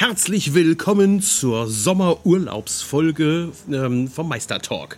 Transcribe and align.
Herzlich 0.00 0.54
willkommen 0.54 1.20
zur 1.20 1.66
Sommerurlaubsfolge 1.66 3.52
ähm, 3.70 4.08
vom 4.08 4.30
Meistertalk. 4.30 4.96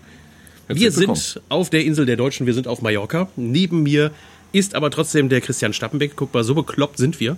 Wir 0.68 0.92
sind 0.92 1.42
auf 1.48 1.70
der 1.70 1.84
Insel 1.84 2.06
der 2.06 2.14
Deutschen, 2.14 2.46
wir 2.46 2.54
sind 2.54 2.68
auf 2.68 2.82
Mallorca. 2.82 3.28
Neben 3.34 3.82
mir 3.82 4.12
ist 4.52 4.76
aber 4.76 4.92
trotzdem 4.92 5.28
der 5.28 5.40
Christian 5.40 5.72
Stappenbeck. 5.72 6.12
Guck 6.14 6.32
mal, 6.32 6.44
so 6.44 6.54
bekloppt 6.54 6.98
sind 6.98 7.18
wir. 7.18 7.36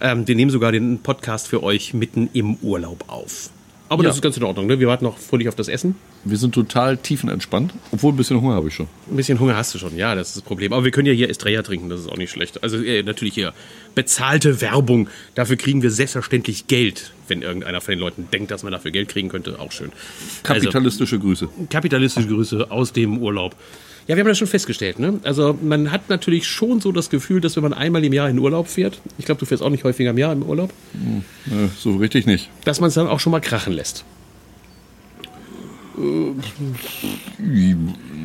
Ähm, 0.00 0.26
wir 0.26 0.34
nehmen 0.34 0.50
sogar 0.50 0.72
den 0.72 0.98
Podcast 0.98 1.46
für 1.46 1.62
euch 1.62 1.94
mitten 1.94 2.28
im 2.32 2.56
Urlaub 2.56 3.04
auf. 3.06 3.50
Aber 3.90 4.04
Ja. 4.04 4.08
das 4.08 4.16
ist 4.18 4.22
ganz 4.22 4.36
in 4.36 4.44
Ordnung, 4.44 4.68
ne? 4.68 4.78
Wir 4.78 4.86
warten 4.86 5.04
noch 5.04 5.18
fröhlich 5.18 5.48
auf 5.48 5.56
das 5.56 5.66
Essen. 5.66 5.96
Wir 6.24 6.36
sind 6.36 6.54
total 6.54 6.96
tiefenentspannt, 6.96 7.74
obwohl 7.90 8.12
ein 8.12 8.16
bisschen 8.16 8.40
Hunger 8.40 8.54
habe 8.54 8.68
ich 8.68 8.74
schon. 8.74 8.86
Ein 9.10 9.16
bisschen 9.16 9.40
Hunger 9.40 9.56
hast 9.56 9.74
du 9.74 9.78
schon, 9.78 9.96
ja, 9.96 10.14
das 10.14 10.28
ist 10.28 10.36
das 10.36 10.42
Problem. 10.44 10.72
Aber 10.72 10.84
wir 10.84 10.92
können 10.92 11.06
ja 11.08 11.12
hier 11.12 11.28
Estrella 11.28 11.62
trinken, 11.62 11.88
das 11.90 12.00
ist 12.02 12.08
auch 12.08 12.16
nicht 12.16 12.30
schlecht. 12.30 12.62
Also 12.62 12.76
äh, 12.76 13.02
natürlich 13.02 13.34
hier 13.34 13.52
bezahlte 13.96 14.60
Werbung. 14.60 15.08
Dafür 15.34 15.56
kriegen 15.56 15.82
wir 15.82 15.90
selbstverständlich 15.90 16.68
Geld, 16.68 17.12
wenn 17.26 17.42
irgendeiner 17.42 17.80
von 17.80 17.90
den 17.92 17.98
Leuten 17.98 18.28
denkt, 18.32 18.52
dass 18.52 18.62
man 18.62 18.70
dafür 18.70 18.92
Geld 18.92 19.08
kriegen 19.08 19.28
könnte. 19.28 19.58
Auch 19.58 19.72
schön. 19.72 19.90
Kapitalistische 20.44 21.18
Grüße. 21.18 21.46
Also, 21.46 21.66
kapitalistische 21.68 22.28
Grüße 22.28 22.70
aus 22.70 22.92
dem 22.92 23.18
Urlaub. 23.18 23.56
Ja, 24.10 24.16
wir 24.16 24.22
haben 24.24 24.28
das 24.28 24.38
schon 24.38 24.48
festgestellt. 24.48 24.98
Ne? 24.98 25.20
Also 25.22 25.56
man 25.62 25.92
hat 25.92 26.08
natürlich 26.08 26.44
schon 26.48 26.80
so 26.80 26.90
das 26.90 27.10
Gefühl, 27.10 27.40
dass 27.40 27.54
wenn 27.54 27.62
man 27.62 27.72
einmal 27.72 28.04
im 28.04 28.12
Jahr 28.12 28.28
in 28.28 28.40
Urlaub 28.40 28.66
fährt, 28.66 29.00
ich 29.18 29.24
glaube, 29.24 29.38
du 29.38 29.46
fährst 29.46 29.62
auch 29.62 29.70
nicht 29.70 29.84
häufiger 29.84 30.10
im 30.10 30.18
Jahr 30.18 30.32
im 30.32 30.42
Urlaub, 30.42 30.72
Äh, 31.46 31.68
so 31.78 31.94
richtig 31.96 32.26
nicht. 32.26 32.50
dass 32.64 32.80
man 32.80 32.88
es 32.88 32.94
dann 32.94 33.06
auch 33.06 33.20
schon 33.20 33.30
mal 33.30 33.38
krachen 33.38 33.72
lässt. 33.72 34.04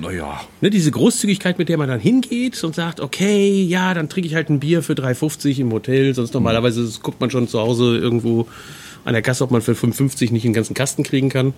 Naja, 0.02 0.42
Ne, 0.62 0.70
diese 0.72 0.90
Großzügigkeit, 0.90 1.60
mit 1.60 1.70
der 1.70 1.78
man 1.78 1.88
dann 1.88 2.00
hingeht 2.00 2.64
und 2.64 2.74
sagt, 2.74 3.00
okay, 3.00 3.62
ja, 3.64 3.94
dann 3.94 4.10
trinke 4.10 4.28
ich 4.28 4.34
halt 4.36 4.50
ein 4.50 4.60
Bier 4.60 4.82
für 4.82 4.94
3,50 4.94 5.60
im 5.60 5.72
Hotel. 5.72 6.16
Sonst 6.16 6.34
normalerweise 6.34 6.90
guckt 7.04 7.22
man 7.22 7.30
schon 7.30 7.48
zu 7.48 7.60
Hause 7.60 7.98
irgendwo 7.98 8.48
an 9.04 9.14
der 9.14 9.22
Kasse, 9.22 9.44
ob 9.44 9.52
man 9.52 9.62
für 9.62 9.74
5,50 9.74 10.32
nicht 10.32 10.46
einen 10.46 10.54
ganzen 10.56 10.74
Kasten 10.74 11.04
kriegen 11.04 11.30
kann. 11.30 11.54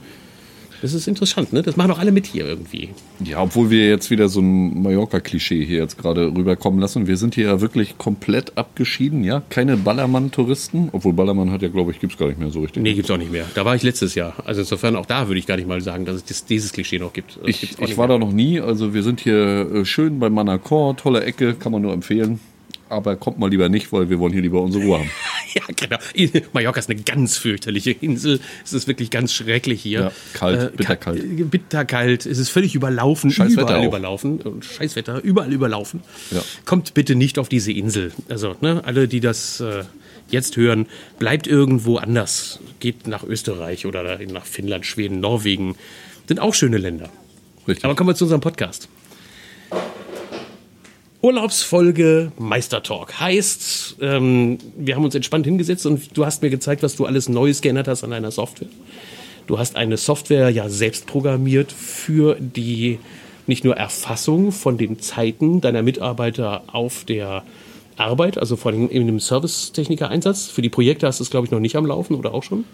Das 0.81 0.93
ist 0.93 1.07
interessant, 1.07 1.53
ne? 1.53 1.61
Das 1.63 1.75
machen 1.75 1.91
auch 1.91 1.99
alle 1.99 2.11
mit 2.11 2.25
hier 2.27 2.45
irgendwie. 2.45 2.89
ja, 3.23 3.41
obwohl 3.41 3.69
wir 3.69 3.87
jetzt 3.87 4.09
wieder 4.11 4.29
so 4.29 4.41
ein 4.41 4.81
Mallorca-Klischee 4.81 5.65
hier 5.65 5.79
jetzt 5.79 5.97
gerade 5.97 6.27
rüberkommen 6.35 6.79
lassen. 6.79 7.07
Wir 7.07 7.17
sind 7.17 7.35
hier 7.35 7.45
ja 7.45 7.61
wirklich 7.61 7.97
komplett 7.97 8.57
abgeschieden, 8.57 9.23
ja. 9.23 9.41
Keine 9.49 9.77
Ballermann-Touristen, 9.77 10.89
obwohl 10.91 11.13
Ballermann 11.13 11.51
hat 11.51 11.61
ja, 11.61 11.69
glaube 11.69 11.91
ich, 11.91 11.99
gibt's 11.99 12.17
gar 12.17 12.27
nicht 12.27 12.39
mehr 12.39 12.49
so 12.51 12.61
richtig. 12.61 12.83
Nee, 12.83 12.93
gibt's 12.93 13.09
auch 13.11 13.17
nicht 13.17 13.31
mehr. 13.31 13.45
Da 13.55 13.65
war 13.65 13.75
ich 13.75 13.83
letztes 13.83 14.15
Jahr. 14.15 14.33
Also 14.45 14.61
insofern 14.61 14.95
auch 14.95 15.05
da 15.05 15.27
würde 15.27 15.39
ich 15.39 15.47
gar 15.47 15.57
nicht 15.57 15.67
mal 15.67 15.81
sagen, 15.81 16.05
dass 16.05 16.23
es 16.29 16.45
dieses 16.45 16.71
Klischee 16.73 16.99
noch 16.99 17.13
gibt. 17.13 17.37
Das 17.37 17.47
Ich, 17.47 17.79
ich 17.79 17.97
war 17.97 18.07
mehr. 18.07 18.17
da 18.17 18.25
noch 18.25 18.31
nie, 18.31 18.59
also 18.59 18.93
wir 18.93 19.03
sind 19.03 19.19
hier 19.19 19.71
äh, 19.73 19.85
schön 19.85 20.19
bei 20.19 20.29
Manacor, 20.29 20.95
tolle 20.95 21.23
Ecke, 21.23 21.53
kann 21.55 21.71
man 21.71 21.81
nur 21.81 21.93
empfehlen. 21.93 22.39
Aber 22.89 23.15
kommt 23.15 23.37
mal 23.39 23.49
lieber 23.49 23.69
nicht, 23.69 23.91
weil 23.91 24.09
wir 24.09 24.19
wollen 24.19 24.31
hier 24.33 24.41
lieber 24.41 24.61
unsere 24.61 24.83
Ruhe 24.83 24.99
haben. 24.99 25.09
Ja, 25.53 25.63
genau. 25.75 25.97
Mallorca 26.53 26.77
ist 26.79 26.89
eine 26.89 27.01
ganz 27.01 27.37
fürchterliche 27.37 27.89
Insel. 27.91 28.39
Es 28.63 28.73
ist 28.73 28.87
wirklich 28.87 29.09
ganz 29.09 29.33
schrecklich 29.33 29.81
hier. 29.81 29.99
Ja, 30.01 30.11
kalt, 30.33 30.75
bitterkalt. 30.75 31.19
ka- 31.21 31.43
Bitterkalt. 31.45 32.25
Es 32.27 32.37
ist 32.37 32.49
völlig 32.49 32.75
überlaufen. 32.75 33.31
Scheiß 33.31 33.53
Wetter 33.53 33.61
überall 33.63 33.79
auch. 33.79 33.85
überlaufen. 33.87 34.61
Scheißwetter, 34.61 35.23
überall 35.23 35.51
überlaufen. 35.51 36.01
Ja. 36.29 36.43
Kommt 36.65 36.93
bitte 36.93 37.15
nicht 37.15 37.39
auf 37.39 37.49
diese 37.49 37.71
Insel. 37.71 38.11
Also, 38.29 38.55
ne, 38.61 38.83
alle, 38.85 39.07
die 39.07 39.19
das 39.19 39.59
äh, 39.61 39.83
jetzt 40.29 40.57
hören, 40.57 40.85
bleibt 41.17 41.47
irgendwo 41.47 41.97
anders. 41.97 42.59
Geht 42.79 43.07
nach 43.07 43.23
Österreich 43.23 43.87
oder 43.87 44.19
nach 44.31 44.45
Finnland, 44.45 44.85
Schweden, 44.85 45.21
Norwegen. 45.21 45.75
Sind 46.27 46.39
auch 46.39 46.53
schöne 46.53 46.77
Länder. 46.77 47.09
Richtig. 47.67 47.83
Aber 47.85 47.95
kommen 47.95 48.09
wir 48.11 48.15
zu 48.15 48.25
unserem 48.25 48.41
Podcast. 48.41 48.89
Urlaubsfolge 51.21 52.31
Meistertalk 52.37 53.19
heißt, 53.19 53.97
ähm, 54.01 54.59
wir 54.77 54.95
haben 54.95 55.03
uns 55.03 55.15
entspannt 55.15 55.45
hingesetzt 55.45 55.85
und 55.87 56.15
du 56.15 56.25
hast 56.25 56.43
mir 56.43 56.51
gezeigt, 56.51 56.83
was 56.83 56.95
du 56.95 57.05
alles 57.05 57.27
Neues 57.27 57.61
geändert 57.61 57.87
hast 57.87 58.03
an 58.03 58.11
deiner 58.11 58.29
Software. 58.29 58.67
Du 59.47 59.57
hast 59.57 59.75
eine 59.75 59.97
Software 59.97 60.49
ja 60.49 60.69
selbst 60.69 61.07
programmiert 61.07 61.71
für 61.71 62.35
die 62.39 62.99
nicht 63.47 63.63
nur 63.63 63.77
Erfassung 63.77 64.51
von 64.51 64.77
den 64.77 64.99
Zeiten 64.99 65.61
deiner 65.61 65.81
Mitarbeiter 65.81 66.63
auf 66.67 67.03
der 67.05 67.43
Arbeit, 67.95 68.37
also 68.37 68.55
vor 68.55 68.71
allem 68.71 68.89
in 68.89 69.07
dem 69.07 69.19
Servicetechniker-Einsatz. 69.19 70.47
Für 70.47 70.61
die 70.61 70.69
Projekte 70.69 71.07
hast 71.07 71.19
du 71.19 71.23
es, 71.23 71.31
glaube 71.31 71.47
ich, 71.47 71.51
noch 71.51 71.59
nicht 71.59 71.75
am 71.75 71.85
Laufen 71.85 72.13
oder 72.13 72.33
auch 72.33 72.43
schon? 72.43 72.65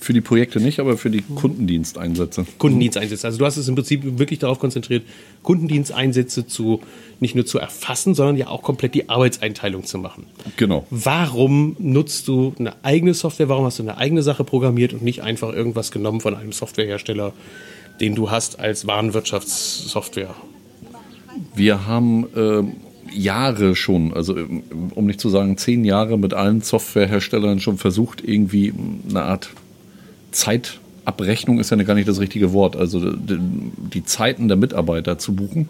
Für 0.00 0.14
die 0.14 0.22
Projekte 0.22 0.60
nicht, 0.60 0.80
aber 0.80 0.96
für 0.96 1.10
die 1.10 1.22
Kundendiensteinsätze. 1.22 2.46
Kundendiensteinsätze. 2.56 3.26
Also 3.26 3.38
du 3.38 3.44
hast 3.44 3.58
es 3.58 3.68
im 3.68 3.74
Prinzip 3.74 4.18
wirklich 4.18 4.38
darauf 4.38 4.58
konzentriert, 4.58 5.04
Kundendiensteinsätze 5.42 6.46
zu 6.46 6.80
nicht 7.20 7.34
nur 7.34 7.44
zu 7.44 7.58
erfassen, 7.58 8.14
sondern 8.14 8.36
ja 8.36 8.48
auch 8.48 8.62
komplett 8.62 8.94
die 8.94 9.10
Arbeitseinteilung 9.10 9.84
zu 9.84 9.98
machen. 9.98 10.24
Genau. 10.56 10.86
Warum 10.90 11.76
nutzt 11.78 12.28
du 12.28 12.54
eine 12.58 12.82
eigene 12.82 13.12
Software? 13.12 13.50
Warum 13.50 13.66
hast 13.66 13.78
du 13.78 13.82
eine 13.82 13.98
eigene 13.98 14.22
Sache 14.22 14.42
programmiert 14.42 14.94
und 14.94 15.02
nicht 15.02 15.22
einfach 15.22 15.52
irgendwas 15.52 15.90
genommen 15.90 16.22
von 16.22 16.34
einem 16.34 16.52
Softwarehersteller, 16.52 17.34
den 18.00 18.14
du 18.14 18.30
hast 18.30 18.58
als 18.58 18.86
Warenwirtschaftssoftware? 18.86 20.34
Wir 21.54 21.86
haben 21.86 22.26
ähm, 22.34 22.72
Jahre 23.12 23.76
schon, 23.76 24.12
also 24.12 24.36
ähm, 24.36 24.62
um 24.94 25.06
nicht 25.06 25.20
zu 25.20 25.28
sagen 25.28 25.56
zehn 25.56 25.84
Jahre 25.84 26.18
mit 26.18 26.34
allen 26.34 26.62
Softwareherstellern 26.62 27.60
schon 27.60 27.78
versucht, 27.78 28.22
irgendwie 28.26 28.72
eine 29.08 29.22
Art 29.22 29.50
Zeitabrechnung 30.30 31.58
ist 31.58 31.70
ja 31.70 31.76
gar 31.78 31.94
nicht 31.94 32.08
das 32.08 32.20
richtige 32.20 32.52
Wort, 32.52 32.76
also 32.76 33.12
die, 33.12 34.04
Zeiten 34.04 34.48
der 34.48 34.56
Mitarbeiter 34.56 35.18
zu 35.18 35.34
buchen, 35.34 35.68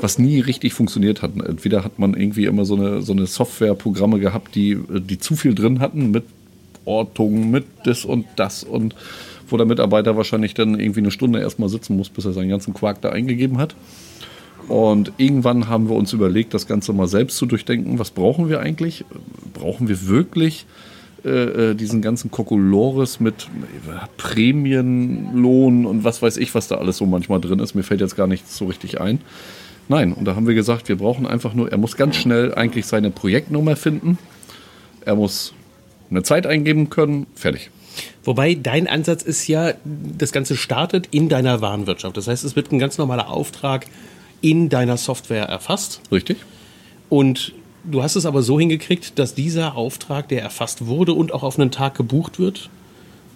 was 0.00 0.18
nie 0.18 0.40
richtig 0.40 0.74
funktioniert 0.74 1.22
hat. 1.22 1.32
Entweder 1.36 1.84
hat 1.84 1.98
man 1.98 2.14
irgendwie 2.14 2.44
immer 2.44 2.64
so 2.64 2.76
eine, 2.76 3.02
so 3.02 3.12
eine 3.12 3.26
Softwareprogramme 3.26 4.18
gehabt, 4.18 4.54
die, 4.54 4.78
die 4.88 5.18
zu 5.18 5.36
viel 5.36 5.54
drin 5.54 5.80
hatten 5.80 6.10
mit 6.10 6.24
Ortung, 6.84 7.50
mit 7.50 7.64
das 7.84 8.04
und 8.04 8.26
das 8.36 8.62
und 8.62 8.94
wo 9.48 9.56
der 9.56 9.66
Mitarbeiter 9.66 10.16
wahrscheinlich 10.16 10.54
dann 10.54 10.78
irgendwie 10.78 11.00
eine 11.00 11.10
Stunde 11.10 11.40
erstmal 11.40 11.68
sitzen 11.68 11.96
muss, 11.96 12.08
bis 12.08 12.24
er 12.24 12.32
seinen 12.32 12.48
ganzen 12.48 12.74
Quark 12.74 13.00
da 13.00 13.10
eingegeben 13.10 13.58
hat. 13.58 13.74
Und 14.68 15.12
irgendwann 15.16 15.68
haben 15.68 15.88
wir 15.88 15.94
uns 15.94 16.12
überlegt, 16.12 16.52
das 16.52 16.66
Ganze 16.66 16.92
mal 16.92 17.06
selbst 17.06 17.36
zu 17.36 17.46
durchdenken. 17.46 17.98
Was 17.98 18.10
brauchen 18.10 18.48
wir 18.48 18.60
eigentlich? 18.60 19.04
Brauchen 19.54 19.88
wir 19.88 20.08
wirklich 20.08 20.66
äh, 21.26 21.70
äh, 21.70 21.74
diesen 21.74 22.02
ganzen 22.02 22.30
Kokolores 22.30 23.18
mit 23.18 23.48
äh, 23.88 24.06
Prämienlohn 24.16 25.84
und 25.84 26.04
was 26.04 26.22
weiß 26.22 26.36
ich, 26.36 26.54
was 26.54 26.68
da 26.68 26.76
alles 26.76 26.98
so 26.98 27.06
manchmal 27.06 27.40
drin 27.40 27.58
ist? 27.58 27.74
Mir 27.74 27.82
fällt 27.82 28.00
jetzt 28.00 28.16
gar 28.16 28.28
nichts 28.28 28.56
so 28.56 28.66
richtig 28.66 29.00
ein. 29.00 29.20
Nein, 29.88 30.12
und 30.12 30.24
da 30.24 30.36
haben 30.36 30.46
wir 30.46 30.54
gesagt, 30.54 30.88
wir 30.88 30.96
brauchen 30.96 31.26
einfach 31.26 31.52
nur, 31.52 31.70
er 31.70 31.78
muss 31.78 31.96
ganz 31.96 32.16
schnell 32.16 32.54
eigentlich 32.54 32.86
seine 32.86 33.10
Projektnummer 33.10 33.74
finden. 33.74 34.18
Er 35.04 35.16
muss 35.16 35.52
eine 36.10 36.22
Zeit 36.22 36.46
eingeben 36.46 36.90
können. 36.90 37.26
Fertig. 37.34 37.70
Wobei 38.24 38.54
dein 38.54 38.86
Ansatz 38.86 39.22
ist 39.22 39.48
ja, 39.48 39.72
das 39.84 40.32
Ganze 40.32 40.56
startet 40.56 41.08
in 41.10 41.28
deiner 41.28 41.60
Warenwirtschaft. 41.60 42.16
Das 42.16 42.28
heißt, 42.28 42.44
es 42.44 42.56
wird 42.56 42.72
ein 42.72 42.78
ganz 42.78 42.98
normaler 42.98 43.30
Auftrag 43.30 43.86
in 44.40 44.68
deiner 44.68 44.96
Software 44.96 45.46
erfasst. 45.46 46.00
Richtig? 46.12 46.38
Und 47.08 47.52
du 47.90 48.02
hast 48.02 48.16
es 48.16 48.26
aber 48.26 48.42
so 48.42 48.58
hingekriegt, 48.58 49.18
dass 49.18 49.34
dieser 49.34 49.76
Auftrag, 49.76 50.28
der 50.28 50.42
erfasst 50.42 50.86
wurde 50.86 51.12
und 51.12 51.32
auch 51.32 51.42
auf 51.42 51.58
einen 51.58 51.70
Tag 51.70 51.94
gebucht 51.94 52.38
wird, 52.38 52.70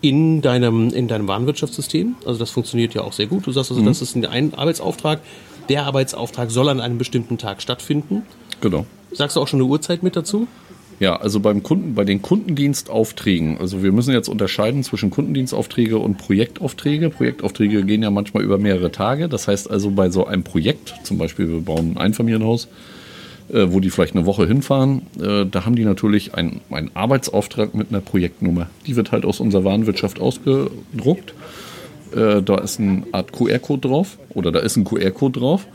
in 0.00 0.40
deinem, 0.40 0.90
in 0.90 1.08
deinem 1.08 1.28
Warenwirtschaftssystem. 1.28 2.16
Also 2.24 2.38
das 2.38 2.50
funktioniert 2.50 2.94
ja 2.94 3.02
auch 3.02 3.12
sehr 3.12 3.26
gut. 3.26 3.46
Du 3.46 3.52
sagst 3.52 3.70
also, 3.70 3.82
das 3.82 4.00
ist 4.02 4.16
ein 4.16 4.54
Arbeitsauftrag. 4.54 5.20
Der 5.68 5.84
Arbeitsauftrag 5.84 6.50
soll 6.50 6.68
an 6.68 6.80
einem 6.80 6.98
bestimmten 6.98 7.38
Tag 7.38 7.62
stattfinden. 7.62 8.22
Genau. 8.60 8.86
Sagst 9.12 9.36
du 9.36 9.40
auch 9.40 9.48
schon 9.48 9.60
eine 9.60 9.68
Uhrzeit 9.68 10.02
mit 10.02 10.16
dazu? 10.16 10.46
Ja, 11.00 11.16
also 11.16 11.40
beim 11.40 11.62
Kunden, 11.62 11.94
bei 11.94 12.04
den 12.04 12.20
Kundendienstaufträgen, 12.20 13.56
also 13.56 13.82
wir 13.82 13.90
müssen 13.90 14.12
jetzt 14.12 14.28
unterscheiden 14.28 14.84
zwischen 14.84 15.08
Kundendienstaufträge 15.08 15.98
und 15.98 16.18
Projektaufträge. 16.18 17.08
Projektaufträge 17.08 17.84
gehen 17.84 18.02
ja 18.02 18.10
manchmal 18.10 18.42
über 18.42 18.58
mehrere 18.58 18.92
Tage. 18.92 19.28
Das 19.28 19.48
heißt 19.48 19.70
also 19.70 19.90
bei 19.90 20.10
so 20.10 20.26
einem 20.26 20.44
Projekt, 20.44 20.94
zum 21.04 21.16
Beispiel 21.16 21.48
wir 21.48 21.60
bauen 21.60 21.92
ein 21.92 21.98
Einfamilienhaus, 21.98 22.68
wo 23.52 23.80
die 23.80 23.90
vielleicht 23.90 24.14
eine 24.14 24.26
Woche 24.26 24.46
hinfahren, 24.46 25.02
äh, 25.20 25.44
da 25.44 25.64
haben 25.64 25.74
die 25.74 25.84
natürlich 25.84 26.34
einen, 26.34 26.60
einen 26.70 26.90
Arbeitsauftrag 26.94 27.74
mit 27.74 27.88
einer 27.88 28.00
Projektnummer. 28.00 28.68
Die 28.86 28.97
wird 28.97 29.12
halt 29.12 29.24
aus 29.24 29.41
unserer 29.41 29.64
Warenwirtschaft 29.64 30.20
ausgedruckt. 30.20 31.34
Äh, 32.14 32.42
da 32.42 32.58
ist 32.58 32.78
eine 32.78 33.04
Art 33.12 33.32
QR-Code 33.32 33.88
drauf 33.88 34.18
oder 34.34 34.52
da 34.52 34.60
ist 34.60 34.76
ein 34.76 34.84
QR-Code 34.84 35.41
drauf. 35.41 35.66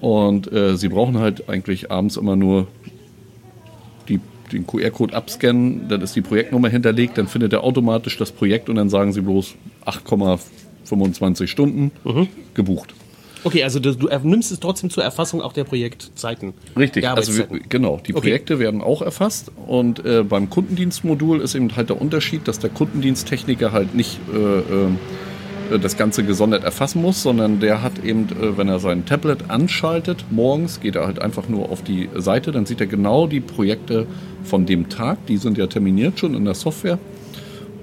Und 0.00 0.50
äh, 0.50 0.76
sie 0.76 0.88
brauchen 0.88 1.18
halt 1.18 1.48
eigentlich 1.48 1.90
abends 1.90 2.16
immer 2.16 2.36
nur 2.36 2.68
die, 4.08 4.18
den 4.50 4.66
QR-Code 4.66 5.14
abscannen, 5.14 5.88
dann 5.88 6.00
ist 6.00 6.16
die 6.16 6.22
Projektnummer 6.22 6.70
hinterlegt, 6.70 7.18
dann 7.18 7.28
findet 7.28 7.52
er 7.52 7.64
automatisch 7.64 8.16
das 8.16 8.32
Projekt 8.32 8.70
und 8.70 8.76
dann 8.76 8.88
sagen 8.88 9.12
sie 9.12 9.20
bloß 9.20 9.56
8,25 9.84 11.48
Stunden 11.48 11.90
gebucht. 12.54 12.94
Okay, 13.44 13.64
also 13.64 13.80
du, 13.80 13.94
du 13.94 14.08
nimmst 14.22 14.52
es 14.52 14.60
trotzdem 14.60 14.90
zur 14.90 15.02
Erfassung 15.02 15.40
auch 15.40 15.52
der 15.52 15.64
Projektzeiten. 15.64 16.52
Richtig, 16.76 17.02
Der 17.02 17.14
also 17.14 17.36
wir, 17.36 17.46
genau, 17.68 17.96
die 18.04 18.12
Okay. 18.14 18.20
Projekte 18.20 18.58
werden 18.58 18.82
auch 18.82 19.02
erfasst 19.02 19.50
und 19.66 20.04
äh, 20.04 20.22
beim 20.22 20.50
Kundendienstmodul 20.50 21.40
ist 21.40 21.54
eben 21.54 21.74
halt 21.76 21.88
der 21.88 22.00
Unterschied, 22.00 22.46
dass 22.48 22.58
der 22.58 22.70
Kundendiensttechniker 22.70 23.72
halt 23.72 23.94
nicht 23.94 24.18
äh, 24.32 24.36
äh, 25.74 25.78
das 25.78 25.96
Ganze 25.96 26.24
gesondert 26.24 26.64
erfassen 26.64 27.00
muss, 27.00 27.22
sondern 27.22 27.60
der 27.60 27.82
hat 27.82 28.04
eben, 28.04 28.24
äh, 28.24 28.58
wenn 28.58 28.68
er 28.68 28.80
sein 28.80 29.06
Tablet 29.06 29.50
anschaltet, 29.50 30.24
morgens 30.30 30.80
geht 30.80 30.96
er 30.96 31.06
halt 31.06 31.20
einfach 31.20 31.48
nur 31.48 31.70
auf 31.70 31.82
die 31.82 32.08
Seite, 32.16 32.52
dann 32.52 32.66
sieht 32.66 32.80
er 32.80 32.86
genau 32.88 33.26
die 33.26 33.40
Projekte 33.40 34.06
von 34.42 34.66
dem 34.66 34.88
Tag, 34.88 35.24
die 35.26 35.36
sind 35.36 35.56
ja 35.56 35.66
terminiert 35.66 36.18
schon 36.18 36.34
in 36.34 36.44
der 36.44 36.54
Software 36.54 36.98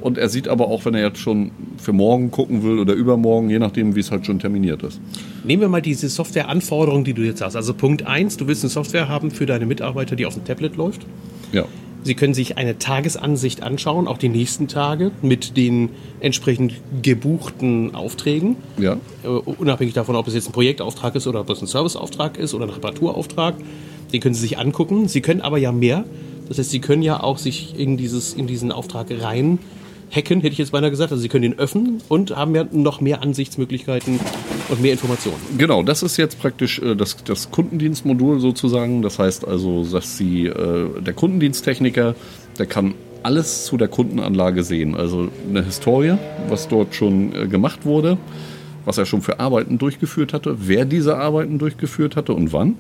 Und 0.02 0.18
er 0.18 0.30
sieht 0.30 0.48
aber 0.48 0.68
auch, 0.68 0.86
wenn 0.86 0.94
er 0.94 1.02
jetzt 1.02 1.20
schon 1.20 1.52
für 1.78 1.94
morgen 1.94 2.32
gucken 2.32 2.64
will 2.64 2.80
oder 2.80 2.94
übermorgen, 2.94 3.50
je 3.50 3.60
nachdem, 3.60 3.96
wie 3.96 4.00
es 4.00 4.12
halt 4.12 4.26
schon 4.26 4.40
terminiert 4.40 4.84
ist. 4.84 5.00
Nehmen 5.44 5.62
wir 5.62 5.70
mal 5.70 5.82
diese 5.82 6.10
Softwareanforderungen, 6.10 7.04
die 7.04 7.14
du 7.14 7.24
jetzt 7.24 7.42
hast. 7.42 7.56
Also 7.56 7.74
Punkt 7.74 8.06
1, 8.06 8.38
du 8.38 8.48
willst 8.48 8.64
eine 8.64 8.70
Software 8.70 9.08
haben 9.08 9.32
für 9.32 9.46
deine 9.46 9.66
Mitarbeiter, 9.66 10.16
die 10.16 10.26
auf 10.26 10.36
dem 10.36 10.46
Tablet 10.46 10.76
läuft. 10.76 11.06
Ja. 11.52 11.66
Sie 12.04 12.16
können 12.16 12.34
sich 12.34 12.58
eine 12.58 12.78
Tagesansicht 12.78 13.64
anschauen, 13.64 14.08
auch 14.08 14.18
die 14.18 14.30
nächsten 14.30 14.68
Tage, 14.68 15.12
mit 15.22 15.58
den 15.58 15.90
entsprechend 16.22 16.74
gebuchten 17.02 17.96
Aufträgen. 17.96 18.56
Ja. 18.78 18.98
Äh, 19.24 19.28
unabhängig 19.28 19.94
davon, 19.94 20.16
ob 20.16 20.28
es 20.28 20.34
jetzt 20.34 20.48
ein 20.48 20.54
Projektauftrag 20.54 21.16
ist 21.16 21.28
oder 21.28 21.42
ob 21.42 21.50
es 21.50 21.62
ein 21.62 21.68
Serviceauftrag 21.68 22.38
ist 22.38 22.54
oder 22.54 22.66
ein 22.66 22.70
Reparaturauftrag. 22.70 23.56
Den 24.14 24.22
können 24.22 24.36
Sie 24.36 24.42
sich 24.42 24.58
angucken. 24.58 25.10
Sie 25.10 25.20
können 25.20 25.42
aber 25.42 25.58
ja 25.58 25.74
mehr. 25.74 26.06
Das 26.48 26.58
heißt, 26.60 26.70
Sie 26.70 26.80
können 26.80 27.02
ja 27.02 27.22
auch 27.22 27.38
sich 27.38 27.78
in, 27.78 27.98
dieses, 27.98 28.34
in 28.34 28.48
diesen 28.48 28.72
Auftrag 28.72 29.08
rein 29.20 29.60
hacken, 30.12 30.42
hätte 30.42 30.54
ich 30.54 30.58
jetzt 30.58 30.72
beinahe 30.72 30.90
gesagt. 30.90 31.12
Also 31.12 31.22
Sie 31.22 31.30
können 31.30 31.44
ihn 31.44 31.60
öffnen 31.60 32.02
und 32.08 32.36
haben 32.36 32.56
ja 32.56 32.66
noch 32.72 33.02
mehr 33.02 33.22
Ansichtsmöglichkeiten 33.22 34.20
und 34.70 34.82
mehr 34.82 34.92
Informationen. 34.92 35.38
Genau, 35.58 35.84
das 35.84 36.04
ist 36.04 36.18
jetzt 36.18 36.40
praktisch 36.40 36.80
äh, 36.80 36.96
das, 36.96 37.24
das 37.24 37.52
Kundendienstmodul 37.52 38.40
sozusagen. 38.40 39.02
Das 39.02 39.20
heißt 39.20 39.48
also, 39.48 39.84
dass 39.84 40.18
Sie, 40.18 40.48
äh, 40.48 41.02
der 41.02 41.14
Kundendiensttechniker, 41.14 42.16
der 42.58 42.66
kann 42.66 42.94
alles 43.24 43.66
zu 43.66 43.78
der 43.78 43.88
Kundenanlage 43.88 44.64
sehen. 44.64 44.96
Also 44.96 45.30
eine 45.50 45.64
Historie, 45.64 46.16
was 46.48 46.68
dort 46.68 46.96
schon 46.96 47.36
äh, 47.36 47.48
gemacht 47.48 47.86
wurde, 47.86 48.18
was 48.86 48.98
er 48.98 49.06
schon 49.06 49.22
für 49.22 49.40
Arbeiten 49.40 49.78
durchgeführt 49.78 50.34
hatte, 50.34 50.56
wer 50.68 50.86
diese 50.86 51.18
Arbeiten 51.18 51.60
durchgeführt 51.60 52.16
hatte 52.16 52.34
und 52.34 52.54
wann. 52.54 52.76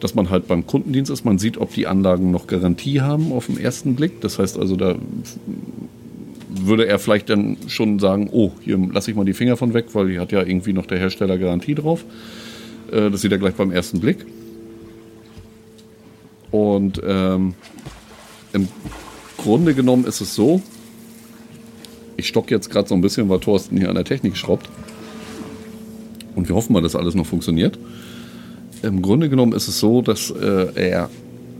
Dass 0.00 0.14
man 0.14 0.28
halt 0.28 0.46
beim 0.46 0.66
Kundendienst 0.66 1.10
ist, 1.10 1.24
man 1.24 1.38
sieht, 1.38 1.56
ob 1.56 1.72
die 1.72 1.86
Anlagen 1.86 2.30
noch 2.30 2.46
Garantie 2.46 3.00
haben 3.00 3.32
auf 3.32 3.46
den 3.46 3.58
ersten 3.58 3.96
Blick. 3.96 4.20
Das 4.20 4.38
heißt 4.38 4.58
also, 4.58 4.76
da 4.76 4.96
würde 6.64 6.86
er 6.86 6.98
vielleicht 6.98 7.28
dann 7.28 7.56
schon 7.68 7.98
sagen, 7.98 8.28
oh, 8.32 8.52
hier 8.60 8.78
lasse 8.92 9.10
ich 9.10 9.16
mal 9.16 9.24
die 9.24 9.34
Finger 9.34 9.56
von 9.56 9.74
weg, 9.74 9.86
weil 9.92 10.08
hier 10.08 10.20
hat 10.20 10.32
ja 10.32 10.40
irgendwie 10.40 10.72
noch 10.72 10.86
der 10.86 10.98
Hersteller 10.98 11.38
Garantie 11.38 11.74
drauf. 11.74 12.04
Äh, 12.90 13.10
das 13.10 13.20
sieht 13.20 13.32
er 13.32 13.38
gleich 13.38 13.54
beim 13.54 13.70
ersten 13.70 14.00
Blick. 14.00 14.24
Und 16.50 17.00
ähm, 17.04 17.54
im 18.52 18.68
Grunde 19.36 19.74
genommen 19.74 20.04
ist 20.04 20.20
es 20.20 20.34
so, 20.34 20.62
ich 22.16 22.28
stocke 22.28 22.54
jetzt 22.54 22.70
gerade 22.70 22.88
so 22.88 22.94
ein 22.94 23.00
bisschen, 23.00 23.28
weil 23.28 23.40
Thorsten 23.40 23.76
hier 23.76 23.88
an 23.88 23.94
der 23.94 24.04
Technik 24.04 24.36
schraubt. 24.36 24.68
Und 26.34 26.48
wir 26.48 26.56
hoffen 26.56 26.72
mal, 26.72 26.82
dass 26.82 26.96
alles 26.96 27.14
noch 27.14 27.26
funktioniert. 27.26 27.78
Im 28.82 29.02
Grunde 29.02 29.28
genommen 29.28 29.52
ist 29.52 29.68
es 29.68 29.80
so, 29.80 30.02
dass 30.02 30.30
äh, 30.30 30.68
er 30.74 31.10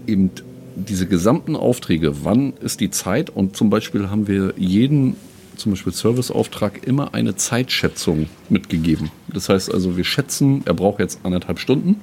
eben 0.07 0.31
diese 0.77 1.07
gesamten 1.07 1.57
Aufträge, 1.57 2.25
wann 2.25 2.53
ist 2.61 2.81
die 2.81 2.91
Zeit? 2.91 3.31
Und 3.31 3.57
zum 3.57 3.71
Beispiel 3.71 4.11
haben 4.11 4.29
wir 4.29 4.55
jeden, 4.57 5.17
zum 5.57 5.73
Beispiel 5.73 5.93
Serviceauftrag, 5.93 6.87
immer 6.87 7.15
eine 7.15 7.35
Zeitschätzung 7.35 8.29
mitgegeben. 8.49 9.11
Das 9.29 9.49
heißt 9.49 9.73
also, 9.73 9.97
wir 9.97 10.05
schätzen, 10.05 10.63
er 10.67 10.75
braucht 10.75 11.01
jetzt 11.01 11.21
anderthalb 11.25 11.59
Stunden. 11.59 11.97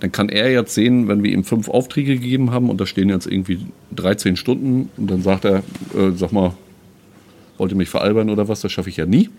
Dann 0.00 0.12
kann 0.12 0.28
er 0.28 0.50
jetzt 0.50 0.74
sehen, 0.74 1.08
wenn 1.08 1.22
wir 1.22 1.32
ihm 1.32 1.44
fünf 1.44 1.68
Aufträge 1.68 2.16
gegeben 2.16 2.50
haben 2.50 2.68
und 2.68 2.80
da 2.80 2.86
stehen 2.86 3.08
jetzt 3.08 3.26
irgendwie 3.26 3.60
13 3.94 4.36
Stunden 4.36 4.90
und 4.96 5.10
dann 5.10 5.22
sagt 5.22 5.46
er, 5.46 5.58
äh, 5.94 6.10
sag 6.14 6.32
mal, 6.32 6.54
wollt 7.56 7.72
ihr 7.72 7.78
mich 7.78 7.88
veralbern 7.88 8.28
oder 8.28 8.48
was, 8.48 8.60
das 8.60 8.72
schaffe 8.72 8.90
ich 8.90 8.98
ja 8.98 9.06
nie. 9.06 9.30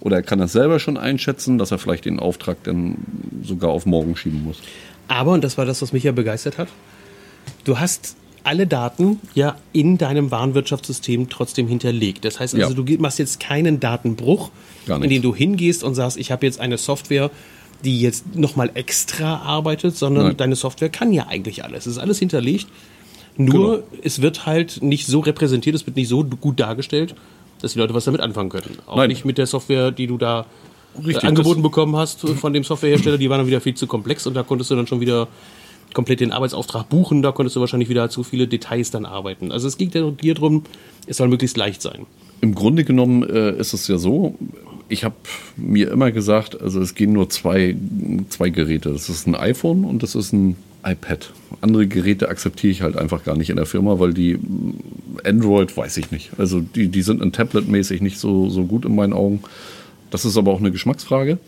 Oder 0.00 0.16
er 0.16 0.22
kann 0.22 0.38
das 0.38 0.52
selber 0.52 0.78
schon 0.78 0.96
einschätzen, 0.96 1.58
dass 1.58 1.72
er 1.72 1.78
vielleicht 1.78 2.04
den 2.04 2.20
Auftrag 2.20 2.62
dann 2.62 2.96
sogar 3.42 3.70
auf 3.70 3.86
morgen 3.86 4.16
schieben 4.16 4.44
muss. 4.44 4.60
Aber, 5.08 5.32
und 5.32 5.44
das 5.44 5.58
war 5.58 5.64
das, 5.64 5.82
was 5.82 5.92
mich 5.92 6.04
ja 6.04 6.12
begeistert 6.12 6.58
hat, 6.58 6.68
du 7.64 7.78
hast 7.78 8.16
alle 8.44 8.66
Daten 8.66 9.20
ja 9.34 9.56
in 9.72 9.98
deinem 9.98 10.30
Warenwirtschaftssystem 10.30 11.28
trotzdem 11.28 11.66
hinterlegt. 11.66 12.24
Das 12.24 12.38
heißt 12.38 12.54
also, 12.54 12.68
Ja. 12.74 12.82
du 12.82 13.02
machst 13.02 13.18
jetzt 13.18 13.40
keinen 13.40 13.80
Datenbruch, 13.80 14.50
Gar 14.86 14.96
in 14.96 15.02
nicht. 15.02 15.10
den 15.16 15.22
du 15.22 15.34
hingehst 15.34 15.82
und 15.82 15.94
sagst, 15.96 16.16
ich 16.16 16.30
habe 16.30 16.46
jetzt 16.46 16.60
eine 16.60 16.78
Software, 16.78 17.30
die 17.84 18.00
jetzt 18.00 18.36
nochmal 18.36 18.70
extra 18.74 19.38
arbeitet, 19.38 19.96
sondern 19.96 20.28
Nein. 20.28 20.36
deine 20.36 20.56
Software 20.56 20.88
kann 20.90 21.12
ja 21.12 21.26
eigentlich 21.26 21.64
alles. 21.64 21.86
Es 21.86 21.92
ist 21.94 21.98
alles 21.98 22.18
hinterlegt. 22.20 22.66
Nur 23.36 23.78
Genau. 23.78 23.88
es 24.02 24.22
wird 24.22 24.46
halt 24.46 24.80
nicht 24.82 25.06
so 25.06 25.20
repräsentiert, 25.20 25.74
es 25.76 25.84
wird 25.86 25.96
nicht 25.96 26.08
so 26.08 26.24
gut 26.24 26.58
dargestellt, 26.60 27.14
dass 27.60 27.72
die 27.74 27.78
Leute 27.80 27.94
was 27.94 28.04
damit 28.04 28.20
anfangen 28.20 28.48
können. 28.48 28.78
Auch 28.86 28.96
Nein. 28.96 29.08
nicht 29.08 29.24
mit 29.24 29.38
der 29.38 29.46
Software, 29.46 29.90
die 29.90 30.06
du 30.06 30.16
da 30.18 30.46
Richtig, 30.96 31.24
äh, 31.24 31.26
angeboten 31.26 31.62
das- 31.62 31.70
bekommen 31.70 31.96
hast 31.96 32.20
von 32.20 32.52
dem 32.54 32.64
Softwarehersteller, 32.64 33.18
die 33.18 33.28
waren 33.28 33.38
dann 33.40 33.46
wieder 33.46 33.60
viel 33.60 33.74
zu 33.74 33.86
komplex 33.86 34.26
und 34.26 34.34
da 34.34 34.42
konntest 34.42 34.70
du 34.70 34.76
dann 34.76 34.86
schon 34.86 35.00
wieder 35.00 35.28
komplett 35.96 36.20
den 36.20 36.30
Arbeitsauftrag 36.30 36.90
buchen, 36.90 37.22
da 37.22 37.32
konntest 37.32 37.56
du 37.56 37.60
wahrscheinlich 37.60 37.88
wieder 37.88 38.10
zu 38.10 38.22
viele 38.22 38.46
Details 38.46 38.90
dann 38.90 39.06
arbeiten. 39.06 39.50
Also 39.50 39.66
es 39.66 39.78
ging 39.78 39.90
dir 39.90 40.34
darum, 40.34 40.62
es 41.06 41.16
soll 41.16 41.28
möglichst 41.28 41.56
leicht 41.56 41.80
sein. 41.80 42.04
Im 42.42 42.54
Grunde 42.54 42.84
genommen 42.84 43.22
äh, 43.22 43.56
ist 43.56 43.72
es 43.72 43.88
ja 43.88 43.96
so, 43.96 44.34
ich 44.90 45.04
habe 45.04 45.14
mir 45.56 45.90
immer 45.90 46.12
gesagt, 46.12 46.60
also 46.60 46.82
es 46.82 46.94
gehen 46.94 47.14
nur 47.14 47.30
zwei, 47.30 47.74
zwei 48.28 48.50
Geräte. 48.50 48.92
Das 48.92 49.08
ist 49.08 49.26
ein 49.26 49.34
iPhone 49.34 49.86
und 49.86 50.02
das 50.02 50.14
ist 50.14 50.34
ein 50.34 50.56
iPad. 50.84 51.32
Andere 51.62 51.86
Geräte 51.86 52.28
akzeptiere 52.28 52.70
ich 52.70 52.82
halt 52.82 52.98
einfach 52.98 53.24
gar 53.24 53.36
nicht 53.38 53.48
in 53.48 53.56
der 53.56 53.64
Firma, 53.64 53.98
weil 53.98 54.12
die 54.12 54.34
mm, 54.34 54.74
Android 55.24 55.74
weiß 55.74 55.96
ich 55.96 56.10
nicht. 56.10 56.32
Also 56.36 56.60
die, 56.60 56.88
die 56.88 57.02
sind 57.02 57.22
in 57.22 57.32
Tablet-mäßig 57.32 58.02
nicht 58.02 58.18
so, 58.18 58.50
so 58.50 58.64
gut 58.64 58.84
in 58.84 58.94
meinen 58.94 59.14
Augen. 59.14 59.40
Das 60.10 60.26
ist 60.26 60.36
aber 60.36 60.52
auch 60.52 60.60
eine 60.60 60.72
Geschmacksfrage. 60.72 61.38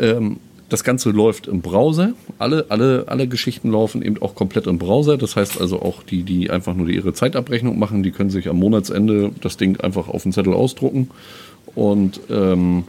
Ähm, 0.00 0.38
das 0.68 0.82
Ganze 0.82 1.10
läuft 1.10 1.46
im 1.46 1.60
Browser. 1.60 2.12
Alle, 2.38 2.66
alle, 2.68 3.04
alle 3.06 3.28
Geschichten 3.28 3.70
laufen 3.70 4.02
eben 4.02 4.20
auch 4.20 4.34
komplett 4.34 4.66
im 4.66 4.78
Browser. 4.78 5.16
Das 5.16 5.36
heißt 5.36 5.60
also 5.60 5.80
auch 5.80 6.02
die, 6.02 6.22
die 6.22 6.50
einfach 6.50 6.74
nur 6.74 6.88
ihre 6.88 7.12
Zeitabrechnung 7.12 7.78
machen, 7.78 8.02
die 8.02 8.10
können 8.10 8.30
sich 8.30 8.48
am 8.48 8.58
Monatsende 8.58 9.30
das 9.40 9.56
Ding 9.56 9.80
einfach 9.80 10.08
auf 10.08 10.24
den 10.24 10.32
Zettel 10.32 10.52
ausdrucken 10.52 11.10
und 11.74 12.20
ähm, 12.30 12.84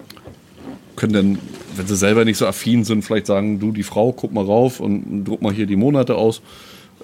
können 0.96 1.14
dann, 1.14 1.40
wenn 1.76 1.86
sie 1.86 1.96
selber 1.96 2.26
nicht 2.26 2.38
so 2.38 2.48
affin 2.48 2.84
sind, 2.84 3.04
vielleicht 3.04 3.28
sagen, 3.28 3.60
du, 3.60 3.72
die 3.72 3.84
Frau, 3.84 4.12
guck 4.12 4.34
mal 4.34 4.44
rauf 4.44 4.80
und 4.80 5.26
druck 5.26 5.44
mal 5.44 5.54
hier 5.54 5.68
die 5.68 5.76
Monate 5.76 6.16
aus. 6.16 6.42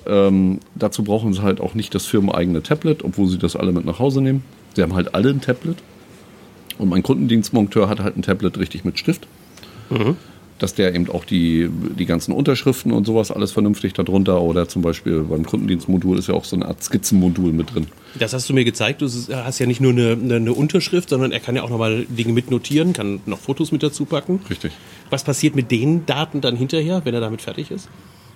Ähm, 0.07 0.59
dazu 0.75 1.03
brauchen 1.03 1.33
sie 1.33 1.43
halt 1.43 1.61
auch 1.61 1.75
nicht 1.75 1.93
das 1.93 2.05
firmeneigene 2.05 2.63
Tablet, 2.63 3.03
obwohl 3.03 3.27
sie 3.27 3.37
das 3.37 3.55
alle 3.55 3.71
mit 3.71 3.85
nach 3.85 3.99
Hause 3.99 4.21
nehmen. 4.21 4.43
Sie 4.75 4.81
haben 4.81 4.95
halt 4.95 5.13
alle 5.13 5.29
ein 5.29 5.41
Tablet. 5.41 5.77
Und 6.79 6.89
mein 6.89 7.03
Kundendienstmonteur 7.03 7.87
hat 7.87 7.99
halt 7.99 8.17
ein 8.17 8.23
Tablet 8.23 8.57
richtig 8.57 8.83
mit 8.83 8.97
Stift. 8.97 9.27
Dass 10.59 10.75
der 10.75 10.93
eben 10.95 11.09
auch 11.09 11.25
die, 11.25 11.69
die 11.97 12.05
ganzen 12.05 12.31
Unterschriften 12.31 12.91
und 12.91 13.05
sowas 13.05 13.31
alles 13.31 13.51
vernünftig 13.51 13.93
darunter 13.93 14.41
oder 14.41 14.67
zum 14.67 14.81
Beispiel 14.81 15.21
beim 15.21 15.45
Kundendienstmodul 15.45 16.17
ist 16.19 16.27
ja 16.27 16.35
auch 16.35 16.45
so 16.45 16.55
eine 16.55 16.65
Art 16.65 16.83
Skizzenmodul 16.83 17.51
mit 17.51 17.73
drin. 17.73 17.87
Das 18.17 18.33
hast 18.33 18.49
du 18.49 18.53
mir 18.53 18.63
gezeigt. 18.63 19.01
Du 19.01 19.07
hast 19.07 19.59
ja 19.59 19.65
nicht 19.65 19.81
nur 19.81 19.91
eine, 19.91 20.11
eine, 20.11 20.35
eine 20.35 20.53
Unterschrift, 20.53 21.09
sondern 21.09 21.31
er 21.31 21.39
kann 21.39 21.55
ja 21.55 21.63
auch 21.63 21.69
nochmal 21.69 22.05
Dinge 22.07 22.33
mitnotieren, 22.33 22.93
kann 22.93 23.21
noch 23.25 23.39
Fotos 23.39 23.71
mit 23.71 23.83
dazu 23.83 24.05
packen. 24.05 24.39
Richtig. 24.49 24.71
Was 25.09 25.23
passiert 25.23 25.55
mit 25.55 25.71
den 25.71 26.05
Daten 26.05 26.39
dann 26.41 26.55
hinterher, 26.55 27.01
wenn 27.03 27.13
er 27.13 27.21
damit 27.21 27.41
fertig 27.41 27.71
ist? 27.71 27.89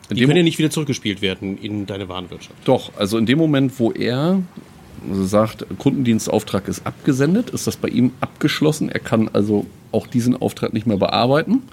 Die 0.09 0.21
können 0.25 0.37
ja 0.37 0.43
nicht 0.43 0.57
wieder 0.57 0.69
zurückgespielt 0.69 1.21
werden 1.21 1.57
in 1.57 1.85
deine 1.85 2.07
Warenwirtschaft. 2.07 2.55
Doch, 2.65 2.91
also 2.97 3.17
in 3.17 3.25
dem 3.25 3.37
Moment, 3.37 3.77
wo 3.77 3.91
er 3.91 4.41
sagt, 5.11 5.65
Kundendienstauftrag 5.77 6.67
ist 6.67 6.85
abgesendet, 6.85 7.49
ist 7.49 7.67
das 7.67 7.77
bei 7.77 7.89
ihm 7.89 8.11
abgeschlossen. 8.21 8.89
Er 8.89 8.99
kann 8.99 9.29
also 9.31 9.65
auch 9.91 10.07
diesen 10.07 10.35
Auftrag 10.35 10.73
nicht 10.73 10.87
mehr 10.87 10.97
bearbeiten. 10.97 11.63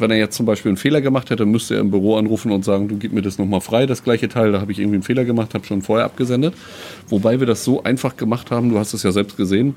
Wenn 0.00 0.10
er 0.10 0.16
jetzt 0.16 0.36
zum 0.36 0.46
Beispiel 0.46 0.70
einen 0.70 0.76
Fehler 0.76 1.00
gemacht 1.00 1.30
hätte, 1.30 1.46
müsste 1.46 1.74
er 1.74 1.80
im 1.80 1.90
Büro 1.90 2.16
anrufen 2.16 2.52
und 2.52 2.64
sagen, 2.64 2.88
du 2.88 2.96
gib 2.96 3.12
mir 3.12 3.22
das 3.22 3.38
nochmal 3.38 3.60
frei, 3.60 3.86
das 3.86 4.02
gleiche 4.02 4.28
Teil, 4.28 4.52
da 4.52 4.60
habe 4.60 4.72
ich 4.72 4.78
irgendwie 4.78 4.96
einen 4.96 5.02
Fehler 5.02 5.24
gemacht, 5.24 5.54
habe 5.54 5.66
schon 5.66 5.82
vorher 5.82 6.06
abgesendet. 6.06 6.54
Wobei 7.08 7.40
wir 7.40 7.46
das 7.46 7.64
so 7.64 7.82
einfach 7.82 8.16
gemacht 8.16 8.50
haben, 8.50 8.70
du 8.70 8.78
hast 8.78 8.94
es 8.94 9.02
ja 9.02 9.12
selbst 9.12 9.36
gesehen, 9.36 9.74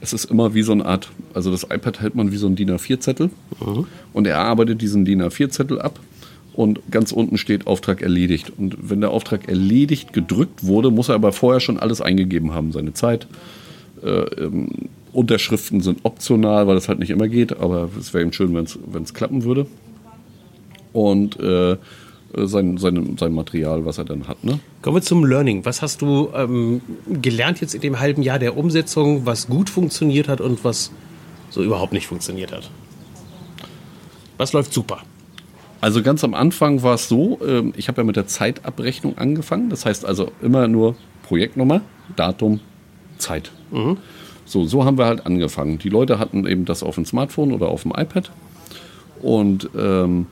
es 0.00 0.12
ist 0.12 0.26
immer 0.26 0.54
wie 0.54 0.62
so 0.62 0.72
eine 0.72 0.84
Art, 0.84 1.10
also 1.32 1.50
das 1.50 1.64
iPad 1.64 2.00
hält 2.00 2.14
man 2.14 2.30
wie 2.30 2.36
so 2.36 2.46
ein 2.46 2.56
DIN 2.56 2.70
A4-Zettel 2.70 3.30
und 4.12 4.26
er 4.26 4.38
arbeitet 4.38 4.82
diesen 4.82 5.04
DIN 5.04 5.22
A4-Zettel 5.22 5.80
ab 5.80 5.98
und 6.54 6.80
ganz 6.90 7.12
unten 7.12 7.38
steht 7.38 7.66
Auftrag 7.66 8.02
erledigt. 8.02 8.52
Und 8.56 8.76
wenn 8.80 9.00
der 9.00 9.10
Auftrag 9.10 9.48
erledigt 9.48 10.12
gedrückt 10.12 10.64
wurde, 10.64 10.90
muss 10.90 11.08
er 11.08 11.16
aber 11.16 11.32
vorher 11.32 11.60
schon 11.60 11.78
alles 11.78 12.00
eingegeben 12.00 12.54
haben, 12.54 12.72
seine 12.72 12.94
Zeit. 12.94 13.26
Äh, 14.02 14.08
ähm, 14.08 14.70
Unterschriften 15.14 15.80
sind 15.80 16.00
optional, 16.02 16.66
weil 16.66 16.74
das 16.74 16.88
halt 16.88 16.98
nicht 16.98 17.10
immer 17.10 17.28
geht, 17.28 17.56
aber 17.56 17.88
es 17.98 18.12
wäre 18.12 18.22
eben 18.22 18.32
schön, 18.32 18.54
wenn 18.54 19.02
es 19.02 19.14
klappen 19.14 19.44
würde. 19.44 19.66
Und 20.92 21.38
äh, 21.40 21.76
sein, 22.36 22.78
sein, 22.78 23.16
sein 23.18 23.32
Material, 23.32 23.84
was 23.84 23.98
er 23.98 24.04
dann 24.04 24.26
hat. 24.28 24.44
Ne? 24.44 24.58
Kommen 24.82 24.96
wir 24.96 25.02
zum 25.02 25.24
Learning. 25.24 25.64
Was 25.64 25.82
hast 25.82 26.02
du 26.02 26.30
ähm, 26.34 26.80
gelernt 27.22 27.60
jetzt 27.60 27.74
in 27.74 27.80
dem 27.80 28.00
halben 28.00 28.22
Jahr 28.22 28.38
der 28.38 28.56
Umsetzung, 28.56 29.26
was 29.26 29.46
gut 29.46 29.70
funktioniert 29.70 30.28
hat 30.28 30.40
und 30.40 30.64
was 30.64 30.90
so 31.50 31.62
überhaupt 31.62 31.92
nicht 31.92 32.06
funktioniert 32.06 32.52
hat? 32.52 32.70
Was 34.36 34.52
läuft 34.52 34.72
super? 34.72 34.98
Also 35.80 36.02
ganz 36.02 36.24
am 36.24 36.34
Anfang 36.34 36.82
war 36.82 36.94
es 36.94 37.08
so, 37.08 37.38
ähm, 37.46 37.72
ich 37.76 37.88
habe 37.88 38.00
ja 38.00 38.04
mit 38.04 38.16
der 38.16 38.26
Zeitabrechnung 38.26 39.18
angefangen. 39.18 39.70
Das 39.70 39.84
heißt 39.84 40.04
also 40.04 40.32
immer 40.42 40.66
nur 40.66 40.96
Projektnummer, 41.22 41.82
Datum, 42.16 42.60
Zeit. 43.18 43.52
So, 44.44 44.64
so 44.66 44.84
haben 44.84 44.98
wir 44.98 45.06
halt 45.06 45.26
angefangen. 45.26 45.78
Die 45.78 45.88
Leute 45.88 46.18
hatten 46.18 46.46
eben 46.46 46.64
das 46.64 46.82
auf 46.82 46.96
dem 46.96 47.06
Smartphone 47.06 47.52
oder 47.52 47.68
auf 47.68 47.82
dem 47.82 47.92
iPad. 47.92 48.30
Und 49.22 49.70
ähm, 49.76 50.26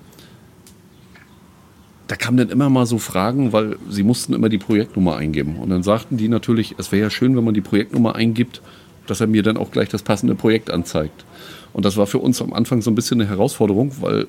da 2.08 2.16
kamen 2.16 2.36
dann 2.36 2.50
immer 2.50 2.68
mal 2.68 2.84
so 2.84 2.98
Fragen, 2.98 3.52
weil 3.52 3.76
sie 3.88 4.02
mussten 4.02 4.34
immer 4.34 4.50
die 4.50 4.58
Projektnummer 4.58 5.16
eingeben. 5.16 5.56
Und 5.56 5.70
dann 5.70 5.82
sagten 5.82 6.18
die 6.18 6.28
natürlich, 6.28 6.74
es 6.78 6.92
wäre 6.92 7.04
ja 7.04 7.10
schön, 7.10 7.36
wenn 7.36 7.44
man 7.44 7.54
die 7.54 7.62
Projektnummer 7.62 8.14
eingibt, 8.14 8.60
dass 9.06 9.20
er 9.20 9.26
mir 9.26 9.42
dann 9.42 9.56
auch 9.56 9.70
gleich 9.70 9.88
das 9.88 10.02
passende 10.02 10.34
Projekt 10.34 10.70
anzeigt. 10.70 11.24
Und 11.72 11.84
das 11.86 11.96
war 11.96 12.06
für 12.06 12.18
uns 12.18 12.42
am 12.42 12.52
Anfang 12.52 12.82
so 12.82 12.90
ein 12.90 12.94
bisschen 12.94 13.20
eine 13.20 13.30
Herausforderung, 13.30 13.92
weil 14.00 14.26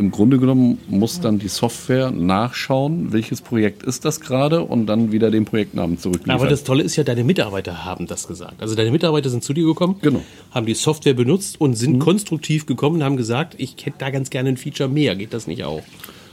im 0.00 0.10
Grunde 0.10 0.38
genommen 0.38 0.78
muss 0.88 1.20
dann 1.20 1.38
die 1.38 1.48
Software 1.48 2.10
nachschauen, 2.10 3.12
welches 3.12 3.42
Projekt 3.42 3.82
ist 3.82 4.04
das 4.04 4.20
gerade 4.20 4.62
und 4.62 4.86
dann 4.86 5.12
wieder 5.12 5.30
den 5.30 5.44
Projektnamen 5.44 5.98
zurückliefern. 5.98 6.34
Aber 6.40 6.48
das 6.48 6.64
Tolle 6.64 6.82
ist 6.82 6.96
ja, 6.96 7.04
deine 7.04 7.22
Mitarbeiter 7.22 7.84
haben 7.84 8.06
das 8.06 8.26
gesagt. 8.26 8.60
Also 8.62 8.74
deine 8.74 8.90
Mitarbeiter 8.90 9.28
sind 9.28 9.44
zu 9.44 9.52
dir 9.52 9.64
gekommen, 9.66 9.96
Genau. 10.00 10.22
haben 10.50 10.66
die 10.66 10.74
Software 10.74 11.14
benutzt 11.14 11.60
und 11.60 11.74
sind 11.74 11.98
konstruktiv 11.98 12.66
gekommen 12.66 12.96
und 12.96 13.04
haben 13.04 13.16
gesagt, 13.18 13.54
ich 13.58 13.76
hätte 13.84 13.98
da 13.98 14.10
ganz 14.10 14.30
gerne 14.30 14.48
ein 14.48 14.56
Feature 14.56 14.88
mehr. 14.88 15.14
Geht 15.14 15.34
das 15.34 15.46
nicht 15.46 15.64
auch? 15.64 15.82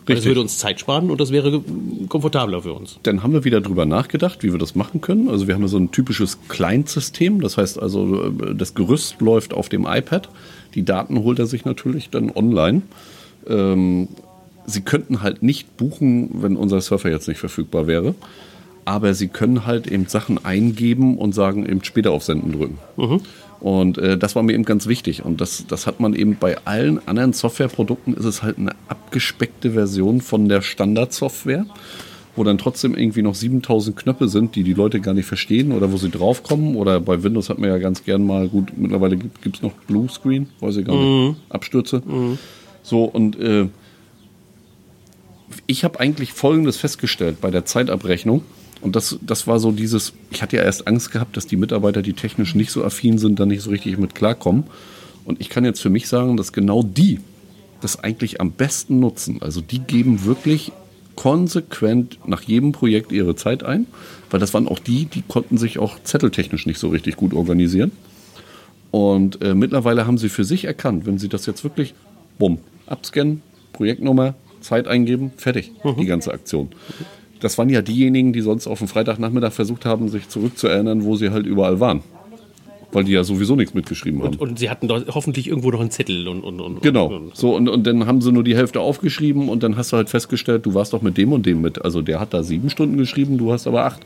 Das 0.06 0.24
würde 0.24 0.40
uns 0.40 0.58
Zeit 0.58 0.80
sparen 0.80 1.12
und 1.12 1.20
das 1.20 1.32
wäre 1.32 1.62
komfortabler 2.08 2.62
für 2.62 2.72
uns. 2.74 2.98
Dann 3.04 3.24
haben 3.24 3.34
wir 3.34 3.44
wieder 3.44 3.60
drüber 3.60 3.86
nachgedacht, 3.86 4.42
wie 4.42 4.54
wir 4.54 4.60
das 4.60 4.74
machen 4.74 5.02
können. 5.02 5.30
Also 5.30 5.48
wir 5.48 5.54
haben 5.56 5.62
ja 5.64 5.68
so 5.68 5.78
ein 5.78 5.92
typisches 5.92 6.40
Client-System. 6.48 7.42
Das 7.42 7.58
heißt 7.58 7.82
also, 7.82 8.28
äh, 8.28 8.56
das 8.56 8.74
Gerüst 8.74 9.20
läuft 9.20 9.54
auf 9.54 9.68
dem 9.68 9.86
iPad. 9.86 10.30
Die 10.76 10.84
Daten 10.84 11.20
holt 11.24 11.40
er 11.40 11.46
sich 11.46 11.66
natürlich 11.66 12.10
dann 12.10 12.32
online. 12.32 12.84
Ähm, 13.50 14.08
Sie 14.70 14.82
könnten 14.82 15.22
halt 15.22 15.44
nicht 15.44 15.78
buchen, 15.78 16.42
wenn 16.42 16.58
unser 16.58 16.82
Surfer 16.82 17.10
jetzt 17.10 17.30
nicht 17.30 17.40
verfügbar 17.40 17.88
wäre. 17.88 18.16
Aber 18.84 19.14
Sie 19.14 19.28
können 19.30 19.66
halt 19.66 19.88
eben 19.88 20.08
Sachen 20.08 20.44
eingeben 20.44 21.18
und 21.18 21.34
sagen, 21.34 21.66
eben 21.66 21.84
später 21.84 22.12
auf 22.12 22.24
Senden 22.24 22.52
drücken. 22.52 22.78
Und 23.60 23.98
äh, 23.98 24.18
das 24.18 24.36
war 24.36 24.44
mir 24.44 24.54
eben 24.54 24.66
ganz 24.66 24.88
wichtig. 24.88 25.26
Und 25.26 25.42
das, 25.42 25.66
das 25.68 25.88
hat 25.88 26.00
man 26.00 26.14
eben 26.14 26.36
bei 26.40 26.58
allen 26.66 27.06
anderen 27.08 27.34
Softwareprodukten, 27.34 28.14
ist 28.14 28.26
es 28.26 28.44
halt 28.44 28.58
eine 28.58 28.72
abgespeckte 28.88 29.72
Version 29.72 30.22
von 30.22 30.48
der 30.48 30.62
Standardsoftware, 30.62 31.66
wo 32.36 32.44
dann 32.44 32.58
trotzdem 32.60 32.96
irgendwie 32.96 33.24
noch 33.24 33.34
7000 33.36 33.96
Knöpfe 33.98 34.28
sind, 34.28 34.56
die 34.56 34.64
die 34.64 34.74
Leute 34.76 35.00
gar 35.00 35.14
nicht 35.16 35.26
verstehen 35.26 35.72
oder 35.72 35.92
wo 35.92 35.98
sie 35.98 36.10
draufkommen. 36.10 36.76
Oder 36.76 37.00
bei 37.00 37.24
Windows 37.24 37.50
hat 37.50 37.58
man 37.58 37.70
ja 37.70 37.78
ganz 37.80 38.04
gern 38.04 38.26
mal, 38.26 38.48
gut, 38.48 38.74
mittlerweile 38.78 39.18
gibt 39.18 39.56
es 39.56 39.62
noch 39.62 39.72
Bluescreen, 39.88 40.50
weiß 40.60 40.78
ich 40.78 40.86
gar 40.86 40.96
nicht, 40.96 41.38
Abstürze. 41.50 42.04
So, 42.88 43.04
und 43.04 43.38
äh, 43.38 43.68
ich 45.66 45.84
habe 45.84 46.00
eigentlich 46.00 46.32
Folgendes 46.32 46.78
festgestellt 46.78 47.42
bei 47.42 47.52
der 47.52 47.66
Zeitabrechnung. 47.66 48.44
Und 48.80 48.96
das, 48.96 49.20
das 49.22 49.46
war 49.46 49.60
so 49.60 49.74
dieses, 49.74 50.14
ich 50.32 50.42
hatte 50.42 50.56
ja 50.56 50.64
erst 50.64 50.88
Angst 50.88 51.12
gehabt, 51.12 51.36
dass 51.36 51.48
die 51.48 51.58
Mitarbeiter, 51.58 52.02
die 52.02 52.14
technisch 52.14 52.56
nicht 52.56 52.72
so 52.72 52.86
affin 52.86 53.18
sind, 53.18 53.42
da 53.42 53.46
nicht 53.46 53.62
so 53.62 53.72
richtig 53.72 53.98
mit 53.98 54.16
klarkommen. 54.16 54.64
Und 55.26 55.42
ich 55.42 55.50
kann 55.50 55.66
jetzt 55.66 55.82
für 55.82 55.90
mich 55.90 56.08
sagen, 56.08 56.38
dass 56.38 56.54
genau 56.54 56.82
die 56.82 57.20
das 57.82 58.02
eigentlich 58.02 58.40
am 58.40 58.52
besten 58.52 59.02
nutzen. 59.02 59.42
Also 59.42 59.60
die 59.60 59.80
geben 59.80 60.24
wirklich 60.24 60.72
konsequent 61.16 62.20
nach 62.26 62.44
jedem 62.44 62.72
Projekt 62.72 63.12
ihre 63.12 63.36
Zeit 63.36 63.64
ein, 63.64 63.86
weil 64.30 64.40
das 64.40 64.54
waren 64.54 64.70
auch 64.70 64.80
die, 64.80 65.08
die 65.08 65.24
konnten 65.24 65.58
sich 65.58 65.78
auch 65.78 66.02
zetteltechnisch 66.02 66.66
nicht 66.66 66.80
so 66.80 66.88
richtig 66.88 67.18
gut 67.18 67.34
organisieren. 67.34 67.92
Und 68.92 69.42
äh, 69.42 69.56
mittlerweile 69.56 70.08
haben 70.08 70.18
sie 70.18 70.30
für 70.30 70.46
sich 70.46 70.64
erkannt, 70.64 71.06
wenn 71.06 71.18
sie 71.18 71.28
das 71.28 71.46
jetzt 71.48 71.66
wirklich, 71.66 71.94
bumm, 72.40 72.60
abscannen, 72.88 73.42
Projektnummer, 73.74 74.36
Zeit 74.62 74.88
eingeben, 74.88 75.32
fertig, 75.38 75.72
die 76.00 76.06
ganze 76.06 76.32
Aktion. 76.34 76.70
Das 77.40 77.58
waren 77.58 77.70
ja 77.70 77.82
diejenigen, 77.82 78.34
die 78.34 78.42
sonst 78.42 78.66
auf 78.68 78.80
dem 78.80 78.88
Freitagnachmittag 78.88 79.54
versucht 79.54 79.86
haben, 79.86 80.10
sich 80.10 80.28
zurückzuerinnern, 80.28 81.04
wo 81.04 81.16
sie 81.16 81.30
halt 81.30 81.46
überall 81.46 81.80
waren. 81.80 82.02
Weil 82.92 83.04
die 83.04 83.12
ja 83.12 83.24
sowieso 83.24 83.56
nichts 83.56 83.74
mitgeschrieben 83.74 84.24
haben. 84.24 84.38
Und 84.38 84.58
sie 84.58 84.70
hatten 84.70 84.88
dort 84.88 85.14
hoffentlich 85.14 85.48
irgendwo 85.48 85.70
noch 85.72 85.82
einen 85.82 85.92
Zettel 85.92 86.28
und, 86.28 86.42
und, 86.42 86.60
und 86.62 86.82
Genau. 86.82 87.08
Und, 87.08 87.36
So, 87.36 87.54
und, 87.54 87.68
und 87.68 87.86
dann 87.86 88.08
haben 88.08 88.22
sie 88.22 88.32
nur 88.32 88.44
die 88.44 88.56
Hälfte 88.56 88.80
aufgeschrieben 88.80 89.50
und 89.50 89.62
dann 89.62 89.76
hast 89.76 89.92
du 89.92 89.98
halt 89.98 90.10
festgestellt, 90.10 90.66
du 90.66 90.74
warst 90.74 90.94
doch 90.94 91.02
mit 91.02 91.18
dem 91.18 91.34
und 91.34 91.46
dem 91.46 91.62
mit. 91.62 91.84
Also 91.84 92.02
der 92.02 92.20
hat 92.20 92.34
da 92.34 92.44
sieben 92.44 92.70
Stunden 92.70 92.98
geschrieben, 92.98 93.38
du 93.38 93.52
hast 93.52 93.68
aber 93.68 93.86
acht. 93.86 94.02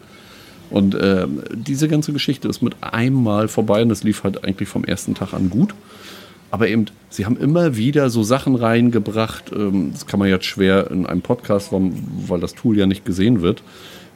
Und 0.71 0.97
ähm, 0.99 1.43
diese 1.53 1.87
ganze 1.87 2.11
Geschichte 2.11 2.47
ist 2.47 2.61
mit 2.61 2.75
einmal 2.81 3.47
vorbei 3.47 3.83
und 3.83 3.89
das 3.89 4.03
lief 4.03 4.23
halt 4.23 4.43
eigentlich 4.43 4.67
vom 4.67 4.83
ersten 4.83 5.13
Tag 5.13 5.33
an 5.33 5.49
gut. 5.49 5.75
Aber 6.51 6.67
eben, 6.67 6.85
sie 7.09 7.25
haben 7.25 7.37
immer 7.37 7.77
wieder 7.77 8.09
so 8.09 8.23
Sachen 8.23 8.55
reingebracht. 8.55 9.51
Ähm, 9.53 9.91
das 9.93 10.05
kann 10.05 10.19
man 10.19 10.29
jetzt 10.29 10.45
schwer 10.45 10.91
in 10.91 11.05
einem 11.05 11.21
Podcast, 11.21 11.71
weil, 11.71 12.39
das 12.39 12.53
Tool 12.53 12.77
ja 12.77 12.85
nicht 12.85 13.05
gesehen 13.05 13.41
wird. 13.41 13.63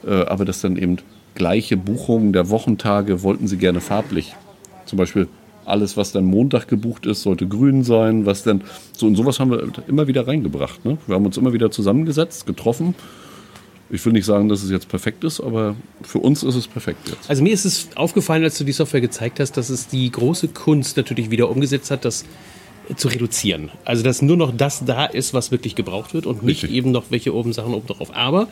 Äh, 0.06 0.26
aber 0.26 0.44
das 0.44 0.60
dann 0.60 0.76
eben 0.76 0.98
gleiche 1.34 1.76
Buchungen 1.76 2.32
der 2.32 2.50
Wochentage 2.50 3.22
wollten 3.22 3.48
sie 3.48 3.56
gerne 3.56 3.80
farblich. 3.80 4.36
Zum 4.84 4.98
Beispiel 4.98 5.28
alles, 5.64 5.96
was 5.96 6.12
dann 6.12 6.24
Montag 6.24 6.68
gebucht 6.68 7.06
ist, 7.06 7.22
sollte 7.22 7.48
grün 7.48 7.82
sein. 7.82 8.26
Was 8.26 8.42
denn 8.42 8.62
so 8.92 9.06
und 9.06 9.16
sowas 9.16 9.40
haben 9.40 9.50
wir 9.50 9.68
immer 9.88 10.06
wieder 10.06 10.26
reingebracht. 10.26 10.84
Ne? 10.84 10.98
Wir 11.06 11.16
haben 11.16 11.26
uns 11.26 11.36
immer 11.36 11.52
wieder 11.52 11.70
zusammengesetzt, 11.70 12.46
getroffen. 12.46 12.94
Ich 13.90 14.04
will 14.04 14.12
nicht 14.12 14.24
sagen, 14.24 14.48
dass 14.48 14.62
es 14.62 14.70
jetzt 14.70 14.88
perfekt 14.88 15.22
ist, 15.22 15.40
aber 15.40 15.76
für 16.02 16.18
uns 16.18 16.42
ist 16.42 16.56
es 16.56 16.66
perfekt 16.66 17.08
jetzt. 17.08 17.30
Also 17.30 17.42
mir 17.42 17.52
ist 17.52 17.64
es 17.64 17.88
aufgefallen, 17.94 18.42
als 18.42 18.58
du 18.58 18.64
die 18.64 18.72
Software 18.72 19.00
gezeigt 19.00 19.38
hast, 19.38 19.56
dass 19.56 19.70
es 19.70 19.86
die 19.86 20.10
große 20.10 20.48
Kunst 20.48 20.96
natürlich 20.96 21.30
wieder 21.30 21.48
umgesetzt 21.48 21.90
hat, 21.90 22.04
das 22.04 22.24
zu 22.96 23.08
reduzieren. 23.08 23.70
Also 23.84 24.02
dass 24.02 24.22
nur 24.22 24.36
noch 24.36 24.56
das 24.56 24.84
da 24.84 25.06
ist, 25.06 25.34
was 25.34 25.50
wirklich 25.50 25.74
gebraucht 25.74 26.14
wird 26.14 26.26
und 26.26 26.42
nicht 26.42 26.62
Richtig. 26.64 26.78
eben 26.78 26.90
noch 26.90 27.04
welche 27.10 27.34
oben 27.34 27.52
Sachen 27.52 27.74
oben 27.74 27.86
drauf. 27.86 28.14
Aber 28.14 28.48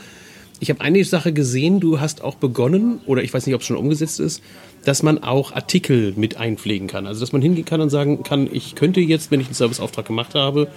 ich 0.60 0.70
habe 0.70 0.80
eine 0.80 1.04
Sache 1.04 1.32
gesehen, 1.32 1.80
du 1.80 2.00
hast 2.00 2.22
auch 2.22 2.36
begonnen, 2.36 3.00
oder 3.06 3.22
ich 3.22 3.34
weiß 3.34 3.46
nicht, 3.46 3.54
ob 3.54 3.60
es 3.60 3.66
schon 3.66 3.76
umgesetzt 3.76 4.20
ist, 4.20 4.42
dass 4.84 5.02
man 5.02 5.22
auch 5.22 5.52
Artikel 5.52 6.14
mit 6.16 6.36
einpflegen 6.36 6.88
kann. 6.88 7.06
Also 7.06 7.20
dass 7.20 7.32
man 7.32 7.42
hingehen 7.42 7.64
kann 7.64 7.80
und 7.80 7.90
sagen 7.90 8.22
kann, 8.22 8.48
ich 8.52 8.74
könnte 8.74 9.00
jetzt, 9.00 9.30
wenn 9.30 9.40
ich 9.40 9.46
einen 9.46 9.54
Serviceauftrag 9.54 10.06
gemacht 10.06 10.34
habe, 10.34 10.68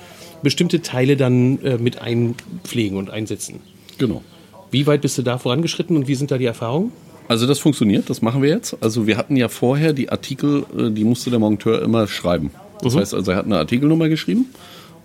bestimmte 0.41 0.81
Teile 0.81 1.17
dann 1.17 1.61
äh, 1.61 1.77
mit 1.77 2.01
einpflegen 2.01 2.97
und 2.97 3.09
einsetzen. 3.09 3.59
Genau. 3.97 4.23
Wie 4.71 4.85
weit 4.87 5.01
bist 5.01 5.17
du 5.17 5.21
da 5.21 5.37
vorangeschritten 5.37 5.95
und 5.95 6.07
wie 6.07 6.15
sind 6.15 6.31
da 6.31 6.37
die 6.37 6.45
Erfahrungen? 6.45 6.91
Also 7.27 7.45
das 7.45 7.59
funktioniert, 7.59 8.09
das 8.09 8.21
machen 8.21 8.41
wir 8.41 8.49
jetzt. 8.49 8.77
Also 8.81 9.05
wir 9.05 9.17
hatten 9.17 9.35
ja 9.35 9.49
vorher 9.49 9.93
die 9.93 10.09
Artikel, 10.09 10.65
äh, 10.77 10.91
die 10.91 11.03
musste 11.03 11.29
der 11.29 11.39
Monteur 11.39 11.81
immer 11.81 12.07
schreiben. 12.07 12.51
Das 12.81 12.95
heißt 12.95 13.13
also, 13.13 13.31
er 13.31 13.37
hat 13.37 13.45
eine 13.45 13.57
Artikelnummer 13.57 14.07
geschrieben 14.07 14.45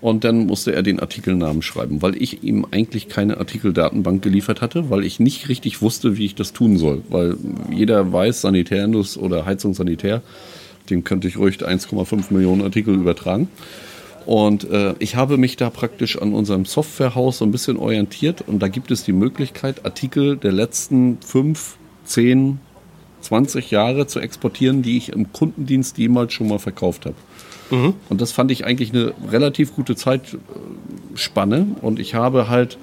und 0.03 0.25
dann 0.25 0.47
musste 0.47 0.75
er 0.75 0.83
den 0.83 1.01
Artikelnamen 1.01 1.63
schreiben, 1.63 2.03
weil 2.03 2.21
ich 2.21 2.43
ihm 2.43 2.67
eigentlich 2.71 3.09
keine 3.09 3.39
Artikeldatenbank 3.39 4.21
geliefert 4.21 4.61
hatte, 4.61 4.91
weil 4.91 5.05
ich 5.05 5.21
nicht 5.21 5.49
richtig 5.49 5.81
wusste, 5.81 6.19
wie 6.19 6.27
ich 6.27 6.35
das 6.35 6.53
tun 6.53 6.77
soll. 6.77 7.03
Weil 7.09 7.37
jeder 7.71 8.13
weiß, 8.13 8.43
Sanitärindus 8.43 9.17
oder 9.17 9.47
Heizungssanitär, 9.47 10.23
dem 10.91 11.05
könnte 11.05 11.29
ich 11.29 11.39
ruhig 11.39 11.57
1,5 11.57 12.33
Millionen 12.33 12.63
Artikel 12.63 12.95
übertragen. 12.95 13.49
Und 14.27 14.69
äh, 14.71 14.95
ich 14.99 15.17
habe 15.17 15.37
mich 15.37 15.57
da 15.57 15.71
praktisch 15.71 16.21
an 16.21 16.33
unserem 16.33 16.65
Softwarehaus 16.65 17.39
so 17.39 17.45
ein 17.45 17.51
bisschen 17.51 17.77
orientiert 17.77 18.43
und 18.47 18.61
da 18.61 18.69
gibt 18.69 18.91
es 18.91 19.05
die 19.05 19.13
Möglichkeit, 19.13 19.85
Artikel 19.85 20.37
der 20.37 20.53
letzten 20.53 21.19
fünf, 21.21 21.77
zehn, 22.05 22.61
20 23.21 23.71
Jahre 23.71 24.07
zu 24.07 24.21
exportieren, 24.21 24.83
die 24.83 24.97
ich 24.97 25.11
im 25.11 25.33
Kundendienst 25.33 25.99
jemals 25.99 26.33
schon 26.33 26.49
mal 26.49 26.59
verkauft 26.59 27.07
habe. 27.07 27.17
Und 28.09 28.21
das 28.21 28.33
fand 28.33 28.51
ich 28.51 28.65
eigentlich 28.65 28.93
eine 28.93 29.15
relativ 29.31 29.75
gute 29.75 29.97
Zeitspanne 29.97 31.67
und 31.81 31.99
ich 31.99 32.15
habe 32.15 32.49
halt 32.49 32.79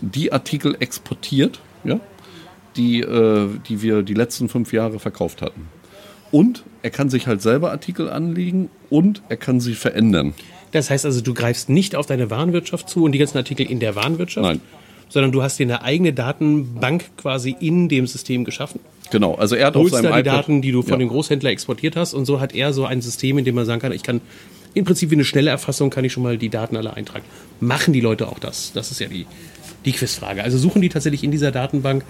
die 0.00 0.32
Artikel 0.32 0.76
exportiert, 0.80 1.60
ja, 1.84 2.00
die, 2.76 3.00
äh, 3.00 3.48
die 3.68 3.82
wir 3.82 4.02
die 4.02 4.14
letzten 4.14 4.48
fünf 4.48 4.72
Jahre 4.72 4.98
verkauft 4.98 5.42
hatten. 5.42 5.68
Und 6.32 6.64
er 6.82 6.90
kann 6.90 7.08
sich 7.08 7.26
halt 7.26 7.40
selber 7.42 7.70
Artikel 7.70 8.10
anlegen 8.10 8.68
und 8.90 9.22
er 9.28 9.36
kann 9.36 9.60
sie 9.60 9.74
verändern. 9.74 10.34
Das 10.72 10.90
heißt 10.90 11.04
also, 11.04 11.20
du 11.20 11.34
greifst 11.34 11.68
nicht 11.68 11.94
auf 11.94 12.06
deine 12.06 12.30
Warenwirtschaft 12.30 12.88
zu 12.88 13.04
und 13.04 13.12
die 13.12 13.18
ganzen 13.18 13.38
Artikel 13.38 13.70
in 13.70 13.80
der 13.80 13.94
Warenwirtschaft, 13.94 14.46
Nein. 14.46 14.60
sondern 15.08 15.32
du 15.32 15.42
hast 15.42 15.58
dir 15.58 15.64
eine 15.64 15.82
eigene 15.82 16.12
Datenbank 16.12 17.16
quasi 17.16 17.56
in 17.58 17.88
dem 17.88 18.06
System 18.06 18.44
geschaffen. 18.44 18.80
Genau, 19.10 19.34
also 19.34 19.54
er 19.54 19.68
hat 19.68 19.76
auf 19.76 19.88
seinem 19.88 20.04
da 20.04 20.12
die 20.14 20.20
iPad 20.20 20.26
Daten, 20.26 20.62
die 20.62 20.72
du 20.72 20.82
von 20.82 20.92
ja. 20.92 20.98
dem 20.98 21.08
Großhändler 21.08 21.50
exportiert 21.50 21.96
hast 21.96 22.14
und 22.14 22.24
so 22.24 22.40
hat 22.40 22.54
er 22.54 22.72
so 22.72 22.84
ein 22.84 23.00
System, 23.00 23.38
in 23.38 23.44
dem 23.44 23.54
man 23.54 23.64
sagen 23.64 23.80
kann, 23.80 23.92
ich 23.92 24.02
kann 24.02 24.20
im 24.76 24.84
Prinzip 24.84 25.10
wie 25.10 25.14
eine 25.14 25.24
schnelle 25.24 25.48
Erfassung 25.48 25.88
kann 25.88 26.04
ich 26.04 26.12
schon 26.12 26.22
mal 26.22 26.36
die 26.36 26.50
Daten 26.50 26.76
alle 26.76 26.92
eintragen. 26.92 27.24
Machen 27.60 27.94
die 27.94 28.00
Leute 28.00 28.28
auch 28.28 28.38
das? 28.38 28.72
Das 28.74 28.90
ist 28.90 29.00
ja 29.00 29.06
die, 29.06 29.24
die 29.86 29.92
Quizfrage. 29.92 30.44
Also 30.44 30.58
suchen 30.58 30.82
die 30.82 30.90
tatsächlich 30.90 31.24
in 31.24 31.30
dieser 31.30 31.50
Datenbank. 31.50 32.04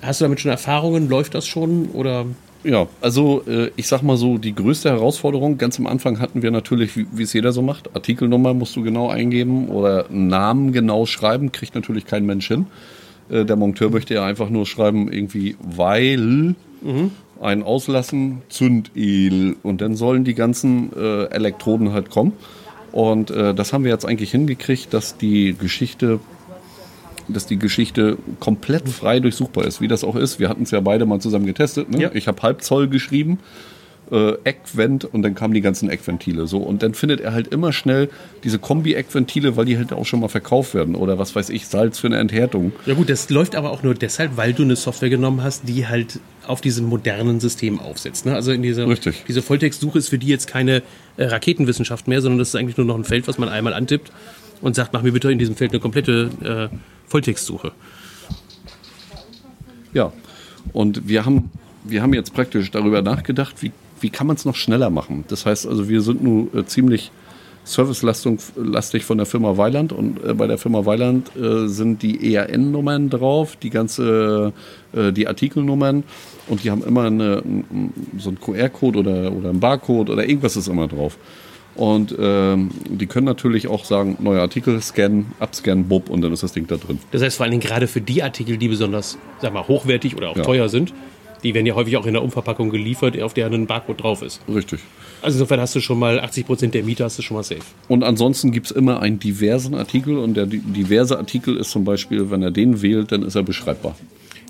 Hast 0.00 0.20
du 0.20 0.24
damit 0.24 0.40
schon 0.40 0.50
Erfahrungen? 0.50 1.08
Läuft 1.08 1.36
das 1.36 1.46
schon? 1.46 1.86
Oder 1.90 2.26
Ja, 2.64 2.86
also 3.00 3.42
äh, 3.46 3.70
ich 3.76 3.88
sag 3.88 4.02
mal 4.02 4.16
so, 4.16 4.38
die 4.38 4.54
größte 4.54 4.90
Herausforderung, 4.90 5.58
ganz 5.58 5.78
am 5.78 5.86
Anfang 5.86 6.20
hatten 6.20 6.42
wir 6.42 6.50
natürlich, 6.50 6.96
wie 6.96 7.22
es 7.22 7.32
jeder 7.32 7.52
so 7.52 7.60
macht, 7.60 7.94
Artikelnummer 7.94 8.54
musst 8.54 8.76
du 8.76 8.82
genau 8.82 9.08
eingeben 9.08 9.68
oder 9.68 10.06
Namen 10.10 10.72
genau 10.72 11.06
schreiben, 11.06 11.50
kriegt 11.50 11.74
natürlich 11.74 12.06
kein 12.06 12.24
Mensch 12.24 12.46
hin. 12.46 12.66
Äh, 13.30 13.44
der 13.44 13.56
Monteur 13.56 13.90
möchte 13.90 14.14
ja 14.14 14.24
einfach 14.24 14.48
nur 14.48 14.66
schreiben, 14.66 15.10
irgendwie, 15.10 15.56
weil 15.60 16.54
ein 17.40 17.62
Auslassen, 17.62 18.42
Zündel 18.48 19.56
und 19.62 19.80
dann 19.80 19.96
sollen 19.96 20.24
die 20.24 20.34
ganzen 20.34 20.92
äh, 20.96 21.24
Elektroden 21.26 21.92
halt 21.92 22.10
kommen. 22.10 22.32
Und 22.92 23.30
äh, 23.30 23.54
das 23.54 23.72
haben 23.72 23.84
wir 23.84 23.90
jetzt 23.90 24.04
eigentlich 24.06 24.30
hingekriegt, 24.30 24.92
dass 24.92 25.16
die 25.16 25.56
Geschichte 25.58 26.20
dass 27.28 27.46
die 27.46 27.58
Geschichte 27.58 28.18
komplett 28.40 28.88
frei 28.88 29.20
durchsuchbar 29.20 29.64
ist, 29.64 29.80
wie 29.80 29.88
das 29.88 30.04
auch 30.04 30.16
ist. 30.16 30.38
Wir 30.40 30.48
hatten 30.48 30.62
es 30.62 30.70
ja 30.70 30.80
beide 30.80 31.06
mal 31.06 31.20
zusammen 31.20 31.46
getestet. 31.46 31.90
Ne? 31.90 32.00
Ja. 32.02 32.10
Ich 32.14 32.28
habe 32.28 32.40
Halbzoll 32.42 32.88
geschrieben. 32.88 33.38
äh, 34.10 34.34
Eckvent 34.44 35.04
und 35.06 35.22
dann 35.22 35.34
kamen 35.34 35.54
die 35.54 35.62
ganzen 35.62 35.88
Eckventile. 35.88 36.46
So. 36.46 36.58
Und 36.58 36.82
dann 36.82 36.92
findet 36.92 37.20
er 37.20 37.32
halt 37.32 37.48
immer 37.48 37.72
schnell 37.72 38.10
diese 38.44 38.58
Kombi-Eckventile, 38.58 39.56
weil 39.56 39.64
die 39.64 39.78
halt 39.78 39.92
auch 39.92 40.04
schon 40.04 40.20
mal 40.20 40.28
verkauft 40.28 40.74
werden. 40.74 40.96
Oder 40.96 41.18
was 41.18 41.34
weiß 41.34 41.48
ich, 41.48 41.66
Salz 41.66 41.98
für 41.98 42.08
eine 42.08 42.18
Enthärtung. 42.18 42.72
Ja 42.84 42.94
gut, 42.94 43.08
das 43.08 43.30
läuft 43.30 43.56
aber 43.56 43.70
auch 43.70 43.82
nur 43.82 43.94
deshalb, 43.94 44.36
weil 44.36 44.52
du 44.52 44.64
eine 44.64 44.76
Software 44.76 45.08
genommen 45.08 45.42
hast, 45.42 45.66
die 45.66 45.86
halt 45.86 46.20
auf 46.46 46.60
diesem 46.60 46.86
modernen 46.86 47.40
System 47.40 47.80
aufsetzt. 47.80 48.26
Ne? 48.26 48.34
Also 48.34 48.52
in 48.52 48.62
dieser, 48.62 48.86
Richtig. 48.86 49.24
diese 49.28 49.40
Volltextsuche 49.40 49.98
ist 49.98 50.10
für 50.10 50.18
die 50.18 50.26
jetzt 50.26 50.46
keine 50.46 50.82
äh, 51.16 51.24
Raketenwissenschaft 51.24 52.06
mehr, 52.06 52.20
sondern 52.20 52.38
das 52.38 52.48
ist 52.48 52.56
eigentlich 52.56 52.76
nur 52.76 52.86
noch 52.86 52.96
ein 52.96 53.04
Feld, 53.04 53.28
was 53.28 53.38
man 53.38 53.48
einmal 53.48 53.72
antippt 53.72 54.12
und 54.62 54.74
sagt, 54.74 54.92
mach 54.92 55.02
mir 55.02 55.12
bitte 55.12 55.30
in 55.30 55.38
diesem 55.38 55.56
Feld 55.56 55.72
eine 55.72 55.80
komplette 55.80 56.70
äh, 56.72 56.76
Volltextsuche. 57.06 57.72
Ja. 59.92 60.12
Und 60.72 61.06
wir 61.08 61.26
haben, 61.26 61.50
wir 61.84 62.02
haben 62.02 62.14
jetzt 62.14 62.32
praktisch 62.32 62.70
darüber 62.70 63.02
nachgedacht, 63.02 63.56
wie, 63.60 63.72
wie 64.00 64.10
kann 64.10 64.26
man 64.26 64.36
es 64.36 64.44
noch 64.44 64.56
schneller 64.56 64.88
machen. 64.88 65.24
Das 65.28 65.44
heißt 65.44 65.66
also, 65.66 65.88
wir 65.88 66.00
sind 66.00 66.22
nun 66.22 66.48
äh, 66.54 66.64
ziemlich 66.64 67.10
servicelastig 67.64 69.04
von 69.04 69.18
der 69.18 69.26
Firma 69.26 69.56
Weiland 69.56 69.92
und 69.92 70.22
äh, 70.24 70.34
bei 70.34 70.46
der 70.46 70.58
Firma 70.58 70.84
Weiland 70.84 71.30
äh, 71.36 71.68
sind 71.68 72.02
die 72.02 72.34
ERN-Nummern 72.34 73.08
drauf, 73.08 73.56
die 73.56 73.70
ganze, 73.70 74.52
äh, 74.92 75.12
die 75.12 75.28
Artikelnummern 75.28 76.02
und 76.48 76.64
die 76.64 76.70
haben 76.70 76.82
immer 76.82 77.04
eine, 77.04 77.42
so 78.18 78.30
einen 78.30 78.40
QR-Code 78.40 78.98
oder, 78.98 79.32
oder 79.32 79.50
einen 79.50 79.60
Barcode 79.60 80.10
oder 80.10 80.28
irgendwas 80.28 80.56
ist 80.56 80.68
immer 80.68 80.88
drauf. 80.88 81.18
Und 81.74 82.14
ähm, 82.18 82.70
die 82.88 83.06
können 83.06 83.24
natürlich 83.26 83.66
auch 83.66 83.84
sagen, 83.84 84.18
neue 84.20 84.40
Artikel 84.40 84.80
scannen, 84.82 85.26
abscannen, 85.40 85.88
bub 85.88 86.10
und 86.10 86.20
dann 86.20 86.32
ist 86.32 86.42
das 86.42 86.52
Ding 86.52 86.66
da 86.66 86.76
drin. 86.76 86.98
Das 87.12 87.22
heißt 87.22 87.36
vor 87.36 87.44
allen 87.44 87.52
Dingen 87.52 87.62
gerade 87.62 87.86
für 87.86 88.00
die 88.02 88.22
Artikel, 88.22 88.58
die 88.58 88.68
besonders 88.68 89.16
sag 89.40 89.54
mal, 89.54 89.66
hochwertig 89.66 90.16
oder 90.16 90.30
auch 90.30 90.36
Ja. 90.36 90.42
teuer 90.42 90.68
sind, 90.68 90.92
die 91.42 91.54
werden 91.54 91.66
ja 91.66 91.74
häufig 91.74 91.96
auch 91.96 92.06
in 92.06 92.12
der 92.12 92.22
Umverpackung 92.22 92.70
geliefert, 92.70 93.20
auf 93.20 93.34
der 93.34 93.46
ein 93.46 93.66
Barcode 93.66 94.02
drauf 94.02 94.22
ist. 94.22 94.40
Richtig. 94.52 94.80
Also 95.22 95.36
insofern 95.38 95.60
hast 95.60 95.74
du 95.74 95.80
schon 95.80 95.98
mal 95.98 96.20
80% 96.20 96.68
der 96.70 96.82
Mieter 96.84 97.04
hast 97.04 97.18
du 97.18 97.22
schon 97.22 97.36
mal 97.36 97.42
safe. 97.42 97.62
Und 97.88 98.04
ansonsten 98.04 98.52
gibt 98.52 98.66
es 98.66 98.72
immer 98.72 99.00
einen 99.00 99.18
diversen 99.18 99.74
Artikel 99.74 100.18
und 100.18 100.34
der 100.34 100.46
di- 100.46 100.58
diverse 100.58 101.16
Artikel 101.18 101.56
ist 101.56 101.70
zum 101.70 101.84
Beispiel, 101.84 102.30
wenn 102.30 102.42
er 102.42 102.50
den 102.50 102.82
wählt, 102.82 103.10
dann 103.12 103.22
ist 103.22 103.34
er 103.34 103.42
beschreibbar. 103.42 103.96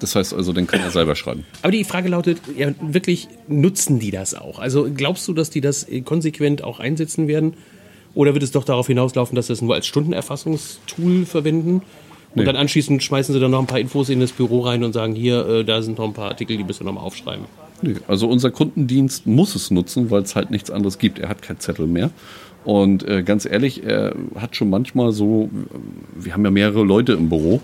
Das 0.03 0.17
heißt 0.17 0.35
also, 0.35 0.53
dann 0.53 0.67
kann 0.67 0.81
er 0.81 0.91
selber 0.91 1.15
schreiben. 1.15 1.45
Aber 1.63 1.71
die 1.73 1.85
Frage 1.85 2.09
lautet, 2.09 2.39
ja, 2.57 2.73
wirklich 2.81 3.29
nutzen 3.49 3.99
die 4.01 4.11
das 4.11 4.35
auch? 4.35 4.59
Also 4.59 4.89
glaubst 4.93 5.27
du, 5.29 5.33
dass 5.33 5.49
die 5.49 5.61
das 5.61 5.87
konsequent 6.05 6.65
auch 6.65 6.81
einsetzen 6.81 7.29
werden? 7.29 7.55
Oder 8.15 8.35
wird 8.35 8.43
es 8.43 8.51
doch 8.51 8.65
darauf 8.65 8.89
hinauslaufen, 8.89 9.37
dass 9.37 9.47
sie 9.47 9.53
es 9.55 9.63
nur 9.63 9.75
als 9.75 9.87
Stundenerfassungstool 9.87 11.25
verwenden? 11.25 11.75
Und 12.35 12.39
Nee. 12.41 12.45
dann 12.45 12.57
anschließend 12.57 13.03
schmeißen 13.03 13.33
sie 13.35 13.41
dann 13.41 13.51
noch 13.51 13.61
ein 13.61 13.67
paar 13.67 13.79
Infos 13.79 14.09
in 14.09 14.19
das 14.21 14.33
Büro 14.33 14.61
rein 14.61 14.85
und 14.85 14.93
sagen, 14.93 15.15
hier, 15.15 15.47
äh, 15.47 15.65
da 15.65 15.83
sind 15.83 15.99
noch 15.99 16.07
ein 16.07 16.15
paar 16.15 16.29
Artikel, 16.31 16.57
die 16.57 16.65
müssen 16.65 16.81
wir 16.81 16.87
noch 16.87 16.95
mal 17.01 17.07
aufschreiben. 17.07 17.45
Nee, 17.83 17.97
also 18.09 18.27
unser 18.29 18.51
Kundendienst 18.51 19.27
muss 19.27 19.55
es 19.55 19.71
nutzen, 19.71 20.11
weil 20.11 20.23
es 20.23 20.35
halt 20.35 20.51
nichts 20.51 20.71
anderes 20.71 20.99
gibt. 20.99 21.19
Er 21.19 21.29
hat 21.29 21.43
keinen 21.43 21.61
Zettel 21.61 21.87
mehr. 21.87 22.11
Und 22.65 23.07
äh, 23.07 23.23
ganz 23.23 23.45
ehrlich, 23.45 23.85
er 23.85 24.15
hat 24.37 24.57
schon 24.57 24.71
manchmal 24.71 25.13
so, 25.13 25.51
wir 26.17 26.33
haben 26.33 26.45
ja 26.45 26.51
mehrere 26.51 26.85
Leute 26.85 27.13
im 27.13 27.29
Büro 27.29 27.61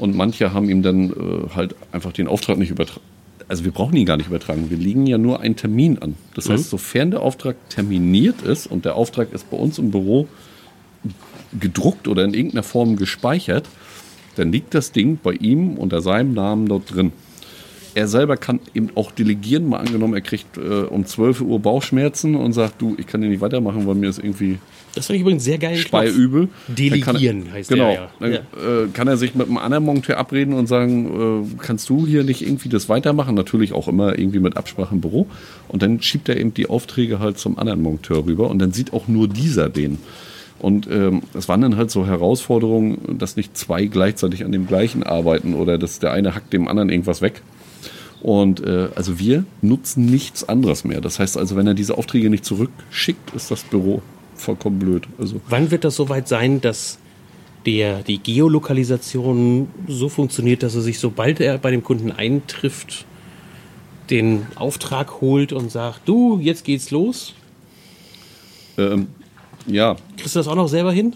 und 0.00 0.16
manche 0.16 0.52
haben 0.52 0.68
ihm 0.68 0.82
dann 0.82 1.10
äh, 1.10 1.54
halt 1.54 1.74
einfach 1.92 2.12
den 2.12 2.26
Auftrag 2.26 2.58
nicht 2.58 2.70
übertragen. 2.70 3.04
Also 3.48 3.64
wir 3.64 3.72
brauchen 3.72 3.96
ihn 3.96 4.06
gar 4.06 4.16
nicht 4.16 4.28
übertragen. 4.28 4.70
Wir 4.70 4.76
legen 4.76 5.06
ja 5.06 5.18
nur 5.18 5.40
einen 5.40 5.56
Termin 5.56 5.98
an. 5.98 6.14
Das 6.34 6.48
heißt, 6.48 6.70
sofern 6.70 7.10
der 7.10 7.20
Auftrag 7.20 7.56
terminiert 7.68 8.42
ist 8.42 8.68
und 8.68 8.84
der 8.84 8.94
Auftrag 8.94 9.32
ist 9.32 9.50
bei 9.50 9.56
uns 9.56 9.78
im 9.78 9.90
Büro 9.90 10.28
gedruckt 11.58 12.06
oder 12.06 12.24
in 12.24 12.32
irgendeiner 12.32 12.62
Form 12.62 12.94
gespeichert, 12.94 13.66
dann 14.36 14.52
liegt 14.52 14.74
das 14.74 14.92
Ding 14.92 15.18
bei 15.20 15.32
ihm 15.32 15.76
unter 15.78 16.00
seinem 16.00 16.32
Namen 16.32 16.68
dort 16.68 16.94
drin. 16.94 17.12
Er 17.94 18.06
selber 18.06 18.36
kann 18.36 18.60
eben 18.72 18.90
auch 18.94 19.10
delegieren. 19.10 19.68
Mal 19.68 19.78
angenommen, 19.78 20.14
er 20.14 20.20
kriegt 20.20 20.56
äh, 20.56 20.60
um 20.60 21.04
12 21.04 21.40
Uhr 21.40 21.58
Bauchschmerzen 21.58 22.36
und 22.36 22.52
sagt, 22.52 22.80
du, 22.80 22.94
ich 22.98 23.06
kann 23.08 23.20
hier 23.20 23.30
nicht 23.30 23.40
weitermachen, 23.40 23.84
weil 23.86 23.96
mir 23.96 24.08
ist 24.08 24.18
irgendwie 24.18 24.58
Das 24.94 25.06
finde 25.06 25.18
ich 25.18 25.22
übrigens 25.22 25.44
sehr 25.44 25.58
geil. 25.58 25.76
speiübel. 25.76 26.48
Delegieren 26.68 27.46
er, 27.46 27.52
heißt 27.52 27.68
genau, 27.70 27.90
der 27.90 27.94
ja. 27.94 28.10
Dann 28.18 28.32
Ja. 28.32 28.38
äh, 28.38 28.88
kann 28.92 29.06
er 29.06 29.16
sich 29.16 29.34
mit 29.34 29.46
einem 29.46 29.58
anderen 29.58 29.84
Monteur 29.84 30.18
abreden 30.18 30.52
und 30.54 30.66
sagen, 30.66 31.44
äh, 31.44 31.62
kannst 31.62 31.88
du 31.88 32.06
hier 32.06 32.24
nicht 32.24 32.42
irgendwie 32.42 32.68
das 32.68 32.88
weitermachen? 32.88 33.34
Natürlich 33.34 33.72
auch 33.72 33.86
immer 33.88 34.18
irgendwie 34.18 34.40
mit 34.40 34.56
Absprache 34.56 34.94
im 34.94 35.00
Büro. 35.00 35.26
Und 35.68 35.82
dann 35.82 36.02
schiebt 36.02 36.28
er 36.28 36.38
eben 36.38 36.54
die 36.54 36.68
Aufträge 36.68 37.20
halt 37.20 37.38
zum 37.38 37.58
anderen 37.58 37.82
Monteur 37.82 38.26
rüber 38.26 38.50
und 38.50 38.58
dann 38.58 38.72
sieht 38.72 38.92
auch 38.92 39.06
nur 39.06 39.28
dieser 39.28 39.68
den. 39.68 39.98
Und 40.58 40.88
ähm, 40.90 41.22
es 41.34 41.48
waren 41.48 41.62
dann 41.62 41.76
halt 41.76 41.90
so 41.90 42.04
Herausforderungen, 42.06 43.16
dass 43.18 43.36
nicht 43.36 43.56
zwei 43.56 43.86
gleichzeitig 43.86 44.44
an 44.44 44.52
dem 44.52 44.66
gleichen 44.66 45.02
arbeiten 45.02 45.54
oder 45.54 45.78
dass 45.78 46.00
der 46.00 46.12
eine 46.12 46.34
hackt 46.34 46.52
dem 46.52 46.68
anderen 46.68 46.90
irgendwas 46.90 47.22
weg. 47.22 47.42
Und 48.20 48.62
äh, 48.66 48.88
also 48.94 49.18
wir 49.18 49.44
nutzen 49.62 50.04
nichts 50.04 50.46
anderes 50.46 50.84
mehr. 50.84 51.00
Das 51.00 51.18
heißt 51.18 51.38
also, 51.38 51.56
wenn 51.56 51.66
er 51.66 51.72
diese 51.74 51.96
Aufträge 51.96 52.28
nicht 52.28 52.44
zurückschickt, 52.44 53.34
ist 53.34 53.50
das 53.50 53.62
Büro 53.62 54.02
vollkommen 54.40 54.78
blöd. 54.78 55.06
Also 55.18 55.40
Wann 55.48 55.70
wird 55.70 55.84
das 55.84 55.96
soweit 55.96 56.28
sein, 56.28 56.60
dass 56.60 56.98
der, 57.66 58.02
die 58.02 58.18
Geolokalisation 58.18 59.68
so 59.86 60.08
funktioniert, 60.08 60.62
dass 60.62 60.74
er 60.74 60.80
sich, 60.80 60.98
sobald 60.98 61.40
er 61.40 61.58
bei 61.58 61.70
dem 61.70 61.84
Kunden 61.84 62.10
eintrifft, 62.10 63.04
den 64.08 64.46
Auftrag 64.56 65.20
holt 65.20 65.52
und 65.52 65.70
sagt, 65.70 66.08
du, 66.08 66.38
jetzt 66.40 66.64
geht's 66.64 66.90
los? 66.90 67.34
ähm, 68.78 69.08
ja, 69.66 69.96
Kriegst 70.16 70.34
du 70.34 70.40
das 70.40 70.48
auch 70.48 70.54
noch 70.54 70.68
selber 70.68 70.92
hin? 70.92 71.14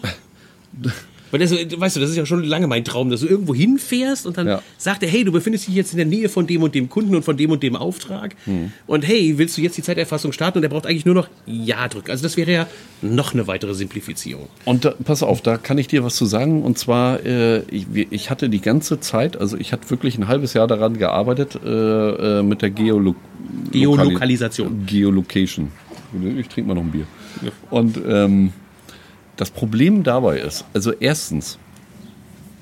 Weil 1.35 1.45
das, 1.45 1.51
weißt 1.51 1.97
du, 1.97 1.99
das 1.99 2.11
ist 2.11 2.15
ja 2.15 2.25
schon 2.25 2.45
lange 2.45 2.65
mein 2.65 2.85
Traum, 2.85 3.09
dass 3.09 3.19
du 3.19 3.27
irgendwo 3.27 3.53
hinfährst 3.53 4.25
und 4.25 4.37
dann 4.37 4.47
Ja. 4.47 4.61
sagt 4.77 5.03
er, 5.03 5.09
hey, 5.09 5.25
du 5.25 5.33
befindest 5.33 5.67
dich 5.67 5.75
jetzt 5.75 5.91
in 5.91 5.97
der 5.97 6.05
Nähe 6.05 6.29
von 6.29 6.47
dem 6.47 6.63
und 6.63 6.73
dem 6.73 6.87
Kunden 6.89 7.13
und 7.13 7.23
von 7.25 7.35
dem 7.35 7.51
und 7.51 7.61
dem 7.61 7.75
Auftrag. 7.75 8.37
Hm. 8.45 8.71
Und 8.87 9.05
hey, 9.05 9.37
willst 9.37 9.57
du 9.57 9.61
jetzt 9.61 9.77
die 9.77 9.81
Zeiterfassung 9.81 10.31
starten? 10.31 10.59
Und 10.59 10.63
er 10.63 10.69
braucht 10.69 10.85
eigentlich 10.85 11.05
nur 11.05 11.13
noch 11.15 11.27
Ja 11.45 11.89
drücken. 11.89 12.09
Also 12.09 12.23
das 12.23 12.37
wäre 12.37 12.53
ja 12.53 12.67
noch 13.01 13.33
eine 13.33 13.47
weitere 13.47 13.73
Simplifizierung. 13.73 14.47
Und 14.63 14.85
da, 14.85 14.93
pass 15.03 15.23
auf, 15.23 15.41
da 15.41 15.57
kann 15.57 15.77
ich 15.77 15.87
dir 15.87 16.05
was 16.05 16.15
zu 16.15 16.25
sagen. 16.25 16.63
Und 16.63 16.77
zwar, 16.77 17.25
äh, 17.25 17.63
ich, 17.69 17.85
ich 18.09 18.29
hatte 18.29 18.47
die 18.47 18.61
ganze 18.61 19.01
Zeit, 19.01 19.35
also 19.35 19.57
ich 19.57 19.73
hatte 19.73 19.89
wirklich 19.89 20.17
ein 20.17 20.29
halbes 20.29 20.53
Jahr 20.53 20.67
daran 20.67 20.97
gearbeitet 20.97 21.59
äh, 21.65 22.39
äh, 22.39 22.43
mit 22.43 22.61
der 22.61 22.69
Geolo 22.69 23.13
Geolokalisation. 23.71 24.85
Geolocation. 24.85 25.67
Ich 26.37 26.47
trinke 26.47 26.69
mal 26.69 26.75
noch 26.75 26.83
ein 26.83 26.91
Bier. 26.91 27.05
Und 27.69 27.99
ähm, 28.07 28.53
das 29.37 29.51
Problem 29.51 30.03
dabei 30.03 30.39
ist, 30.39 30.65
also 30.73 30.91
erstens 30.91 31.57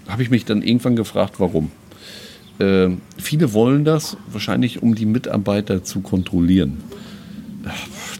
habe 0.07 0.23
ich 0.23 0.29
mich 0.29 0.45
dann 0.45 0.61
irgendwann 0.61 0.95
gefragt, 0.95 1.35
warum. 1.39 1.71
Ähm, 2.59 3.01
viele 3.17 3.53
wollen 3.53 3.85
das 3.85 4.17
wahrscheinlich, 4.27 4.83
um 4.83 4.95
die 4.95 5.05
Mitarbeiter 5.05 5.83
zu 5.83 6.01
kontrollieren 6.01 6.83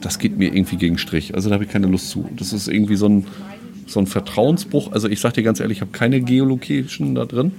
das 0.01 0.19
geht 0.19 0.37
mir 0.37 0.53
irgendwie 0.53 0.77
gegen 0.77 0.97
Strich. 0.97 1.35
Also 1.35 1.49
da 1.49 1.55
habe 1.55 1.65
ich 1.65 1.69
keine 1.69 1.87
Lust 1.87 2.09
zu. 2.09 2.29
Das 2.35 2.53
ist 2.53 2.67
irgendwie 2.67 2.95
so 2.95 3.07
ein, 3.07 3.25
so 3.87 3.99
ein 3.99 4.07
Vertrauensbruch. 4.07 4.91
Also 4.91 5.07
ich 5.07 5.19
sage 5.19 5.35
dir 5.35 5.43
ganz 5.43 5.59
ehrlich, 5.59 5.77
ich 5.77 5.81
habe 5.81 5.91
keine 5.91 6.21
Geolocation 6.21 7.15
da 7.15 7.25
drin. 7.25 7.51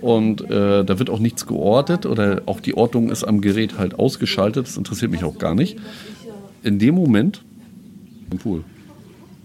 Und 0.00 0.42
äh, 0.42 0.84
da 0.84 0.98
wird 0.98 1.08
auch 1.08 1.18
nichts 1.18 1.46
geortet 1.46 2.04
oder 2.06 2.42
auch 2.46 2.60
die 2.60 2.76
Ortung 2.76 3.10
ist 3.10 3.24
am 3.24 3.40
Gerät 3.40 3.78
halt 3.78 3.98
ausgeschaltet. 3.98 4.66
Das 4.66 4.76
interessiert 4.76 5.10
mich 5.10 5.24
auch 5.24 5.38
gar 5.38 5.54
nicht. 5.54 5.78
In 6.62 6.78
dem 6.78 6.94
Moment 6.94 7.42
im 8.30 8.38
Pool. 8.38 8.64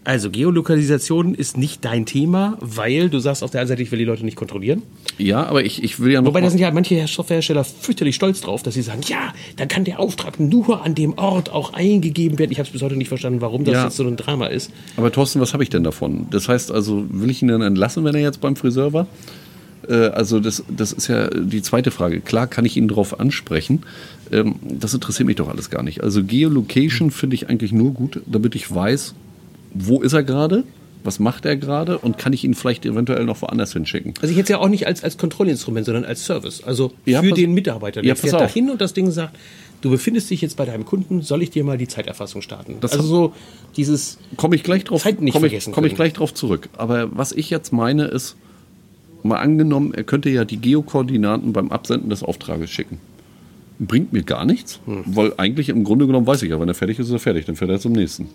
Also 0.04 0.32
Geolokalisation 0.32 1.36
ist 1.36 1.58
nicht 1.58 1.86
dein 1.86 2.08
Thema, 2.08 2.58
weil 2.60 3.10
du 3.10 3.20
sagst 3.20 3.44
auf 3.44 3.52
der 3.52 3.62
einen 3.62 3.68
Seite, 3.68 3.84
ich 3.84 3.92
will 3.92 4.00
die 4.00 4.06
Leute 4.06 4.26
nicht 4.26 4.36
kontrollieren. 4.36 4.82
Ja, 5.20 5.46
aber 5.46 5.64
ich, 5.64 5.84
ich 5.84 6.00
will 6.00 6.12
ja 6.12 6.22
noch. 6.22 6.30
Wobei 6.30 6.42
da 6.42 6.50
sind 6.50 6.60
ja 6.60 6.72
manche 6.72 7.06
Softwarehersteller 7.06 7.64
fürchterlich 7.64 8.16
stolz 8.16 8.42
drauf, 8.42 8.64
dass 8.64 8.74
sie 8.74 8.82
sagen, 8.82 9.02
ja, 9.08 9.32
dann 9.58 9.68
kann 9.68 9.84
der 9.84 10.00
Auftrag 10.00 10.40
nur 10.40 10.84
an 10.84 10.96
dem 10.96 11.14
Ort 11.20 11.52
auch 11.52 11.74
eingegeben 11.74 12.40
werden. 12.40 12.52
Ich 12.52 12.58
habe 12.58 12.66
es 12.66 12.74
bis 12.74 12.82
heute 12.82 12.96
nicht 12.96 13.10
verstanden, 13.10 13.42
warum 13.42 13.64
das 13.64 13.74
Ja. 13.76 13.84
jetzt 13.86 13.98
so 13.98 14.04
ein 14.08 14.18
Drama 14.18 14.48
ist. 14.48 14.72
Aber 14.98 15.12
Thorsten, 15.12 15.40
was 15.40 15.54
habe 15.54 15.62
ich 15.62 15.70
denn 15.70 15.84
davon? 15.84 16.26
Das 16.32 16.48
heißt 16.50 16.72
also, 16.72 17.06
will 17.10 17.30
ich 17.30 17.44
ihn 17.44 17.50
dann 17.50 17.62
entlassen, 17.62 18.04
wenn 18.04 18.16
er 18.16 18.22
jetzt 18.22 18.42
beim 18.42 18.56
Friseur 18.56 18.94
war? 18.94 19.06
Äh, 19.88 19.94
also 20.08 20.40
das, 20.40 20.64
das 20.68 20.94
ist 20.94 21.10
ja 21.10 21.28
die 21.30 21.62
zweite 21.62 21.92
Frage. 21.92 22.22
Klar 22.22 22.48
kann 22.48 22.66
ich 22.66 22.76
ihn 22.76 22.88
darauf 22.88 23.20
ansprechen. 23.20 23.84
Ähm, 24.32 24.56
das 24.64 24.96
interessiert 24.96 25.28
mich 25.28 25.36
doch 25.36 25.48
alles 25.50 25.70
gar 25.70 25.84
nicht. 25.84 26.02
Also 26.02 26.24
Geolocation 26.24 27.12
finde 27.12 27.36
ich 27.36 27.50
eigentlich 27.50 27.72
nur 27.72 27.92
gut, 27.94 28.22
damit 28.26 28.56
ich 28.56 28.74
weiß, 28.74 29.14
wo 29.74 30.02
ist 30.02 30.14
er 30.14 30.24
gerade, 30.24 30.64
was 31.04 31.20
macht 31.20 31.46
er 31.46 31.56
gerade 31.56 31.98
und 31.98 32.18
kann 32.18 32.34
ich 32.34 32.44
ihn 32.44 32.54
vielleicht 32.54 32.86
eventuell 32.86 33.26
noch 33.26 33.42
woanders 33.42 33.74
hinschicken. 33.74 34.14
Also 34.22 34.34
ich 34.34 34.40
es 34.40 34.50
ja 34.50 34.60
auch 34.60 34.70
nicht 34.70 34.86
als, 34.88 35.04
als 35.04 35.18
Kontrollinstrument, 35.18 35.86
sondern 35.86 36.06
als 36.06 36.26
Service. 36.26 36.64
Also 36.64 36.94
Ja, 37.06 37.22
für 37.22 37.32
den 37.32 37.54
Mitarbeiter. 37.54 38.02
Der 38.02 38.10
Ja, 38.10 38.16
fährt 38.16 38.34
da 38.34 38.48
hin 38.48 38.70
und 38.70 38.82
das 38.82 38.94
Ding 38.94 39.10
sagt, 39.12 39.36
du 39.82 39.90
befindest 39.90 40.30
dich 40.30 40.42
jetzt 40.42 40.58
bei 40.58 40.66
deinem 40.66 40.86
Kunden, 40.86 41.22
soll 41.22 41.42
ich 41.42 41.50
dir 41.50 41.64
mal 41.64 41.78
die 41.78 41.88
Zeiterfassung 41.88 42.42
starten? 42.42 42.78
Das 42.82 42.94
also 42.94 43.04
so 43.08 43.34
dieses, 43.78 44.20
Komme 44.38 44.56
ich 44.56 44.64
gleich 44.64 44.84
drauf, 44.84 45.02
Zeit 45.02 45.22
nicht 45.22 45.34
komme 45.34 45.48
ich, 45.48 45.52
vergessen 45.54 45.74
komme 45.74 45.88
ich 45.88 45.96
gleich 45.96 46.14
drauf 46.14 46.34
zurück. 46.34 46.70
Aber 46.78 47.10
was 47.18 47.32
ich 47.32 47.50
jetzt 47.50 47.74
meine 47.74 48.06
ist, 48.06 48.36
mal 49.24 49.38
angenommen, 49.38 49.94
er 49.94 50.04
könnte 50.04 50.30
ja 50.30 50.46
die 50.46 50.58
Geokoordinaten 50.58 51.54
beim 51.54 51.72
Absenden 51.72 52.10
des 52.10 52.22
Auftrages 52.24 52.70
schicken. 52.70 53.00
Bringt 53.80 54.14
mir 54.14 54.22
gar 54.22 54.46
nichts, 54.46 54.80
Hm. 54.86 55.04
weil 55.08 55.34
eigentlich 55.38 55.70
im 55.70 55.84
Grunde 55.84 56.06
genommen 56.06 56.28
weiß 56.28 56.44
ich 56.44 56.52
ja, 56.52 56.60
wenn 56.60 56.68
er 56.68 56.76
fertig 56.76 57.00
ist, 57.00 57.08
ist 57.08 57.14
er 57.14 57.20
fertig, 57.20 57.46
dann 57.46 57.56
fährt 57.56 57.72
er 57.72 57.80
zum 57.80 57.94
nächsten. 57.94 58.28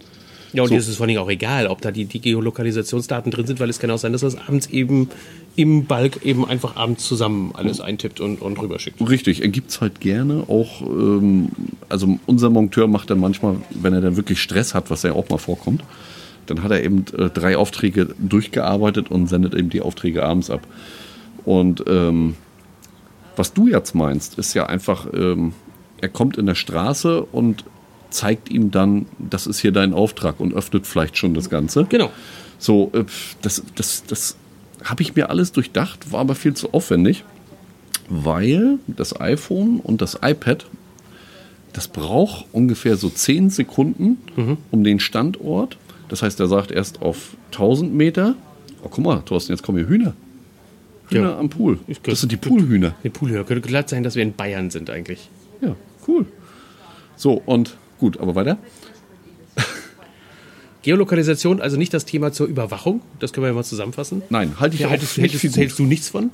Ja, 0.56 0.62
und 0.62 0.70
So. 0.70 0.74
ist 0.74 0.88
es 0.88 0.96
vor 0.96 1.06
Dingen 1.06 1.18
auch 1.18 1.28
egal, 1.28 1.66
ob 1.66 1.82
da 1.82 1.90
die, 1.90 2.06
die 2.06 2.20
Geolokalisationsdaten 2.20 3.30
drin 3.30 3.46
sind, 3.46 3.60
weil 3.60 3.68
es 3.68 3.78
kann 3.78 3.90
auch 3.90 3.98
sein, 3.98 4.12
dass 4.12 4.22
das 4.22 4.36
abends 4.36 4.68
eben 4.68 5.10
im 5.54 5.84
Balk 5.84 6.24
eben 6.24 6.46
einfach 6.46 6.76
abends 6.76 7.06
zusammen 7.06 7.52
alles 7.54 7.80
eintippt 7.80 8.20
und, 8.20 8.40
und 8.40 8.60
rüberschickt. 8.60 9.00
Richtig, 9.06 9.42
er 9.42 9.48
gibt's 9.48 9.80
halt 9.80 10.00
gerne. 10.00 10.44
Auch, 10.48 10.80
ähm, 10.82 11.50
also 11.88 12.18
unser 12.26 12.50
Monteur 12.50 12.86
macht 12.86 13.10
dann 13.10 13.20
manchmal, 13.20 13.56
wenn 13.70 13.92
er 13.92 14.00
dann 14.00 14.16
wirklich 14.16 14.40
Stress 14.40 14.74
hat, 14.74 14.90
was 14.90 15.02
ja 15.02 15.12
auch 15.12 15.28
mal 15.28 15.38
vorkommt, 15.38 15.82
dann 16.46 16.62
hat 16.62 16.70
er 16.70 16.82
eben 16.82 17.04
äh, 17.18 17.28
drei 17.28 17.56
Aufträge 17.56 18.14
durchgearbeitet 18.18 19.10
und 19.10 19.26
sendet 19.28 19.54
eben 19.54 19.68
die 19.68 19.82
Aufträge 19.82 20.24
abends 20.24 20.50
ab. 20.50 20.66
Und 21.44 21.84
ähm, 21.86 22.34
was 23.36 23.52
du 23.52 23.68
jetzt 23.68 23.94
meinst, 23.94 24.38
ist 24.38 24.54
ja 24.54 24.66
einfach, 24.66 25.06
ähm, 25.12 25.52
er 26.00 26.08
kommt 26.08 26.38
in 26.38 26.46
der 26.46 26.54
Straße 26.54 27.22
und 27.22 27.64
zeigt 28.10 28.50
ihm 28.50 28.70
dann, 28.70 29.06
das 29.18 29.46
ist 29.46 29.58
hier 29.60 29.72
dein 29.72 29.92
Auftrag 29.92 30.40
und 30.40 30.54
öffnet 30.54 30.86
vielleicht 30.86 31.16
schon 31.16 31.34
das 31.34 31.50
Ganze. 31.50 31.84
Genau. 31.88 32.10
So, 32.58 32.90
äh, 32.94 33.04
das, 33.42 33.62
das, 33.74 34.04
das 34.06 34.36
habe 34.84 35.02
ich 35.02 35.14
mir 35.14 35.30
alles 35.30 35.52
durchdacht, 35.52 36.12
war 36.12 36.20
aber 36.20 36.34
viel 36.34 36.54
zu 36.54 36.72
aufwendig, 36.72 37.24
weil 38.08 38.78
das 38.86 39.20
iPhone 39.20 39.80
und 39.80 40.00
das 40.00 40.18
iPad, 40.22 40.66
das 41.72 41.88
braucht 41.88 42.46
ungefähr 42.52 42.96
so 42.96 43.08
10 43.10 43.50
Sekunden 43.50 44.18
um 44.70 44.84
den 44.84 45.00
Standort. 45.00 45.76
Das 46.08 46.22
heißt, 46.22 46.38
er 46.40 46.46
sagt 46.46 46.70
erst 46.70 47.02
auf 47.02 47.36
1000 47.52 47.92
Meter, 47.94 48.34
oh 48.82 48.88
guck 48.88 49.04
mal, 49.04 49.20
Thorsten, 49.22 49.52
jetzt 49.52 49.62
kommen 49.62 49.78
hier 49.78 49.88
Hühner. 49.88 50.14
Hühner 51.10 51.30
Ja. 51.30 51.38
am 51.38 51.50
Pool. 51.50 51.78
Das 52.04 52.20
sind 52.20 52.32
die 52.32 52.36
Poolhühner. 52.36 52.94
Den 53.04 53.12
Poolhörer 53.12 53.44
könnte 53.44 53.66
glatt 53.68 53.88
sein, 53.88 54.02
dass 54.02 54.14
wir 54.14 54.22
in 54.22 54.32
Bayern 54.34 54.70
sind 54.70 54.88
eigentlich. 54.88 55.28
Ja, 55.60 55.74
cool. 56.08 56.26
So, 57.16 57.42
und 57.44 57.76
gut, 57.98 58.18
aber 58.20 58.34
weiter? 58.34 58.58
Geolokalisation, 60.82 61.60
also 61.60 61.76
nicht 61.76 61.92
das 61.92 62.04
Thema 62.04 62.32
zur 62.32 62.46
Überwachung, 62.46 63.00
das 63.18 63.32
können 63.32 63.44
wir 63.44 63.48
ja 63.48 63.54
mal 63.54 63.64
zusammenfassen. 63.64 64.22
Nein, 64.30 64.60
halte 64.60 64.76
ich 64.76 64.82
Ja, 64.82 64.88
auch 64.88 64.98
für 64.98 65.20
gut. 65.22 65.56
hältst 65.56 65.78
du 65.78 65.84
nichts 65.84 66.08
von? 66.08 66.30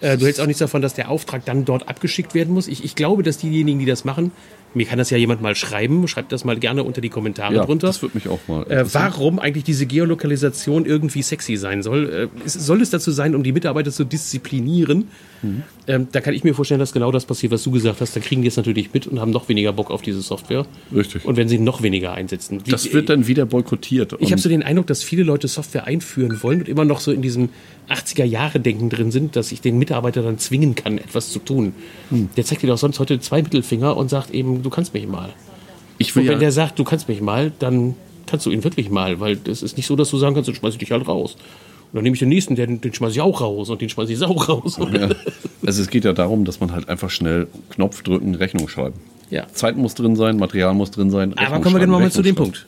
Äh, 0.00 0.16
du 0.16 0.26
hältst 0.26 0.40
auch 0.40 0.46
nichts 0.46 0.60
davon, 0.60 0.82
dass 0.82 0.94
der 0.94 1.10
Auftrag 1.10 1.44
dann 1.44 1.64
dort 1.64 1.88
abgeschickt 1.88 2.34
werden 2.34 2.54
muss. 2.54 2.68
Ich, 2.68 2.84
ich 2.84 2.94
glaube, 2.94 3.22
dass 3.22 3.38
diejenigen, 3.38 3.78
die 3.78 3.86
das 3.86 4.04
machen, 4.04 4.32
mir 4.74 4.86
kann 4.86 4.98
das 4.98 5.10
ja 5.10 5.16
jemand 5.16 5.40
mal 5.40 5.54
schreiben, 5.54 6.06
schreibt 6.08 6.30
das 6.30 6.44
mal 6.44 6.58
gerne 6.58 6.82
unter 6.82 7.00
die 7.00 7.08
Kommentare 7.08 7.54
ja, 7.54 7.64
drunter. 7.64 7.86
das 7.86 8.02
würde 8.02 8.16
mich 8.16 8.28
auch 8.28 8.38
mal 8.48 8.70
Äh, 8.70 8.84
warum 8.92 9.38
eigentlich 9.38 9.64
diese 9.64 9.86
Geolokalisation 9.86 10.84
irgendwie 10.84 11.22
sexy 11.22 11.56
sein 11.56 11.82
soll. 11.82 12.30
Äh, 12.44 12.48
soll 12.48 12.82
es 12.82 12.90
dazu 12.90 13.10
sein, 13.10 13.34
um 13.34 13.42
die 13.42 13.52
Mitarbeiter 13.52 13.90
zu 13.90 14.04
disziplinieren? 14.04 15.08
Mhm. 15.42 15.62
Ähm, 15.86 16.08
da 16.12 16.20
kann 16.20 16.34
ich 16.34 16.44
mir 16.44 16.54
vorstellen, 16.54 16.80
dass 16.80 16.92
genau 16.92 17.10
das 17.10 17.24
passiert, 17.24 17.52
was 17.52 17.62
du 17.62 17.70
gesagt 17.70 18.00
hast. 18.00 18.14
Dann 18.14 18.22
kriegen 18.22 18.42
die 18.42 18.48
es 18.48 18.56
natürlich 18.56 18.92
mit 18.92 19.06
und 19.06 19.20
haben 19.20 19.30
noch 19.30 19.48
weniger 19.48 19.72
Bock 19.72 19.90
auf 19.90 20.02
diese 20.02 20.20
Software. 20.20 20.66
Richtig. 20.94 21.24
Und 21.24 21.36
wenn 21.36 21.48
sie 21.48 21.58
noch 21.58 21.82
weniger 21.82 22.12
einsetzen. 22.12 22.60
Das 22.68 22.92
wird 22.92 23.08
dann 23.08 23.26
wieder 23.26 23.46
boykottiert. 23.46 24.16
ich 24.18 24.32
habe 24.32 24.40
so 24.40 24.50
den 24.50 24.62
Eindruck, 24.62 24.86
dass 24.86 25.02
viele 25.02 25.22
Leute 25.22 25.48
Software 25.48 25.86
einführen 25.86 26.42
wollen 26.42 26.60
und 26.60 26.68
immer 26.68 26.84
noch 26.84 27.00
so 27.00 27.10
in 27.10 27.22
diesem 27.22 27.48
80er-Jahre-Denken 27.88 28.90
drin 28.90 29.10
sind, 29.10 29.36
dass 29.36 29.52
ich 29.52 29.60
den 29.60 29.78
Mitarbeiter 29.78 30.22
dann 30.22 30.38
zwingen 30.38 30.74
kann, 30.74 30.98
etwas 30.98 31.30
zu 31.30 31.38
tun. 31.38 31.74
Hm. 32.10 32.28
Der 32.36 32.44
zeigt 32.44 32.62
dir 32.62 32.66
doch 32.66 32.78
sonst 32.78 32.98
heute 33.00 33.20
zwei 33.20 33.42
Mittelfinger 33.42 33.96
und 33.96 34.10
sagt 34.10 34.30
eben, 34.30 34.62
du 34.62 34.70
kannst 34.70 34.94
mich 34.94 35.06
mal. 35.06 35.30
ich 35.98 36.14
will 36.14 36.22
Und 36.22 36.28
wenn 36.28 36.34
ja, 36.34 36.40
der 36.40 36.52
sagt, 36.52 36.78
du 36.78 36.84
kannst 36.84 37.08
mich 37.08 37.20
mal, 37.20 37.52
dann 37.58 37.94
kannst 38.26 38.46
du 38.46 38.50
ihn 38.50 38.62
wirklich 38.64 38.90
mal, 38.90 39.20
weil 39.20 39.36
das 39.36 39.62
ist 39.62 39.76
nicht 39.76 39.86
so, 39.86 39.96
dass 39.96 40.10
du 40.10 40.18
sagen 40.18 40.34
kannst, 40.34 40.48
dann 40.48 40.54
schmeiß 40.54 40.74
ich 40.74 40.78
dich 40.78 40.90
halt 40.90 41.08
raus. 41.08 41.36
Und 41.90 41.96
dann 41.96 42.02
nehme 42.02 42.14
ich 42.14 42.20
den 42.20 42.28
nächsten, 42.28 42.54
den, 42.54 42.80
den 42.82 42.92
schmeiß 42.92 43.12
ich 43.12 43.20
auch 43.22 43.40
raus 43.40 43.70
und 43.70 43.80
den 43.80 43.88
schmeiß 43.88 44.10
ich 44.10 44.22
auch 44.22 44.48
raus. 44.48 44.78
Ja. 44.92 45.08
Also 45.64 45.82
es 45.82 45.88
geht 45.88 46.04
ja 46.04 46.12
darum, 46.12 46.44
dass 46.44 46.60
man 46.60 46.72
halt 46.72 46.88
einfach 46.88 47.10
schnell 47.10 47.46
Knopf 47.70 48.02
drücken, 48.02 48.34
Rechnung 48.34 48.68
schreiben. 48.68 49.00
Ja. 49.30 49.46
Zeit 49.52 49.76
muss 49.76 49.94
drin 49.94 50.16
sein, 50.16 50.36
Material 50.36 50.74
muss 50.74 50.90
drin 50.90 51.10
sein. 51.10 51.32
Aber 51.32 51.42
Rechnung 51.42 51.62
kommen 51.62 51.74
wir 51.76 51.80
genau 51.80 52.00
mal 52.00 52.10
zu 52.10 52.22
dem. 52.22 52.34
Punkt. 52.34 52.66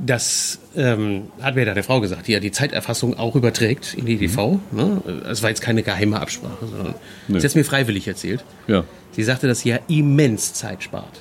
Das 0.00 0.58
ähm, 0.76 1.28
hat 1.40 1.54
mir 1.54 1.64
da 1.64 1.74
der 1.74 1.84
Frau 1.84 2.00
gesagt, 2.00 2.26
die 2.26 2.32
ja 2.32 2.40
die 2.40 2.50
Zeiterfassung 2.50 3.16
auch 3.16 3.36
überträgt 3.36 3.94
in 3.94 4.06
die 4.06 4.14
EDV. 4.14 4.58
Ne? 4.72 5.02
Es 5.30 5.42
war 5.42 5.50
jetzt 5.50 5.62
keine 5.62 5.82
geheime 5.82 6.20
Absprache, 6.20 6.66
sondern 6.66 6.94
Nö. 7.28 7.34
sie 7.34 7.36
hat 7.36 7.44
es 7.44 7.54
mir 7.54 7.64
freiwillig 7.64 8.08
erzählt. 8.08 8.44
Ja, 8.66 8.84
Sie 9.14 9.22
sagte, 9.22 9.46
dass 9.46 9.60
sie 9.60 9.68
ja 9.70 9.78
immens 9.88 10.54
Zeit 10.54 10.82
spart 10.82 11.20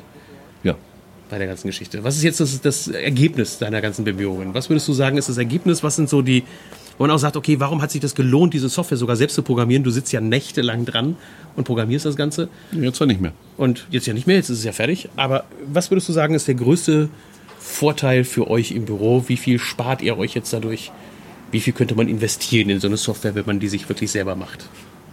ja. 0.64 0.76
bei 1.30 1.38
der 1.38 1.48
ganzen 1.48 1.68
Geschichte. 1.68 2.04
Was 2.04 2.18
ist 2.18 2.24
jetzt 2.24 2.40
das, 2.40 2.60
das 2.62 2.88
Ergebnis 2.88 3.60
deiner 3.60 3.82
ganzen 3.82 4.04
Bemühungen? 4.04 4.54
Was 4.54 4.70
würdest 4.70 4.88
du 4.88 4.94
sagen, 4.94 5.18
ist 5.18 5.30
das 5.30 5.38
Ergebnis? 5.38 5.84
Was 5.84 5.96
sind 5.96 6.10
so 6.10 6.24
die, 6.24 6.44
wo 6.98 7.04
man 7.04 7.12
auch 7.12 7.20
sagt, 7.20 7.38
okay, 7.38 7.60
warum 7.60 7.84
hat 7.84 7.92
sich 7.92 8.02
das 8.02 8.16
gelohnt, 8.16 8.56
diese 8.56 8.68
Software 8.68 8.98
sogar 8.98 9.16
selbst 9.16 9.36
zu 9.36 9.44
programmieren? 9.44 9.84
Du 9.84 9.92
sitzt 9.92 10.12
ja 10.12 10.22
nächtelang 10.22 10.86
dran 10.86 11.18
und 11.56 11.66
programmierst 11.66 12.06
das 12.06 12.16
Ganze. 12.16 12.50
Jetzt 12.72 13.00
ja 13.00 13.06
nicht 13.06 13.22
mehr. 13.22 13.34
Und 13.58 13.86
jetzt 13.92 14.08
ja 14.08 14.14
nicht 14.16 14.26
mehr, 14.26 14.38
jetzt 14.38 14.50
ist 14.50 14.60
es 14.60 14.64
ja 14.64 14.72
fertig. 14.72 15.10
Aber 15.16 15.44
was 15.72 15.92
würdest 15.92 16.10
du 16.10 16.14
sagen, 16.14 16.34
ist 16.34 16.48
der 16.48 16.56
größte 16.56 17.10
Vorteil 17.64 18.26
für 18.26 18.50
euch 18.50 18.72
im 18.72 18.84
Büro? 18.84 19.24
Wie 19.28 19.38
viel 19.38 19.58
spart 19.58 20.02
ihr 20.02 20.18
euch 20.18 20.34
jetzt 20.36 20.52
dadurch? 20.52 20.92
Wie 21.50 21.62
viel 21.62 21.72
könnte 21.72 21.96
man 21.96 22.10
investieren 22.10 22.70
in 22.70 22.80
so 22.82 22.88
eine 22.88 22.98
Software, 22.98 23.36
wenn 23.36 23.46
man 23.46 23.60
die 23.60 23.70
sich 23.70 23.88
wirklich 23.88 24.12
selber 24.12 24.36
macht? 24.36 24.68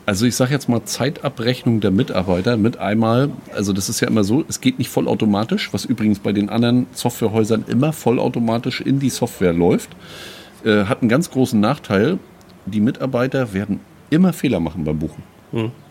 Also 0.04 0.26
ich 0.26 0.34
sage 0.34 0.52
jetzt 0.52 0.68
mal 0.68 0.84
Zeitabrechnung 0.84 1.80
der 1.80 1.92
Mitarbeiter 1.92 2.56
mit 2.56 2.78
einmal, 2.78 3.30
also 3.54 3.72
das 3.72 3.88
ist 3.88 4.00
ja 4.00 4.08
immer 4.08 4.24
so, 4.24 4.44
es 4.48 4.60
geht 4.60 4.80
nicht 4.80 4.90
vollautomatisch, 4.90 5.72
was 5.72 5.84
übrigens 5.84 6.18
bei 6.18 6.32
den 6.32 6.48
anderen 6.48 6.86
Softwarehäusern 6.92 7.64
immer 7.68 7.92
vollautomatisch 7.92 8.80
in 8.80 8.98
die 8.98 9.10
Software 9.10 9.52
läuft, 9.52 9.90
äh, 10.64 10.86
hat 10.86 11.02
einen 11.02 11.08
ganz 11.08 11.30
großen 11.30 11.60
Nachteil. 11.60 12.18
Die 12.66 12.80
Mitarbeiter 12.80 13.54
werden 13.54 13.78
immer 14.10 14.32
Fehler 14.32 14.58
machen 14.58 14.82
beim 14.84 14.98
Buchen. 14.98 15.22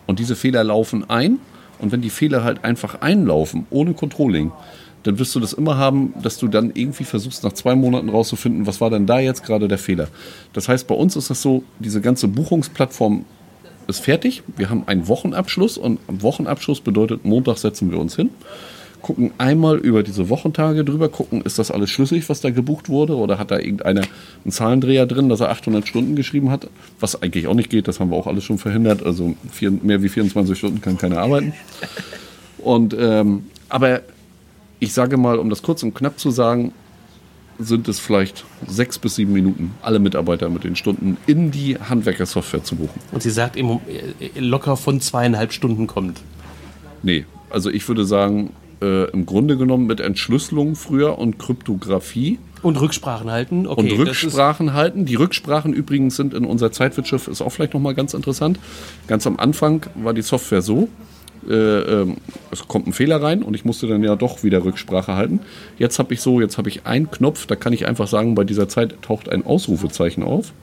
Und 0.07 0.19
diese 0.19 0.35
Fehler 0.35 0.65
laufen 0.65 1.09
ein 1.09 1.39
und 1.79 1.93
wenn 1.93 2.01
die 2.01 2.09
Fehler 2.09 2.43
halt 2.43 2.65
einfach 2.65 2.99
einlaufen, 3.01 3.65
ohne 3.69 3.93
Controlling, 3.93 4.51
dann 5.03 5.19
wirst 5.19 5.33
du 5.35 5.39
das 5.39 5.53
immer 5.53 5.77
haben, 5.77 6.13
dass 6.21 6.37
du 6.37 6.47
dann 6.47 6.71
irgendwie 6.73 7.03
versuchst, 7.03 7.43
nach 7.43 7.53
zwei 7.53 7.75
Monaten 7.75 8.09
rauszufinden, 8.09 8.67
was 8.67 8.81
war 8.81 8.89
denn 8.89 9.05
da 9.05 9.19
jetzt 9.19 9.43
gerade 9.43 9.67
der 9.67 9.77
Fehler. 9.77 10.07
Das 10.53 10.67
heißt, 10.67 10.87
bei 10.87 10.95
uns 10.95 11.15
ist 11.15 11.29
das 11.29 11.41
so, 11.41 11.63
diese 11.79 12.01
ganze 12.01 12.27
Buchungsplattform 12.27 13.25
ist 13.87 13.99
fertig. 13.99 14.43
Wir 14.55 14.69
haben 14.69 14.83
einen 14.87 15.07
Wochenabschluss 15.07 15.77
und 15.77 15.99
am 16.07 16.21
Wochenabschluss 16.21 16.81
bedeutet, 16.81 17.25
Montag 17.25 17.57
setzen 17.57 17.91
wir 17.91 17.99
uns 17.99 18.15
hin, 18.15 18.29
gucken 19.01 19.31
einmal 19.37 19.77
über 19.77 20.03
diese 20.03 20.29
Wochentage 20.29 20.83
drüber, 20.83 21.09
gucken, 21.09 21.41
ist 21.41 21.57
das 21.57 21.71
alles 21.71 21.89
schlüssig, 21.89 22.27
was 22.29 22.41
da 22.41 22.49
gebucht 22.49 22.89
wurde 22.89 23.15
oder 23.15 23.39
hat 23.39 23.51
da 23.51 23.57
irgendeiner 23.57 24.01
einen 24.43 24.51
Zahlendreher 24.51 25.05
drin, 25.05 25.29
dass 25.29 25.39
er 25.39 25.49
800 25.49 25.87
Stunden 25.87 26.15
geschrieben 26.15 26.51
hat, 26.51 26.67
was 26.99 27.21
eigentlich 27.21 27.47
auch 27.47 27.53
nicht 27.53 27.69
geht, 27.69 27.87
das 27.87 27.99
haben 27.99 28.11
wir 28.11 28.17
auch 28.17 28.27
alles 28.27 28.43
schon 28.43 28.57
verhindert. 28.57 29.03
Also 29.03 29.35
vier, 29.51 29.71
mehr 29.71 30.03
wie 30.03 30.09
24 30.09 30.57
Stunden 30.57 30.81
kann 30.81 30.97
keiner 30.97 31.19
arbeiten. 31.19 31.53
Und 32.59 32.95
ähm, 32.99 33.45
aber 33.69 34.01
ich 34.79 34.93
sage 34.93 35.17
mal, 35.17 35.39
um 35.39 35.49
das 35.49 35.61
kurz 35.61 35.83
und 35.83 35.93
knapp 35.93 36.19
zu 36.19 36.31
sagen, 36.31 36.73
sind 37.59 37.89
es 37.89 37.99
vielleicht 37.99 38.45
sechs 38.67 38.97
bis 38.97 39.15
sieben 39.15 39.33
Minuten, 39.33 39.71
alle 39.81 39.99
Mitarbeiter 39.99 40.49
mit 40.49 40.63
den 40.63 40.77
Stunden 40.77 41.17
in 41.27 41.51
die 41.51 41.77
Handwerkersoftware 41.77 42.63
zu 42.63 42.77
buchen. 42.77 43.01
Und 43.11 43.21
sie 43.21 43.29
sagt, 43.29 43.57
im, 43.57 43.79
äh, 43.87 44.39
locker 44.39 44.77
von 44.77 45.01
zweieinhalb 45.01 45.51
Stunden 45.51 45.85
kommt. 45.85 46.21
Nee, 47.03 47.25
also 47.49 47.69
ich 47.69 47.85
würde 47.87 48.05
sagen, 48.05 48.51
äh, 48.81 49.09
im 49.11 49.25
Grunde 49.25 49.57
genommen 49.57 49.87
mit 49.87 49.99
Entschlüsselung 49.99 50.75
früher 50.75 51.19
und 51.19 51.37
Kryptographie 51.37 52.39
Und 52.61 52.79
Rücksprachen 52.79 53.29
halten. 53.29 53.67
Okay, 53.67 53.91
und 53.91 54.07
Rücksprachen 54.07 54.73
halten. 54.73 55.05
Die 55.05 55.15
Rücksprachen 55.15 55.73
übrigens 55.73 56.15
sind 56.15 56.33
in 56.33 56.45
unser 56.45 56.71
Zeitwirtschaft, 56.71 57.27
ist 57.27 57.41
auch 57.41 57.49
vielleicht 57.49 57.73
nochmal 57.73 57.93
ganz 57.93 58.13
interessant. 58.13 58.57
Ganz 59.07 59.27
am 59.27 59.37
Anfang 59.37 59.85
war 59.95 60.13
die 60.13 60.21
Software 60.21 60.61
so, 60.61 60.87
äh, 61.49 61.53
ähm, 62.01 62.17
es 62.51 62.67
kommt 62.67 62.87
ein 62.87 62.93
Fehler 62.93 63.21
rein 63.21 63.41
und 63.43 63.55
ich 63.55 63.65
musste 63.65 63.87
dann 63.87 64.03
ja 64.03 64.15
doch 64.15 64.43
wieder 64.43 64.63
Rücksprache 64.63 65.15
halten. 65.15 65.39
Jetzt 65.77 65.99
habe 65.99 66.13
ich 66.13 66.21
so, 66.21 66.39
jetzt 66.39 66.57
habe 66.57 66.69
ich 66.69 66.85
einen 66.85 67.09
Knopf, 67.09 67.45
da 67.47 67.55
kann 67.55 67.73
ich 67.73 67.87
einfach 67.87 68.07
sagen, 68.07 68.35
bei 68.35 68.43
dieser 68.43 68.69
Zeit 68.69 69.01
taucht 69.01 69.29
ein 69.29 69.45
Ausrufezeichen 69.45 70.23
auf. 70.23 70.53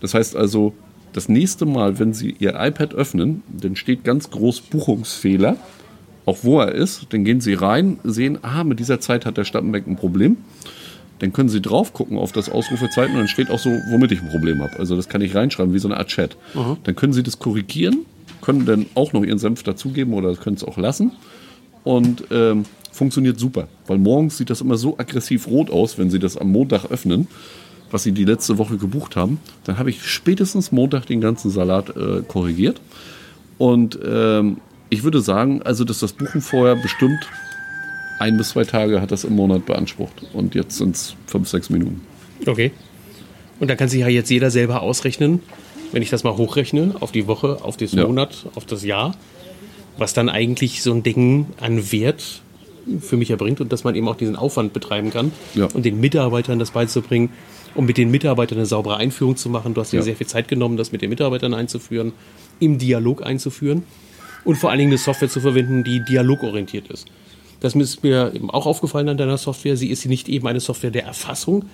Das 0.00 0.14
heißt 0.14 0.36
also, 0.36 0.72
das 1.12 1.28
nächste 1.28 1.66
Mal, 1.66 1.98
wenn 1.98 2.12
Sie 2.12 2.36
Ihr 2.38 2.54
iPad 2.58 2.94
öffnen, 2.94 3.42
dann 3.48 3.76
steht 3.76 4.04
ganz 4.04 4.30
groß 4.30 4.60
Buchungsfehler, 4.62 5.56
auch 6.26 6.38
wo 6.42 6.60
er 6.60 6.72
ist. 6.72 7.06
Dann 7.10 7.24
gehen 7.24 7.40
Sie 7.40 7.54
rein, 7.54 7.98
sehen, 8.04 8.38
ah, 8.42 8.64
mit 8.64 8.78
dieser 8.78 9.00
Zeit 9.00 9.26
hat 9.26 9.36
der 9.36 9.44
Stappenbeck 9.44 9.86
ein 9.86 9.96
Problem. 9.96 10.36
Dann 11.18 11.32
können 11.32 11.48
Sie 11.48 11.60
drauf 11.60 11.92
gucken 11.92 12.16
auf 12.16 12.30
das 12.32 12.48
Ausrufezeichen 12.48 13.14
und 13.14 13.20
dann 13.20 13.28
steht 13.28 13.50
auch 13.50 13.58
so, 13.58 13.70
womit 13.90 14.12
ich 14.12 14.22
ein 14.22 14.28
Problem 14.28 14.62
habe. 14.62 14.78
Also 14.78 14.94
das 14.94 15.08
kann 15.08 15.20
ich 15.20 15.34
reinschreiben, 15.34 15.74
wie 15.74 15.78
so 15.80 15.88
eine 15.88 15.96
Art 15.96 16.08
Chat. 16.08 16.36
Dann 16.84 16.94
können 16.94 17.12
Sie 17.12 17.22
das 17.24 17.38
korrigieren, 17.40 18.04
können 18.40 18.66
dann 18.66 18.86
auch 18.94 19.12
noch 19.12 19.24
Ihren 19.24 19.38
Senf 19.38 19.62
dazugeben 19.62 20.14
oder 20.14 20.34
können 20.36 20.56
es 20.56 20.64
auch 20.64 20.76
lassen. 20.76 21.12
Und 21.84 22.24
ähm, 22.30 22.64
funktioniert 22.92 23.38
super, 23.38 23.68
weil 23.86 23.98
morgens 23.98 24.36
sieht 24.36 24.50
das 24.50 24.60
immer 24.60 24.76
so 24.76 24.98
aggressiv 24.98 25.46
rot 25.46 25.70
aus, 25.70 25.98
wenn 25.98 26.10
Sie 26.10 26.18
das 26.18 26.36
am 26.36 26.50
Montag 26.50 26.90
öffnen, 26.90 27.28
was 27.90 28.02
Sie 28.02 28.12
die 28.12 28.24
letzte 28.24 28.58
Woche 28.58 28.76
gebucht 28.76 29.16
haben. 29.16 29.40
Dann 29.64 29.78
habe 29.78 29.90
ich 29.90 30.02
spätestens 30.04 30.72
Montag 30.72 31.06
den 31.06 31.20
ganzen 31.20 31.50
Salat 31.50 31.96
äh, 31.96 32.22
korrigiert. 32.26 32.80
Und 33.56 33.98
ähm, 34.04 34.58
ich 34.90 35.02
würde 35.04 35.20
sagen, 35.20 35.62
also 35.62 35.84
dass 35.84 36.00
das 36.00 36.12
Buchen 36.12 36.40
vorher 36.40 36.76
bestimmt 36.76 37.26
ein 38.18 38.36
bis 38.36 38.50
zwei 38.50 38.64
Tage 38.64 39.00
hat 39.00 39.12
das 39.12 39.24
im 39.24 39.34
Monat 39.36 39.64
beansprucht. 39.66 40.24
Und 40.32 40.54
jetzt 40.54 40.76
sind 40.76 40.96
es 40.96 41.14
fünf, 41.26 41.48
sechs 41.48 41.70
Minuten. 41.70 42.00
Okay. 42.46 42.72
Und 43.60 43.68
da 43.68 43.76
kann 43.76 43.88
sich 43.88 44.00
ja 44.00 44.08
jetzt 44.08 44.30
jeder 44.30 44.50
selber 44.50 44.82
ausrechnen, 44.82 45.40
wenn 45.92 46.02
ich 46.02 46.10
das 46.10 46.24
mal 46.24 46.36
hochrechne, 46.36 46.94
auf 47.00 47.12
die 47.12 47.26
Woche, 47.26 47.58
auf 47.62 47.76
das 47.76 47.92
Ja. 47.92 48.06
Monat, 48.06 48.46
auf 48.54 48.64
das 48.66 48.84
Jahr, 48.84 49.14
was 49.96 50.14
dann 50.14 50.28
eigentlich 50.28 50.82
so 50.82 50.92
ein 50.92 51.02
Ding 51.02 51.46
an 51.60 51.90
Wert 51.92 52.42
für 53.00 53.16
mich 53.16 53.30
erbringt 53.30 53.60
und 53.60 53.72
dass 53.72 53.84
man 53.84 53.94
eben 53.94 54.08
auch 54.08 54.16
diesen 54.16 54.36
Aufwand 54.36 54.72
betreiben 54.72 55.10
kann 55.10 55.32
Ja. 55.54 55.66
und 55.74 55.84
den 55.84 56.00
Mitarbeitern 56.00 56.58
das 56.58 56.70
beizubringen, 56.70 57.30
um 57.74 57.84
mit 57.86 57.98
den 57.98 58.10
Mitarbeitern 58.10 58.58
eine 58.58 58.66
saubere 58.66 58.96
Einführung 58.96 59.36
zu 59.36 59.50
machen. 59.50 59.74
Du 59.74 59.80
hast 59.80 59.92
dir 59.92 59.98
Ja. 59.98 60.02
sehr 60.02 60.16
viel 60.16 60.26
Zeit 60.26 60.48
genommen, 60.48 60.76
das 60.76 60.90
mit 60.92 61.02
den 61.02 61.10
Mitarbeitern 61.10 61.52
einzuführen, 61.52 62.12
im 62.60 62.78
Dialog 62.78 63.24
einzuführen 63.24 63.82
und 64.44 64.56
vor 64.56 64.70
allen 64.70 64.78
Dingen 64.78 64.90
eine 64.92 64.98
Software 64.98 65.28
zu 65.28 65.40
verwenden, 65.40 65.84
die 65.84 66.02
dialogorientiert 66.04 66.88
ist. 66.88 67.06
Das 67.60 67.74
ist 67.74 68.02
mir 68.04 68.32
eben 68.34 68.50
auch 68.50 68.66
aufgefallen 68.66 69.08
an 69.08 69.16
deiner 69.18 69.36
Software. 69.36 69.76
Sie 69.76 69.88
ist 69.88 70.06
nicht 70.06 70.28
eben 70.28 70.46
eine 70.46 70.60
Software 70.60 70.90
der 70.92 71.04
Erfassung, 71.04 71.64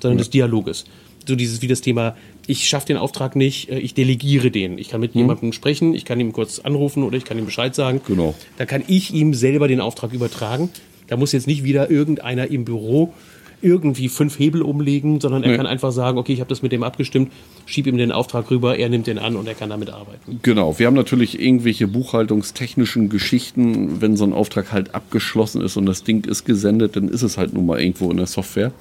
sondern 0.00 0.18
des 0.18 0.30
Dialoges. 0.30 0.84
So 1.26 1.36
dieses 1.36 1.62
wie 1.62 1.68
das 1.68 1.80
Thema, 1.80 2.16
ich 2.46 2.68
schaffe 2.68 2.86
den 2.86 2.96
Auftrag 2.96 3.36
nicht, 3.36 3.70
äh, 3.70 3.78
ich 3.78 3.94
delegiere 3.94 4.50
den. 4.50 4.78
Ich 4.78 4.88
kann 4.88 5.00
mit 5.00 5.14
jemandem 5.14 5.52
sprechen, 5.52 5.94
ich 5.94 6.04
kann 6.04 6.18
ihm 6.20 6.32
kurz 6.32 6.58
anrufen 6.58 7.02
oder 7.02 7.16
ich 7.16 7.24
kann 7.24 7.38
ihm 7.38 7.46
Bescheid 7.46 7.74
sagen. 7.74 8.00
Genau. 8.06 8.34
Da 8.56 8.66
kann 8.66 8.82
ich 8.86 9.12
ihm 9.12 9.34
selber 9.34 9.68
den 9.68 9.80
Auftrag 9.80 10.12
übertragen. 10.12 10.70
Da 11.06 11.16
muss 11.16 11.32
jetzt 11.32 11.46
nicht 11.46 11.64
wieder 11.64 11.90
irgendeiner 11.90 12.48
im 12.48 12.64
Büro 12.64 13.12
irgendwie 13.62 14.08
fünf 14.08 14.38
Hebel 14.38 14.62
umlegen, 14.62 15.20
sondern 15.20 15.42
er 15.42 15.50
Nee. 15.50 15.56
kann 15.56 15.66
einfach 15.66 15.92
sagen, 15.92 16.18
okay, 16.18 16.32
ich 16.32 16.40
habe 16.40 16.48
das 16.48 16.62
mit 16.62 16.72
dem 16.72 16.82
abgestimmt, 16.82 17.30
schieb 17.66 17.86
ihm 17.86 17.96
den 17.96 18.12
Auftrag 18.12 18.50
rüber, 18.50 18.78
er 18.78 18.88
nimmt 18.88 19.06
den 19.06 19.18
an 19.18 19.36
und 19.36 19.46
er 19.46 19.54
kann 19.54 19.70
damit 19.70 19.90
arbeiten. 19.90 20.40
Genau, 20.42 20.78
wir 20.78 20.86
haben 20.86 20.94
natürlich 20.94 21.40
irgendwelche 21.40 21.86
buchhaltungstechnischen 21.86 23.08
Geschichten, 23.08 24.00
wenn 24.00 24.16
so 24.16 24.24
ein 24.24 24.32
Auftrag 24.32 24.72
halt 24.72 24.94
abgeschlossen 24.94 25.60
ist 25.62 25.76
und 25.76 25.86
das 25.86 26.04
Ding 26.04 26.24
ist 26.26 26.44
gesendet, 26.44 26.96
dann 26.96 27.08
ist 27.08 27.22
es 27.22 27.36
halt 27.38 27.52
nun 27.52 27.66
mal 27.66 27.80
irgendwo 27.80 28.10
in 28.10 28.16
der 28.16 28.26
Software. 28.26 28.72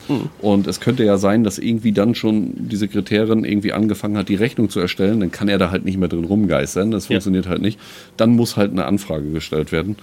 Und 0.41 0.67
es 0.67 0.79
könnte 0.79 1.03
ja 1.03 1.17
sein, 1.17 1.43
dass 1.43 1.57
irgendwie 1.59 1.91
dann 1.91 2.15
schon 2.15 2.53
die 2.69 2.75
Sekretärin 2.75 3.43
irgendwie 3.43 3.73
angefangen 3.73 4.17
hat, 4.17 4.29
die 4.29 4.35
Rechnung 4.35 4.69
zu 4.69 4.79
erstellen, 4.79 5.19
dann 5.19 5.31
kann 5.31 5.49
er 5.49 5.57
da 5.57 5.71
halt 5.71 5.85
nicht 5.85 5.97
mehr 5.97 6.09
drin 6.09 6.23
rumgeistern, 6.25 6.91
das 6.91 7.05
Ja. 7.07 7.15
funktioniert 7.15 7.47
halt 7.47 7.61
nicht. 7.61 7.79
Dann 8.17 8.35
muss 8.35 8.55
halt 8.57 8.71
eine 8.71 8.85
Anfrage 8.85 9.29
gestellt 9.31 9.71
werden. 9.71 9.95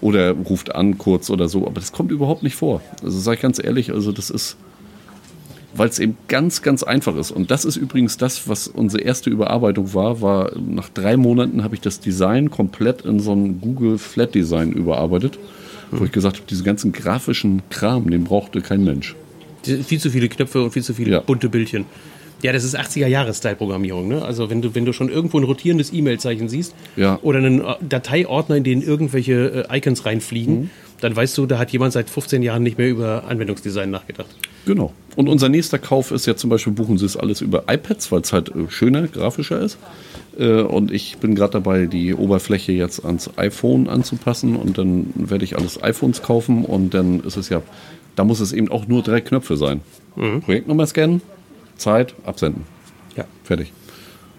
Oder 0.00 0.32
ruft 0.32 0.74
an 0.74 0.96
kurz 0.98 1.28
oder 1.28 1.48
so, 1.48 1.66
aber 1.66 1.80
das 1.80 1.92
kommt 1.92 2.10
überhaupt 2.10 2.42
nicht 2.42 2.56
vor. 2.56 2.80
Also 3.02 3.18
sage 3.18 3.36
ich 3.36 3.42
ganz 3.42 3.62
ehrlich, 3.62 3.92
also 3.92 4.12
das 4.12 4.30
ist, 4.30 4.56
weil 5.74 5.88
es 5.88 5.98
eben 5.98 6.16
ganz, 6.26 6.62
ganz 6.62 6.82
einfach 6.82 7.16
ist. 7.16 7.30
Und 7.30 7.50
das 7.50 7.64
ist 7.66 7.76
übrigens 7.76 8.16
das, 8.16 8.48
was 8.48 8.66
unsere 8.66 9.02
erste 9.02 9.28
Überarbeitung 9.28 9.92
war, 9.92 10.22
war 10.22 10.52
nach 10.58 10.88
drei 10.88 11.16
Monaten 11.16 11.62
habe 11.62 11.74
ich 11.74 11.80
das 11.82 12.00
Design 12.00 12.50
komplett 12.50 13.02
in 13.02 13.20
so 13.20 13.32
ein 13.32 13.60
Google 13.60 13.98
Flat 13.98 14.34
Design 14.34 14.72
überarbeitet, 14.72 15.38
wo 15.90 16.04
ich 16.04 16.12
gesagt 16.12 16.36
habe, 16.36 16.46
diesen 16.48 16.64
ganzen 16.64 16.92
grafischen 16.92 17.62
Kram, 17.68 18.08
den 18.10 18.24
brauchte 18.24 18.62
kein 18.62 18.82
Mensch. 18.84 19.14
Viel 19.62 20.00
zu 20.00 20.08
viele 20.10 20.28
Knöpfe 20.30 20.62
und 20.62 20.70
viel 20.70 20.82
zu 20.82 20.94
viele 20.94 21.10
Ja. 21.10 21.20
bunte 21.20 21.50
Bildchen. 21.50 21.84
Ja, 22.42 22.52
das 22.52 22.64
ist 22.64 22.78
80er-Jahres-Style-Programmierung. 22.78 24.08
Ne? 24.08 24.22
Also 24.22 24.50
wenn 24.50 24.62
du, 24.62 24.74
wenn 24.74 24.84
du 24.84 24.92
schon 24.92 25.08
irgendwo 25.10 25.38
ein 25.38 25.44
rotierendes 25.44 25.92
E-Mail-Zeichen 25.92 26.48
siehst 26.48 26.74
Ja. 26.96 27.18
oder 27.22 27.38
einen 27.38 27.60
äh, 27.64 27.74
Dateiordner, 27.86 28.56
in 28.56 28.64
den 28.64 28.82
irgendwelche 28.82 29.66
äh, 29.70 29.76
Icons 29.78 30.06
reinfliegen, 30.06 30.54
Mhm. 30.62 30.70
dann 31.00 31.14
weißt 31.16 31.36
du, 31.38 31.46
da 31.46 31.58
hat 31.58 31.70
jemand 31.70 31.92
seit 31.92 32.08
15 32.10 32.42
Jahren 32.42 32.62
nicht 32.62 32.78
mehr 32.78 32.88
über 32.88 33.24
Anwendungsdesign 33.28 33.90
nachgedacht. 33.90 34.28
Genau. 34.66 34.92
Und 35.16 35.28
unser 35.28 35.48
nächster 35.48 35.78
Kauf 35.78 36.10
ist 36.12 36.26
ja 36.26 36.36
zum 36.36 36.50
Beispiel, 36.50 36.72
buchen 36.72 36.98
Sie 36.98 37.06
es 37.06 37.16
alles 37.16 37.40
über 37.40 37.64
iPads, 37.68 38.12
weil 38.12 38.20
es 38.20 38.32
halt 38.32 38.48
äh, 38.50 38.70
schöner, 38.70 39.06
grafischer 39.08 39.60
ist. 39.60 39.78
Äh, 40.38 40.62
Und 40.62 40.90
ich 40.92 41.18
bin 41.18 41.34
gerade 41.34 41.52
dabei, 41.52 41.86
die 41.86 42.14
Oberfläche 42.14 42.72
jetzt 42.72 43.04
ans 43.04 43.30
iPhone 43.36 43.88
anzupassen 43.88 44.56
und 44.56 44.78
dann 44.78 45.12
werde 45.14 45.44
ich 45.44 45.56
alles 45.56 45.82
iPhones 45.82 46.22
kaufen 46.22 46.64
und 46.64 46.94
dann 46.94 47.20
ist 47.20 47.36
es 47.36 47.48
ja, 47.48 47.60
da 48.16 48.24
muss 48.24 48.40
es 48.40 48.52
eben 48.52 48.70
auch 48.70 48.86
nur 48.86 49.02
drei 49.02 49.20
Knöpfe 49.20 49.56
sein. 49.56 49.80
Projektnummer 50.44 50.86
scannen, 50.86 51.22
Zeit, 51.80 52.14
absenden. 52.24 52.64
Ja. 53.16 53.24
Fertig. 53.44 53.72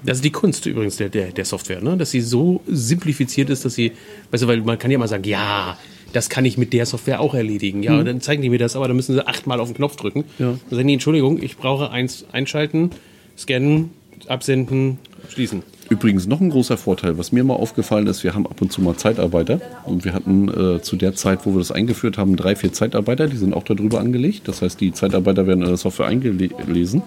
Das 0.04 0.17
ist 0.17 0.25
die 0.25 0.32
Kunst 0.32 0.65
übrigens 0.65 0.97
der, 0.97 1.10
der, 1.10 1.27
der 1.32 1.45
Software, 1.45 1.82
ne? 1.82 1.95
dass 1.95 2.12
sie 2.12 2.21
so 2.21 2.62
simplifiziert 2.67 3.49
ist, 3.49 3.65
dass 3.65 3.75
sie, 3.75 3.91
weißt 4.32 4.43
du, 4.43 4.47
weil 4.47 4.62
man 4.62 4.80
kann 4.80 4.89
ja 4.89 4.97
mal 4.97 5.08
sagen, 5.08 5.23
ja, 5.25 5.77
das 6.13 6.30
kann 6.30 6.43
ich 6.43 6.58
mit 6.58 6.73
der 6.73 6.86
Software 6.86 7.21
auch 7.21 7.34
erledigen. 7.34 7.84
Ja, 7.84 8.04
dann 8.04 8.19
zeigen 8.19 8.41
die 8.41 8.49
mir 8.49 8.60
das, 8.60 8.75
aber 8.75 8.88
dann 8.88 8.97
müssen 8.97 9.13
sie 9.13 9.25
achtmal 9.25 9.60
auf 9.60 9.69
den 9.69 9.75
Knopf 9.75 9.95
drücken. 9.95 10.25
Ja. 10.39 10.58
Dann 10.69 10.77
sagen 10.77 10.88
die, 10.88 10.93
Entschuldigung, 10.93 11.41
ich 11.41 11.56
brauche 11.56 11.91
eins 11.91 12.25
einschalten, 12.32 12.91
scannen, 13.38 13.91
absenden, 14.27 14.97
schließen. 15.30 15.63
Übrigens 15.91 16.25
noch 16.25 16.39
ein 16.39 16.51
großer 16.51 16.77
Vorteil, 16.77 17.17
was 17.17 17.34
mir 17.34 17.43
mal 17.43 17.56
aufgefallen 17.56 18.08
ist, 18.08 18.23
wir 18.23 18.34
haben 18.34 18.47
ab 18.47 18.62
und 18.62 18.71
zu 18.71 18.82
mal 18.82 18.95
Zeitarbeiter 18.95 19.60
und 19.84 20.06
wir 20.06 20.13
hatten 20.13 20.47
äh, 20.47 20.82
zu 20.82 20.95
der 20.95 21.15
Zeit, 21.15 21.45
wo 21.45 21.51
wir 21.51 21.58
das 21.58 21.73
eingeführt 21.73 22.17
haben, 22.17 22.38
drei, 22.38 22.56
vier 22.56 22.71
Zeitarbeiter, 22.71 23.27
die 23.27 23.36
sind 23.36 23.54
auch 23.54 23.63
darüber 23.63 23.99
angelegt. 23.99 24.47
Das 24.47 24.62
heißt, 24.62 24.80
die 24.80 24.93
Zeitarbeiter 24.93 25.47
werden 25.47 25.63
in 25.63 25.67
der 25.67 25.75
Software 25.75 26.06
eingelesen 26.06 27.01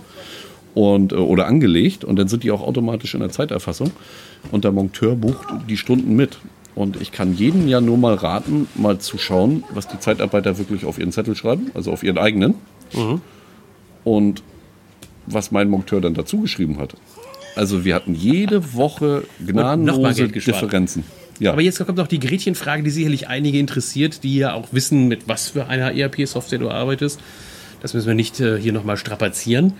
und, 0.74 1.12
äh, 1.12 1.16
oder 1.16 1.46
angelegt 1.46 2.04
und 2.04 2.16
dann 2.16 2.28
sind 2.28 2.42
die 2.42 2.50
auch 2.50 2.60
automatisch 2.60 3.14
in 3.14 3.20
der 3.20 3.30
Zeiterfassung 3.30 3.90
und 4.52 4.64
der 4.64 4.72
Monteur 4.72 5.16
bucht 5.16 5.48
die 5.66 5.78
Stunden 5.78 6.14
mit. 6.14 6.38
Und 6.74 7.00
ich 7.00 7.10
kann 7.10 7.34
jeden 7.34 7.66
ja 7.68 7.80
nur 7.80 7.96
mal 7.96 8.12
raten, 8.12 8.68
mal 8.74 8.98
zu 8.98 9.16
schauen, 9.16 9.64
was 9.72 9.88
die 9.88 9.98
Zeitarbeiter 9.98 10.58
wirklich 10.58 10.84
auf 10.84 10.98
ihren 10.98 11.10
Zettel 11.10 11.36
schreiben, 11.36 11.70
also 11.72 11.90
auf 11.90 12.02
ihren 12.02 12.18
eigenen. 12.18 12.56
Und 14.04 14.42
was 15.26 15.50
mein 15.52 15.70
Monteur 15.70 16.02
dann 16.02 16.12
dazu 16.12 16.42
geschrieben 16.42 16.78
hat. 16.78 16.94
Also 17.56 17.84
wir 17.84 17.94
hatten 17.94 18.14
jede 18.14 18.74
Woche 18.74 19.24
gnadenlose. 19.44 20.28
Differenzen. 20.28 21.04
Ja, 21.40 21.52
Aber 21.52 21.62
jetzt 21.62 21.84
kommt 21.84 21.98
noch 21.98 22.06
die 22.06 22.20
Gretchenfrage, 22.20 22.82
die 22.82 22.90
sicherlich 22.90 23.28
einige 23.28 23.58
interessiert, 23.58 24.22
die 24.22 24.36
ja 24.36 24.54
auch 24.54 24.68
wissen, 24.72 25.08
mit 25.08 25.26
was 25.26 25.50
für 25.50 25.66
einer 25.66 25.92
ERP-Software 25.92 26.58
du 26.58 26.70
arbeitest. 26.70 27.20
Das 27.82 27.92
müssen 27.92 28.06
wir 28.06 28.14
nicht 28.14 28.40
äh, 28.40 28.58
hier 28.58 28.72
nochmal 28.72 28.96
strapazieren. 28.96 29.74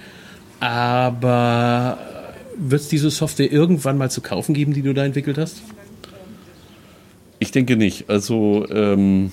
Aber 0.60 1.98
wird 2.56 2.80
es 2.80 2.88
diese 2.88 3.10
Software 3.10 3.50
irgendwann 3.52 3.98
mal 3.98 4.10
zu 4.10 4.20
kaufen 4.20 4.54
geben, 4.54 4.72
die 4.72 4.82
du 4.82 4.94
da 4.94 5.04
entwickelt 5.04 5.38
hast? 5.38 5.62
ich 7.44 7.52
denke 7.52 7.76
nicht. 7.76 8.08
Also 8.08 8.66
ähm, 8.70 9.32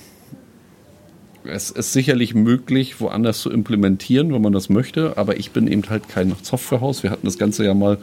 es 1.44 1.70
ist 1.70 1.92
sicherlich 1.92 2.34
möglich, 2.34 3.00
woanders 3.00 3.40
zu 3.40 3.50
implementieren, 3.50 4.32
wenn 4.32 4.42
man 4.42 4.52
das 4.52 4.68
möchte. 4.68 5.16
Aber 5.16 5.38
ich 5.38 5.50
bin 5.50 5.66
eben 5.66 5.82
halt 5.88 6.08
kein 6.08 6.34
Softwarehaus. 6.42 7.02
Wir 7.02 7.10
hatten 7.10 7.26
das 7.26 7.38
Ganze 7.38 7.64
ja 7.64 7.74
mal 7.74 7.98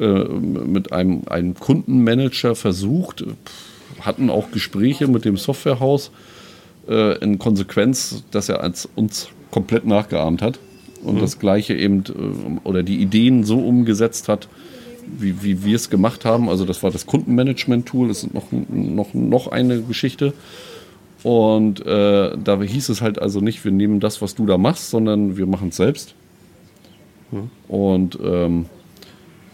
äh, 0.00 0.06
mit 0.06 0.92
einem, 0.92 1.22
einem 1.26 1.54
Kundenmanager 1.54 2.54
versucht, 2.54 3.24
hatten 4.00 4.30
auch 4.30 4.50
Gespräche 4.50 5.06
mit 5.06 5.24
dem 5.24 5.36
Softwarehaus 5.36 6.10
äh, 6.88 7.18
in 7.18 7.38
Konsequenz, 7.38 8.24
dass 8.30 8.48
er 8.48 8.64
uns 8.96 9.28
komplett 9.50 9.86
nachgeahmt 9.86 10.42
hat 10.42 10.58
und 11.04 11.20
das 11.20 11.38
gleiche 11.38 11.74
eben 11.74 12.00
äh, 12.00 12.66
oder 12.66 12.82
die 12.82 12.96
Ideen 12.96 13.44
so 13.44 13.58
umgesetzt 13.58 14.28
hat, 14.28 14.48
wie, 15.06 15.42
wie 15.42 15.64
wir 15.64 15.76
es 15.76 15.90
gemacht 15.90 16.24
haben. 16.24 16.48
Also 16.48 16.64
das 16.64 16.82
war 16.82 16.90
das 16.90 17.06
Kundenmanagement-Tool, 17.06 18.08
das 18.08 18.24
ist 18.24 18.34
noch, 18.34 18.46
noch, 18.50 19.14
noch 19.14 19.48
eine 19.48 19.82
Geschichte. 19.82 20.32
Und 21.24 21.84
äh, 21.86 22.36
da 22.36 22.62
hieß 22.62 22.90
es 22.90 23.00
halt 23.00 23.18
also 23.18 23.40
nicht, 23.40 23.64
wir 23.64 23.72
nehmen 23.72 23.98
das, 23.98 24.22
was 24.22 24.34
du 24.34 24.46
da 24.46 24.58
machst, 24.58 24.90
sondern 24.90 25.36
wir 25.36 25.46
machen 25.46 25.70
es 25.70 25.76
selbst. 25.76 26.14
Und 27.66 28.18
ähm, 28.22 28.66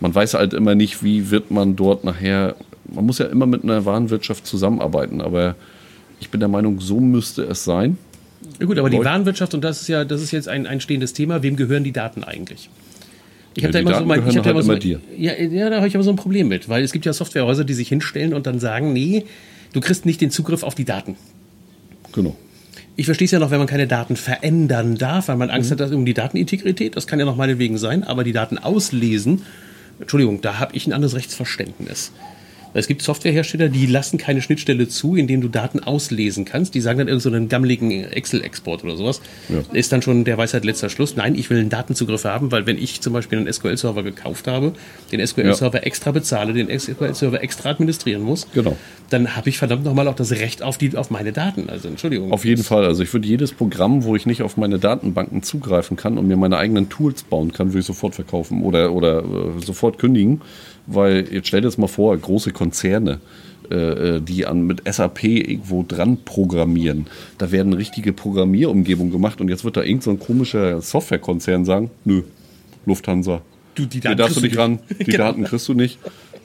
man 0.00 0.14
weiß 0.14 0.34
halt 0.34 0.52
immer 0.52 0.74
nicht, 0.74 1.02
wie 1.02 1.30
wird 1.30 1.50
man 1.50 1.76
dort 1.76 2.04
nachher, 2.04 2.56
man 2.92 3.06
muss 3.06 3.18
ja 3.18 3.26
immer 3.26 3.46
mit 3.46 3.62
einer 3.62 3.86
Warenwirtschaft 3.86 4.46
zusammenarbeiten, 4.46 5.20
aber 5.22 5.54
ich 6.20 6.28
bin 6.28 6.40
der 6.40 6.48
Meinung, 6.48 6.80
so 6.80 7.00
müsste 7.00 7.42
es 7.44 7.64
sein. 7.64 7.96
Ja 8.58 8.66
gut, 8.66 8.78
aber 8.78 8.90
die 8.90 8.98
Warenwirtschaft, 8.98 9.54
und 9.54 9.62
das 9.62 9.80
ist 9.82 9.88
ja, 9.88 10.04
das 10.04 10.20
ist 10.22 10.30
jetzt 10.32 10.48
ein, 10.48 10.66
ein 10.66 10.80
stehendes 10.80 11.12
Thema, 11.12 11.42
wem 11.42 11.56
gehören 11.56 11.84
die 11.84 11.92
Daten 11.92 12.24
eigentlich? 12.24 12.68
Ich 13.54 13.62
Ja, 13.62 13.68
habe 13.68 13.72
da 13.72 13.78
die 13.78 13.86
immer 13.86 13.98
so 13.98 14.04
mein, 14.04 14.28
ich 14.28 14.36
hab 14.36 14.42
da 14.42 14.54
halt 14.54 14.56
immer 14.56 14.62
so 14.62 14.72
mein, 14.72 15.00
ja, 15.16 15.34
ja, 15.34 15.70
da 15.70 15.76
habe 15.76 15.88
ich 15.88 15.94
aber 15.94 16.04
so 16.04 16.10
ein 16.10 16.16
Problem 16.16 16.48
mit, 16.48 16.68
weil 16.68 16.82
es 16.82 16.92
gibt 16.92 17.06
ja 17.06 17.12
Softwarehäuser, 17.12 17.64
die 17.64 17.74
sich 17.74 17.88
hinstellen 17.88 18.34
und 18.34 18.46
dann 18.46 18.58
sagen, 18.58 18.92
nee, 18.92 19.24
du 19.72 19.80
kriegst 19.80 20.04
nicht 20.04 20.20
den 20.20 20.30
Zugriff 20.30 20.62
auf 20.62 20.74
die 20.74 20.84
Daten. 20.84 21.16
Genau. 22.12 22.36
Ich 22.96 23.06
verstehe 23.06 23.24
es 23.24 23.30
ja 23.30 23.38
noch, 23.38 23.50
wenn 23.50 23.58
man 23.58 23.66
keine 23.66 23.86
Daten 23.86 24.16
verändern 24.16 24.96
darf, 24.96 25.28
weil 25.28 25.36
man 25.36 25.48
Mhm. 25.48 25.54
Angst 25.54 25.70
hat 25.70 25.80
dass 25.80 25.90
um 25.92 26.04
die 26.04 26.14
Datenintegrität. 26.14 26.96
Das 26.96 27.06
kann 27.06 27.18
ja 27.18 27.24
noch 27.24 27.36
meinetwegen 27.36 27.78
sein, 27.78 28.04
aber 28.04 28.24
die 28.24 28.32
Daten 28.32 28.58
auslesen, 28.58 29.42
Entschuldigung, 29.98 30.40
da 30.40 30.58
habe 30.58 30.74
ich 30.76 30.86
ein 30.86 30.92
anderes 30.92 31.14
Rechtsverständnis. 31.14 32.12
Es 32.72 32.86
gibt 32.86 33.02
Softwarehersteller, 33.02 33.68
die 33.68 33.86
lassen 33.86 34.16
keine 34.18 34.42
Schnittstelle 34.42 34.86
zu, 34.88 35.16
indem 35.16 35.40
du 35.40 35.48
Daten 35.48 35.80
auslesen 35.80 36.44
kannst. 36.44 36.74
Die 36.74 36.80
sagen 36.80 36.98
dann 36.98 37.08
irgend 37.08 37.22
so 37.22 37.28
einen 37.28 37.48
gammeligen 37.48 37.90
Excel-Export 38.04 38.84
oder 38.84 38.96
sowas. 38.96 39.20
Ja. 39.48 39.62
Ist 39.72 39.90
dann 39.92 40.02
schon 40.02 40.24
der 40.24 40.38
Weisheit 40.38 40.64
letzter 40.64 40.88
Schluss. 40.88 41.16
Nein, 41.16 41.34
ich 41.34 41.50
will 41.50 41.58
einen 41.58 41.68
Datenzugriff 41.70 42.24
haben, 42.24 42.52
weil 42.52 42.66
wenn 42.66 42.78
ich 42.78 43.00
zum 43.00 43.12
Beispiel 43.12 43.38
einen 43.38 43.52
SQL-Server 43.52 44.02
gekauft 44.02 44.46
habe, 44.46 44.72
den 45.10 45.24
SQL-Server 45.26 45.84
extra 45.86 46.12
bezahle, 46.12 46.52
den 46.52 46.68
SQL-Server 46.78 47.42
extra 47.42 47.70
administrieren 47.70 48.22
muss, 48.22 48.46
Genau. 48.54 48.76
dann 49.10 49.36
habe 49.36 49.48
ich 49.48 49.58
verdammt 49.58 49.84
nochmal 49.84 50.06
auch 50.08 50.14
das 50.14 50.30
Recht 50.32 50.62
auf, 50.62 50.78
die, 50.78 50.96
auf 50.96 51.10
meine 51.10 51.32
Daten. 51.32 51.68
Also 51.68 51.88
Entschuldigung. 51.88 52.32
Auf 52.32 52.44
jeden 52.44 52.62
Fall. 52.62 52.84
Also 52.84 53.02
ich 53.02 53.12
würde 53.12 53.26
jedes 53.26 53.52
Programm, 53.52 54.04
wo 54.04 54.14
ich 54.16 54.26
nicht 54.26 54.42
auf 54.42 54.56
meine 54.56 54.78
Datenbanken 54.78 55.42
zugreifen 55.42 55.96
kann 55.96 56.18
und 56.18 56.28
mir 56.28 56.36
meine 56.36 56.56
eigenen 56.58 56.88
Tools 56.88 57.24
bauen 57.24 57.52
kann, 57.52 57.68
würde 57.68 57.80
ich 57.80 57.86
sofort 57.86 58.14
verkaufen 58.14 58.62
oder, 58.62 58.92
oder 58.92 59.24
äh, 59.24 59.64
sofort 59.64 59.98
kündigen. 59.98 60.40
Weil 60.86 61.26
jetzt 61.30 61.48
stell 61.48 61.60
dir 61.60 61.68
das 61.68 61.78
mal 61.78 61.86
vor, 61.86 62.16
große 62.16 62.52
Konzerne, 62.60 63.20
äh, 63.70 63.74
äh, 64.16 64.20
die 64.20 64.44
an, 64.44 64.66
mit 64.66 64.82
SAP 64.86 65.24
irgendwo 65.24 65.82
dran 65.82 66.18
programmieren. 66.26 67.06
Da 67.38 67.50
werden 67.50 67.72
richtige 67.72 68.12
Programmierumgebungen 68.12 69.10
gemacht 69.10 69.40
und 69.40 69.48
jetzt 69.48 69.64
wird 69.64 69.78
da 69.78 69.82
irgend 69.82 70.02
so 70.02 70.10
ein 70.10 70.18
komischer 70.18 70.82
Softwarekonzern 70.82 71.64
sagen, 71.64 71.90
nö, 72.04 72.20
Lufthansa. 72.84 73.40
Du, 73.74 73.86
die 73.86 74.00
Daten 74.00 74.18
darfst 74.18 74.36
du 74.36 74.42
nicht 74.42 74.58
ran, 74.58 74.80
die 74.90 75.04
Genau. 75.04 75.16
Daten 75.24 75.44
kriegst 75.44 75.66
du 75.68 75.72
nicht. 75.72 75.98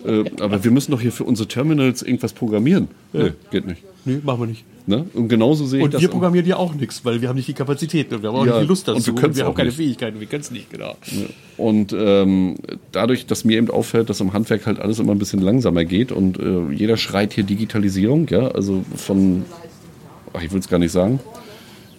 Äh, 0.05 0.23
aber 0.39 0.63
wir 0.63 0.71
müssen 0.71 0.91
doch 0.91 1.01
hier 1.01 1.11
für 1.11 1.25
unsere 1.25 1.49
Terminals 1.49 2.01
irgendwas 2.01 2.31
programmieren. 2.31 2.87
Nee, 3.11 3.33
geht 3.51 3.67
nicht. 3.67 3.81
Nee, 4.05 4.19
machen 4.23 4.39
wir 4.41 4.47
nicht. 4.47 4.63
Ne? 4.87 5.03
Und 5.15 5.29
genauso 5.29 5.65
sehe 5.65 5.79
ich 5.79 5.85
Und 5.85 5.93
das. 5.95 6.01
wir 6.01 6.07
im- 6.09 6.11
programmieren 6.13 6.47
ja 6.47 6.57
auch 6.57 6.73
nichts, 6.75 7.03
weil 7.03 7.19
wir 7.21 7.27
haben 7.29 7.35
nicht 7.37 7.47
die 7.47 7.53
Kapazität 7.53 8.13
und 8.13 8.21
wir 8.21 8.29
haben 8.29 8.35
auch 8.37 8.45
Ja, 8.45 8.53
nicht 8.53 8.63
die 8.63 8.67
Lust 8.67 8.87
und 8.87 8.97
dazu. 8.97 9.07
wir 9.15 9.21
können's 9.21 9.37
wir 9.37 9.45
haben 9.45 9.51
auch 9.51 9.55
keine 9.55 9.69
nicht. 9.69 9.77
Fähigkeiten, 9.77 10.19
wir 10.19 10.27
können 10.27 10.41
es 10.41 10.51
nicht, 10.51 10.69
genau. 10.69 10.95
Und 11.57 11.91
ähm, 11.97 12.55
dadurch, 12.91 13.25
dass 13.25 13.45
mir 13.45 13.57
eben 13.57 13.69
auffällt, 13.71 14.09
dass 14.11 14.19
im 14.21 14.33
Handwerk 14.33 14.65
halt 14.67 14.79
alles 14.79 14.99
immer 14.99 15.13
ein 15.13 15.17
bisschen 15.19 15.41
langsamer 15.41 15.85
geht 15.85 16.11
und 16.11 16.37
äh, 16.39 16.71
jeder 16.71 16.97
schreit 16.97 17.33
hier 17.33 17.43
Digitalisierung, 17.43 18.27
ja, 18.29 18.47
also 18.49 18.83
von, 18.95 19.43
ach, 20.33 20.43
ich 20.43 20.51
will 20.51 20.59
es 20.59 20.67
gar 20.69 20.77
nicht 20.79 20.91
sagen, 20.91 21.19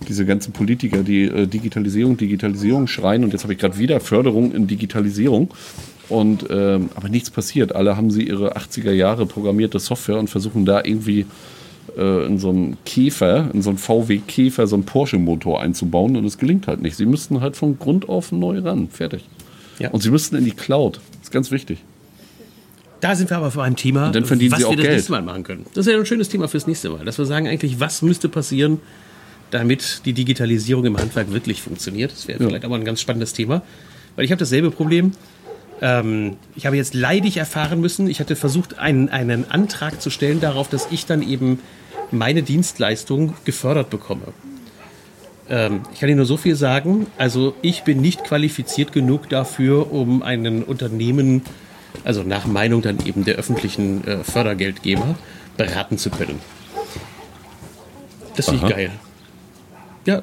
diese 0.09 0.25
ganzen 0.25 0.53
Politiker, 0.53 1.03
die 1.03 1.23
äh, 1.25 1.47
Digitalisierung, 1.49 2.17
Digitalisierung 2.17 2.87
schreien 2.87 3.25
und 3.25 3.33
jetzt 3.33 3.43
habe 3.43 3.55
ich 3.55 3.59
gerade 3.59 3.79
wieder 3.79 3.99
Förderung 3.99 4.53
in 4.53 4.69
Digitalisierung 4.69 5.51
und 6.09 6.47
ähm, 6.51 6.91
aber 6.95 7.09
nichts 7.09 7.31
passiert. 7.31 7.75
Alle 7.75 7.97
haben 7.97 8.13
sie 8.13 8.23
ihre 8.29 8.57
80er 8.57 8.93
Jahre 8.93 9.27
programmierte 9.27 9.81
Software 9.81 10.19
und 10.21 10.31
versuchen 10.31 10.65
da 10.65 10.85
irgendwie 10.85 11.27
äh, 11.97 12.27
in 12.27 12.39
so 12.39 12.51
einem 12.51 12.77
Käfer, 12.85 13.51
in 13.53 13.63
so 13.63 13.71
einem 13.71 13.79
VW 13.79 14.19
Käfer, 14.27 14.67
so 14.67 14.77
einen 14.77 14.85
Porsche-Motor 14.85 15.61
einzubauen 15.61 16.17
und 16.17 16.25
es 16.25 16.39
gelingt 16.39 16.67
halt 16.67 16.83
nicht. 16.83 16.97
Sie 16.97 17.07
müssten 17.07 17.41
halt 17.41 17.57
von 17.57 17.79
Grund 17.79 18.09
auf 18.09 18.33
neu 18.33 18.59
ran. 18.61 18.89
Fertig. 18.89 19.25
Ja. 19.79 19.91
Und 19.91 20.03
sie 20.03 20.11
müssten 20.11 20.37
in 20.37 20.45
die 20.45 20.51
Cloud. 20.53 20.97
Das 21.13 21.25
ist 21.25 21.31
ganz 21.33 21.51
wichtig. 21.51 21.83
Da 23.01 23.15
sind 23.15 23.29
wir 23.31 23.37
aber 23.37 23.51
vor 23.51 23.63
einem 23.63 23.77
Thema, 23.77 24.07
Und 24.07 24.17
dann 24.17 24.25
verdienen 24.25 24.53
was 24.53 24.61
sie 24.61 24.65
auch 24.65 24.71
wir 24.71 24.77
das 24.79 24.85
Geld. 24.85 24.95
nächste 24.97 25.13
Mal 25.13 25.23
machen 25.23 25.43
können. 25.43 25.67
Das 25.75 25.87
ist 25.87 25.93
ja 25.93 25.99
ein 25.99 26.07
schönes 26.07 26.29
Thema 26.31 26.49
fürs 26.49 26.67
nächste 26.67 26.89
Mal, 26.91 27.05
dass 27.05 27.19
wir 27.19 27.27
sagen 27.27 27.47
eigentlich, 27.47 27.79
was 27.79 28.01
müsste 28.03 28.29
passieren, 28.31 28.81
damit 29.51 30.01
die 30.07 30.13
Digitalisierung 30.15 30.85
im 30.87 30.97
Handwerk 30.97 31.31
wirklich 31.33 31.61
funktioniert. 31.63 32.11
Das 32.13 32.27
wäre 32.27 32.43
Ja. 32.43 32.49
vielleicht 32.49 32.65
aber 32.65 32.75
ein 32.77 32.85
ganz 32.85 33.01
spannendes 33.01 33.33
Thema, 33.35 33.63
weil 34.17 34.25
ich 34.25 34.31
habe 34.33 34.39
dasselbe 34.39 34.71
Problem. 34.71 35.13
Ähm, 35.83 36.37
ich 36.57 36.65
habe 36.65 36.77
jetzt 36.77 36.95
leidig 36.95 37.37
erfahren 37.37 37.81
müssen, 37.83 38.09
ich 38.09 38.19
hatte 38.19 38.35
versucht, 38.35 38.79
einen, 38.79 39.11
einen 39.11 39.51
Antrag 39.51 40.01
zu 40.01 40.09
stellen 40.09 40.41
darauf, 40.41 40.71
dass 40.71 40.89
ich 40.91 41.05
dann 41.05 41.21
eben 41.23 41.59
meine 42.11 42.43
Dienstleistung 42.43 43.35
gefördert 43.45 43.91
bekomme. 43.91 44.29
Ähm, 45.49 45.81
ich 45.93 46.01
kann 46.01 46.09
Ihnen 46.09 46.19
nur 46.19 46.27
so 46.27 46.37
viel 46.37 46.57
sagen. 46.57 47.07
Also 47.19 47.55
ich 47.63 47.85
bin 47.85 48.01
nicht 48.01 48.25
qualifiziert 48.25 48.93
genug 48.93 49.29
dafür, 49.29 49.93
um 49.93 50.23
einen 50.23 50.63
Unternehmen, 50.63 51.43
also 52.05 52.23
nach 52.23 52.47
Meinung 52.47 52.83
dann 52.83 53.05
eben 53.05 53.25
der 53.25 53.37
öffentlichen 53.37 54.07
äh, 54.07 54.25
Fördergeldgeber, 54.25 55.17
beraten 55.57 55.99
zu 55.99 56.11
können. 56.11 56.41
Das 58.37 58.49
finde 58.49 58.67
ich 58.67 58.73
geil. 58.73 58.91
Ja, 60.05 60.23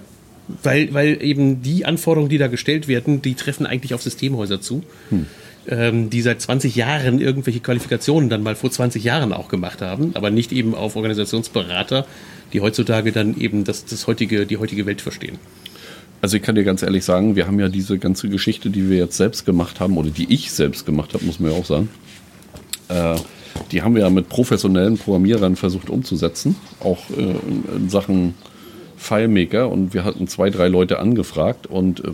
weil, 0.62 0.94
weil 0.94 1.22
eben 1.24 1.62
die 1.62 1.86
Anforderungen, 1.86 2.30
die 2.30 2.38
da 2.38 2.48
gestellt 2.48 2.88
werden, 2.88 3.22
die 3.22 3.34
treffen 3.34 3.66
eigentlich 3.66 3.94
auf 3.94 4.02
Systemhäuser 4.02 4.62
zu, 4.62 4.84
ähm, 5.68 6.10
die 6.10 6.22
seit 6.22 6.42
20 6.42 6.76
Jahren 6.76 7.20
irgendwelche 7.20 7.60
Qualifikationen 7.60 8.30
dann 8.30 8.44
mal 8.44 8.56
vor 8.56 8.72
20 8.72 9.04
Jahren 9.04 9.34
auch 9.34 9.48
gemacht 9.48 9.82
haben, 9.82 10.12
aber 10.16 10.30
nicht 10.30 10.52
eben 10.52 10.76
auf 10.76 10.96
Organisationsberater, 10.96 12.06
die 12.52 12.62
heutzutage 12.62 13.12
dann 13.12 13.38
eben 13.38 13.64
das, 13.64 13.86
das 13.86 14.08
heutige, 14.08 14.46
die 14.46 14.58
heutige 14.58 14.86
Welt 14.86 15.02
verstehen. 15.02 15.38
Also 16.22 16.38
ich 16.38 16.44
kann 16.44 16.56
dir 16.56 16.64
ganz 16.64 16.82
ehrlich 16.84 17.04
sagen, 17.04 17.36
wir 17.36 17.48
haben 17.48 17.60
ja 17.60 17.68
diese 17.68 17.98
ganze 17.98 18.30
Geschichte, 18.30 18.70
die 18.70 18.90
wir 18.90 18.98
jetzt 18.98 19.18
selbst 19.18 19.46
gemacht 19.46 19.80
haben, 19.80 19.98
oder 19.98 20.10
die 20.10 20.34
ich 20.34 20.52
selbst 20.52 20.86
gemacht 20.86 21.14
habe, 21.14 21.26
muss 21.26 21.40
man 21.40 21.52
ja 21.52 21.58
auch 21.58 21.66
sagen. 21.66 21.90
Äh, 22.88 23.16
die 23.72 23.82
haben 23.82 23.96
wir 23.96 24.04
ja 24.04 24.10
mit 24.10 24.30
professionellen 24.30 24.98
Programmierern 24.98 25.56
versucht 25.56 25.90
umzusetzen, 25.90 26.56
auch 26.80 27.10
äh, 27.10 27.36
in, 27.76 27.90
Sachen 27.90 28.36
FileMaker. 28.98 29.70
Und 29.70 29.94
wir 29.94 30.06
hatten 30.06 30.28
zwei, 30.28 30.50
drei 30.50 30.70
Leute 30.70 31.00
angefragt 31.00 31.68
und 31.68 32.04
äh, 32.04 32.14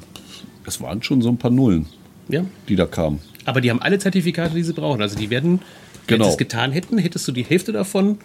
es 0.65 0.81
waren 0.81 1.03
schon 1.03 1.21
so 1.21 1.29
ein 1.29 1.37
paar 1.37 1.51
Nullen, 1.51 1.85
Ja? 2.29 2.45
die 2.67 2.75
da 2.75 2.85
kamen. 2.85 3.19
Aber 3.45 3.61
die 3.61 3.69
haben 3.69 3.81
alle 3.81 3.99
Zertifikate, 3.99 4.53
die 4.55 4.63
sie 4.63 4.73
brauchen. 4.73 5.01
Also 5.01 5.17
die 5.17 5.29
werden, 5.29 5.59
wenn 6.07 6.17
Genau. 6.17 6.25
sie 6.25 6.31
es 6.31 6.37
getan 6.37 6.71
hätten, 6.71 6.97
hättest 6.97 7.27
du 7.27 7.31
die 7.31 7.43
Hälfte 7.43 7.71
davon 7.71 8.17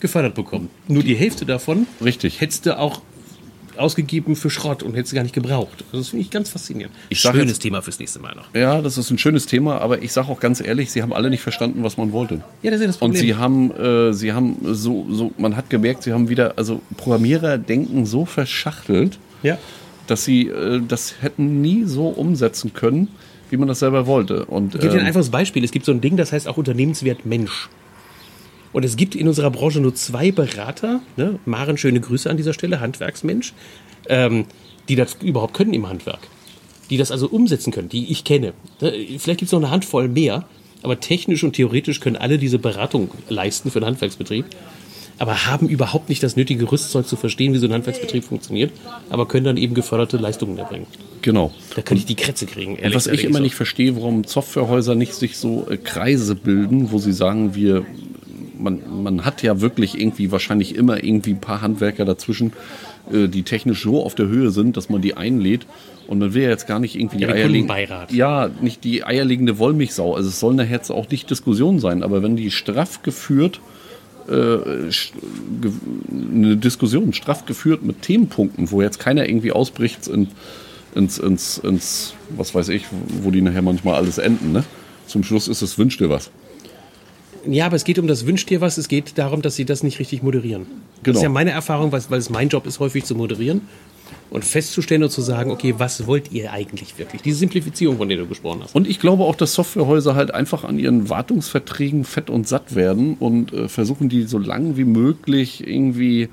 gefördert 0.00 0.34
bekommen. 0.34 0.68
Nur 0.88 1.02
die 1.02 1.14
Hälfte 1.14 1.44
davon 1.46 1.86
Richtig. 2.02 2.40
hättest 2.40 2.66
du 2.66 2.78
auch 2.78 3.00
ausgegeben 3.76 4.36
für 4.36 4.50
Schrott 4.50 4.82
und 4.82 4.94
hättest 4.94 5.12
du 5.12 5.16
gar 5.16 5.22
nicht 5.22 5.34
gebraucht. 5.34 5.82
Also 5.86 5.98
das 5.98 6.08
finde 6.08 6.24
ich 6.24 6.30
ganz 6.30 6.50
faszinierend. 6.50 6.94
Ich 7.08 7.20
Schönes 7.20 7.46
jetzt- 7.48 7.60
Thema 7.60 7.80
fürs 7.80 7.98
nächste 7.98 8.18
Mal 8.18 8.34
noch. 8.34 8.54
Ja, 8.54 8.82
das 8.82 8.98
ist 8.98 9.10
ein 9.10 9.16
schönes 9.16 9.46
Thema, 9.46 9.80
aber 9.80 10.02
ich 10.02 10.12
sage 10.12 10.28
auch 10.28 10.40
ganz 10.40 10.60
ehrlich, 10.60 10.90
sie 10.92 11.00
haben 11.02 11.12
alle 11.12 11.30
nicht 11.30 11.40
verstanden, 11.40 11.82
was 11.82 11.96
man 11.96 12.12
wollte. 12.12 12.42
Ja, 12.62 12.70
das 12.70 12.80
ist 12.80 12.86
das 12.88 12.96
Und 12.96 13.12
Problem. 13.12 13.20
sie 13.22 13.34
haben, 13.34 13.70
äh, 13.70 14.12
sie 14.12 14.32
haben 14.34 14.56
so, 14.62 15.06
so, 15.10 15.32
man 15.38 15.56
hat 15.56 15.70
gemerkt, 15.70 16.02
sie 16.02 16.12
haben 16.12 16.28
wieder, 16.28 16.54
also 16.58 16.82
Programmierer 16.98 17.56
denken 17.56 18.04
so 18.04 18.26
verschachtelt, 18.26 19.18
ja. 19.42 19.56
dass 20.06 20.24
sie 20.26 20.48
äh, 20.48 20.82
das 20.86 21.14
hätten 21.22 21.62
nie 21.62 21.84
so 21.84 22.08
umsetzen 22.08 22.74
können, 22.74 23.08
wie 23.52 23.58
man 23.58 23.68
das 23.68 23.80
selber 23.80 24.06
wollte. 24.06 24.46
Und 24.46 24.74
Ich 24.74 24.80
gebe 24.80 24.94
dir 24.94 24.98
ein 24.98 25.00
ähm, 25.00 25.06
einfaches 25.08 25.30
Beispiel. 25.30 25.62
Es 25.62 25.72
gibt 25.72 25.84
so 25.84 25.92
ein 25.92 26.00
Ding, 26.00 26.16
das 26.16 26.32
heißt 26.32 26.48
auch 26.48 26.56
Unternehmenswert 26.56 27.26
Mensch. 27.26 27.68
Und 28.72 28.82
es 28.82 28.96
gibt 28.96 29.14
in 29.14 29.28
unserer 29.28 29.50
Branche 29.50 29.78
nur 29.78 29.94
zwei 29.94 30.32
Berater, 30.32 31.02
ne? 31.18 31.38
Maren, 31.44 31.76
schöne 31.76 32.00
Grüße 32.00 32.30
an 32.30 32.38
dieser 32.38 32.54
Stelle, 32.54 32.80
Handwerksmensch, 32.80 33.52
ähm, 34.08 34.46
die 34.88 34.96
das 34.96 35.18
überhaupt 35.22 35.52
können 35.52 35.74
im 35.74 35.86
Handwerk. 35.86 36.20
Die 36.88 36.96
das 36.96 37.10
also 37.10 37.28
umsetzen 37.28 37.72
können, 37.72 37.90
die 37.90 38.10
ich 38.10 38.24
kenne. 38.24 38.54
Ne? 38.80 38.92
Vielleicht 39.18 39.40
gibt 39.40 39.42
es 39.42 39.52
noch 39.52 39.60
eine 39.60 39.70
Handvoll 39.70 40.08
mehr, 40.08 40.46
aber 40.82 40.98
technisch 40.98 41.44
und 41.44 41.52
theoretisch 41.52 42.00
können 42.00 42.16
alle 42.16 42.38
diese 42.38 42.58
Beratung 42.58 43.10
leisten 43.28 43.70
für 43.70 43.80
den 43.80 43.86
Handwerksbetrieb, 43.86 44.46
aber 45.18 45.46
haben 45.46 45.68
überhaupt 45.68 46.08
nicht 46.08 46.22
das 46.22 46.36
nötige 46.36 46.70
Rüstzeug 46.70 47.06
zu 47.06 47.16
verstehen, 47.16 47.52
wie 47.54 47.58
so 47.58 47.66
ein 47.66 47.72
Handwerksbetrieb 47.72 48.24
funktioniert, 48.24 48.72
aber 49.10 49.26
können 49.26 49.44
dann 49.44 49.56
eben 49.56 49.74
geförderte 49.74 50.16
Leistungen 50.16 50.58
erbringen. 50.58 50.86
genau. 51.22 51.52
Da 51.74 51.82
kann 51.82 51.96
ich 51.96 52.06
die 52.06 52.16
Krätze 52.16 52.46
kriegen, 52.46 52.76
ehrlich 52.76 52.94
Was 52.96 53.06
ich 53.06 53.24
immer 53.24 53.38
so. 53.38 53.42
nicht 53.42 53.54
verstehe, 53.54 53.96
warum 53.96 54.24
Softwarehäuser 54.24 54.94
nicht 54.94 55.14
sich 55.14 55.36
so 55.36 55.66
äh, 55.70 55.76
Kreise 55.76 56.34
bilden, 56.34 56.90
wo 56.90 56.98
sie 56.98 57.12
sagen, 57.12 57.54
wir, 57.54 57.84
man, 58.58 58.80
man 59.02 59.24
hat 59.24 59.42
ja 59.42 59.60
wirklich 59.60 59.98
irgendwie 59.98 60.32
wahrscheinlich 60.32 60.74
immer 60.74 61.02
irgendwie 61.02 61.30
ein 61.30 61.40
paar 61.40 61.62
Handwerker 61.62 62.04
dazwischen, 62.04 62.52
äh, 63.12 63.28
die 63.28 63.42
technisch 63.42 63.82
so 63.82 64.04
auf 64.04 64.14
der 64.14 64.26
Höhe 64.26 64.50
sind, 64.50 64.76
dass 64.76 64.88
man 64.88 65.02
die 65.02 65.16
einlädt. 65.16 65.66
Und 66.08 66.18
man 66.18 66.34
will 66.34 66.42
ja 66.42 66.50
jetzt 66.50 66.66
gar 66.66 66.80
nicht 66.80 66.96
irgendwie 66.96 67.20
Ja, 67.20 67.28
die 67.28 67.34
eierlegende, 67.34 68.06
ja, 68.10 68.50
nicht 68.60 68.82
die 68.84 69.04
eierlegende 69.04 69.58
Wollmilchsau. 69.58 70.14
Also 70.16 70.28
es 70.28 70.40
soll 70.40 70.54
nachher 70.54 70.72
jetzt 70.72 70.90
auch 70.90 71.08
nicht 71.08 71.30
Diskussion 71.30 71.78
sein, 71.78 72.02
aber 72.02 72.22
wenn 72.22 72.36
die 72.36 72.50
straff 72.50 73.02
geführt 73.02 73.60
eine 74.28 74.90
Diskussion 76.56 77.12
straff 77.12 77.46
geführt 77.46 77.82
mit 77.82 78.02
Themenpunkten, 78.02 78.70
wo 78.70 78.82
jetzt 78.82 78.98
keiner 78.98 79.28
irgendwie 79.28 79.52
ausbricht 79.52 80.06
in, 80.08 80.28
ins, 80.94 81.18
ins, 81.18 81.58
ins, 81.58 82.14
was 82.30 82.54
weiß 82.54 82.68
ich, 82.68 82.84
wo 83.22 83.30
die 83.30 83.42
nachher 83.42 83.62
manchmal 83.62 83.94
alles 83.94 84.18
enden. 84.18 84.52
Ne? 84.52 84.64
Zum 85.06 85.24
Schluss 85.24 85.48
ist 85.48 85.62
es, 85.62 85.78
wünsch 85.78 85.98
dir 85.98 86.10
was. 86.10 86.30
Ja, 87.46 87.66
aber 87.66 87.76
es 87.76 87.84
geht 87.84 87.98
um 87.98 88.06
das 88.06 88.26
Wünscht 88.26 88.50
dir 88.50 88.60
was. 88.60 88.78
Es 88.78 88.86
geht 88.86 89.18
darum, 89.18 89.42
dass 89.42 89.56
sie 89.56 89.64
das 89.64 89.82
nicht 89.82 89.98
richtig 89.98 90.22
moderieren. 90.22 90.62
Das 90.62 91.04
Genau. 91.04 91.18
ist 91.18 91.22
ja 91.24 91.28
meine 91.28 91.50
Erfahrung, 91.50 91.90
weil, 91.90 92.00
weil 92.08 92.20
es 92.20 92.30
mein 92.30 92.48
Job 92.48 92.66
ist, 92.66 92.78
häufig 92.78 93.04
zu 93.04 93.16
moderieren 93.16 93.62
und 94.32 94.46
festzustellen 94.46 95.02
und 95.02 95.10
zu 95.10 95.20
sagen, 95.20 95.50
okay, 95.50 95.74
was 95.76 96.06
wollt 96.06 96.32
ihr 96.32 96.52
eigentlich 96.52 96.98
wirklich? 96.98 97.20
Diese 97.20 97.36
Simplifizierung, 97.36 97.98
von 97.98 98.08
der 98.08 98.16
du 98.16 98.26
gesprochen 98.26 98.60
hast. 98.62 98.74
Und 98.74 98.88
ich 98.88 98.98
glaube 98.98 99.24
auch, 99.24 99.34
dass 99.34 99.52
Softwarehäuser 99.52 100.14
halt 100.14 100.32
einfach 100.32 100.64
an 100.64 100.78
ihren 100.78 101.10
Wartungsverträgen 101.10 102.04
fett 102.04 102.30
und 102.30 102.48
satt 102.48 102.74
werden 102.74 103.16
und 103.20 103.52
äh, 103.52 103.68
versuchen, 103.68 104.08
die 104.08 104.22
so 104.22 104.38
lang 104.38 104.78
wie 104.78 104.84
möglich 104.84 105.66
irgendwie 105.66 106.30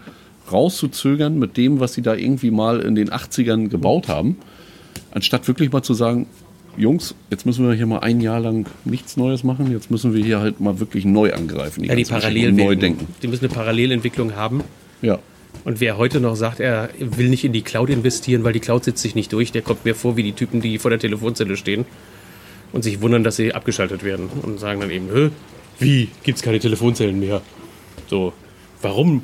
rauszuzögern 0.49 1.37
mit 1.37 1.57
dem, 1.57 1.81
was 1.81 1.93
sie 1.93 2.01
da 2.01 2.15
irgendwie 2.15 2.51
mal 2.51 2.79
in 2.79 2.95
den 2.95 3.09
80ern 3.09 3.67
gebaut 3.67 4.07
haben, 4.07 4.37
anstatt 5.11 5.49
wirklich 5.49 5.69
mal 5.69 5.83
zu 5.83 5.93
sagen, 5.93 6.27
Jungs, 6.77 7.15
jetzt 7.29 7.45
müssen 7.45 7.67
wir 7.67 7.75
hier 7.75 7.85
mal 7.85 7.99
ein 7.99 8.21
Jahr 8.21 8.39
lang 8.39 8.65
nichts 8.85 9.17
Neues 9.17 9.43
machen, 9.43 9.73
jetzt 9.73 9.91
müssen 9.91 10.13
wir 10.13 10.23
hier 10.23 10.39
halt 10.39 10.61
mal 10.61 10.79
wirklich 10.79 11.03
neu 11.03 11.33
angreifen. 11.33 11.83
Ja, 11.83 11.95
die 11.95 12.03
ganze 12.03 12.13
Geschichte 12.13 12.29
parallel 12.29 12.51
neu 12.53 12.75
denken. 12.77 13.07
Die 13.21 13.27
müssen 13.27 13.45
eine 13.45 13.53
Parallelentwicklung 13.53 14.37
haben. 14.37 14.63
Ja. 15.01 15.19
Und 15.65 15.81
wer 15.81 15.97
heute 15.97 16.19
noch 16.19 16.35
sagt, 16.35 16.59
er 16.59 16.89
will 16.99 17.29
nicht 17.29 17.43
in 17.43 17.53
die 17.53 17.61
Cloud 17.61 17.89
investieren, 17.89 18.43
weil 18.43 18.53
die 18.53 18.59
Cloud 18.59 18.85
setzt 18.85 19.01
sich 19.01 19.15
nicht 19.15 19.33
durch, 19.33 19.51
der 19.51 19.61
kommt 19.61 19.85
mir 19.85 19.95
vor 19.95 20.15
wie 20.15 20.23
die 20.23 20.33
Typen, 20.33 20.61
die 20.61 20.79
vor 20.79 20.89
der 20.89 20.99
Telefonzelle 20.99 21.57
stehen 21.57 21.85
und 22.71 22.83
sich 22.83 23.01
wundern, 23.01 23.23
dass 23.23 23.35
sie 23.35 23.53
abgeschaltet 23.53 24.03
werden 24.03 24.29
und 24.41 24.59
sagen 24.59 24.79
dann 24.79 24.89
eben, 24.89 25.09
Hä, 25.13 25.29
wie, 25.79 26.09
gibt's 26.23 26.41
keine 26.41 26.59
Telefonzellen 26.59 27.19
mehr? 27.19 27.41
So, 28.07 28.33
warum? 28.81 29.23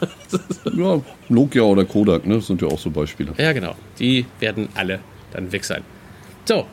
ja, 0.76 1.00
Nokia 1.28 1.62
oder 1.62 1.84
Kodak, 1.84 2.26
ne, 2.26 2.36
das 2.36 2.46
sind 2.46 2.62
ja 2.62 2.68
auch 2.68 2.78
so 2.78 2.90
Beispiele. 2.90 3.32
Ja, 3.36 3.52
genau. 3.52 3.74
Die 3.98 4.26
werden 4.38 4.68
alle 4.74 5.00
dann 5.32 5.52
weg 5.52 5.64
sein. 5.64 5.82
So. 6.44 6.66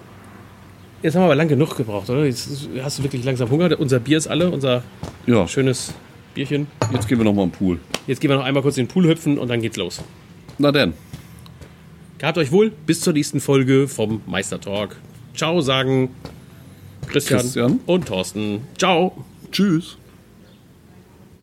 Jetzt 1.03 1.13
haben 1.13 1.21
wir 1.21 1.25
aber 1.25 1.35
lang 1.35 1.47
genug 1.47 1.77
gebraucht, 1.77 2.09
oder? 2.09 2.25
Jetzt 2.25 2.49
hast 2.81 2.97
du 2.97 3.03
wirklich 3.03 3.23
langsam 3.23 3.51
Hunger. 3.51 3.79
Unser 3.79 3.99
Bier 3.99 4.17
ist 4.17 4.27
alle, 4.27 4.49
unser 4.49 4.83
Ja, 5.27 5.47
schönes 5.47 5.93
Bierchen. 6.37 6.67
jetzt 6.93 7.07
gehen 7.07 7.17
wir 7.17 7.25
noch 7.25 7.33
mal 7.33 7.43
im 7.43 7.51
Pool. 7.51 7.79
Jetzt 8.05 8.21
gehen 8.21 8.29
wir 8.29 8.37
noch 8.37 8.43
einmal 8.43 8.61
kurz 8.61 8.77
in 8.77 8.85
den 8.85 8.91
Pool 8.91 9.07
hüpfen 9.07 9.39
und 9.39 9.47
dann 9.47 9.59
geht's 9.59 9.75
los. 9.75 10.03
Na 10.59 10.71
denn. 10.71 10.93
Gehabt 12.19 12.37
euch 12.37 12.51
wohl. 12.51 12.71
Bis 12.85 13.01
zur 13.01 13.13
nächsten 13.13 13.39
Folge 13.39 13.87
vom 13.87 14.21
Meister 14.27 14.61
Talk. 14.61 14.97
Ciao 15.35 15.61
sagen 15.61 16.09
Christian, 17.07 17.39
Christian. 17.39 17.79
und 17.87 18.07
Thorsten. 18.07 18.61
Ciao. 18.77 19.25
Tschüss. 19.51 19.97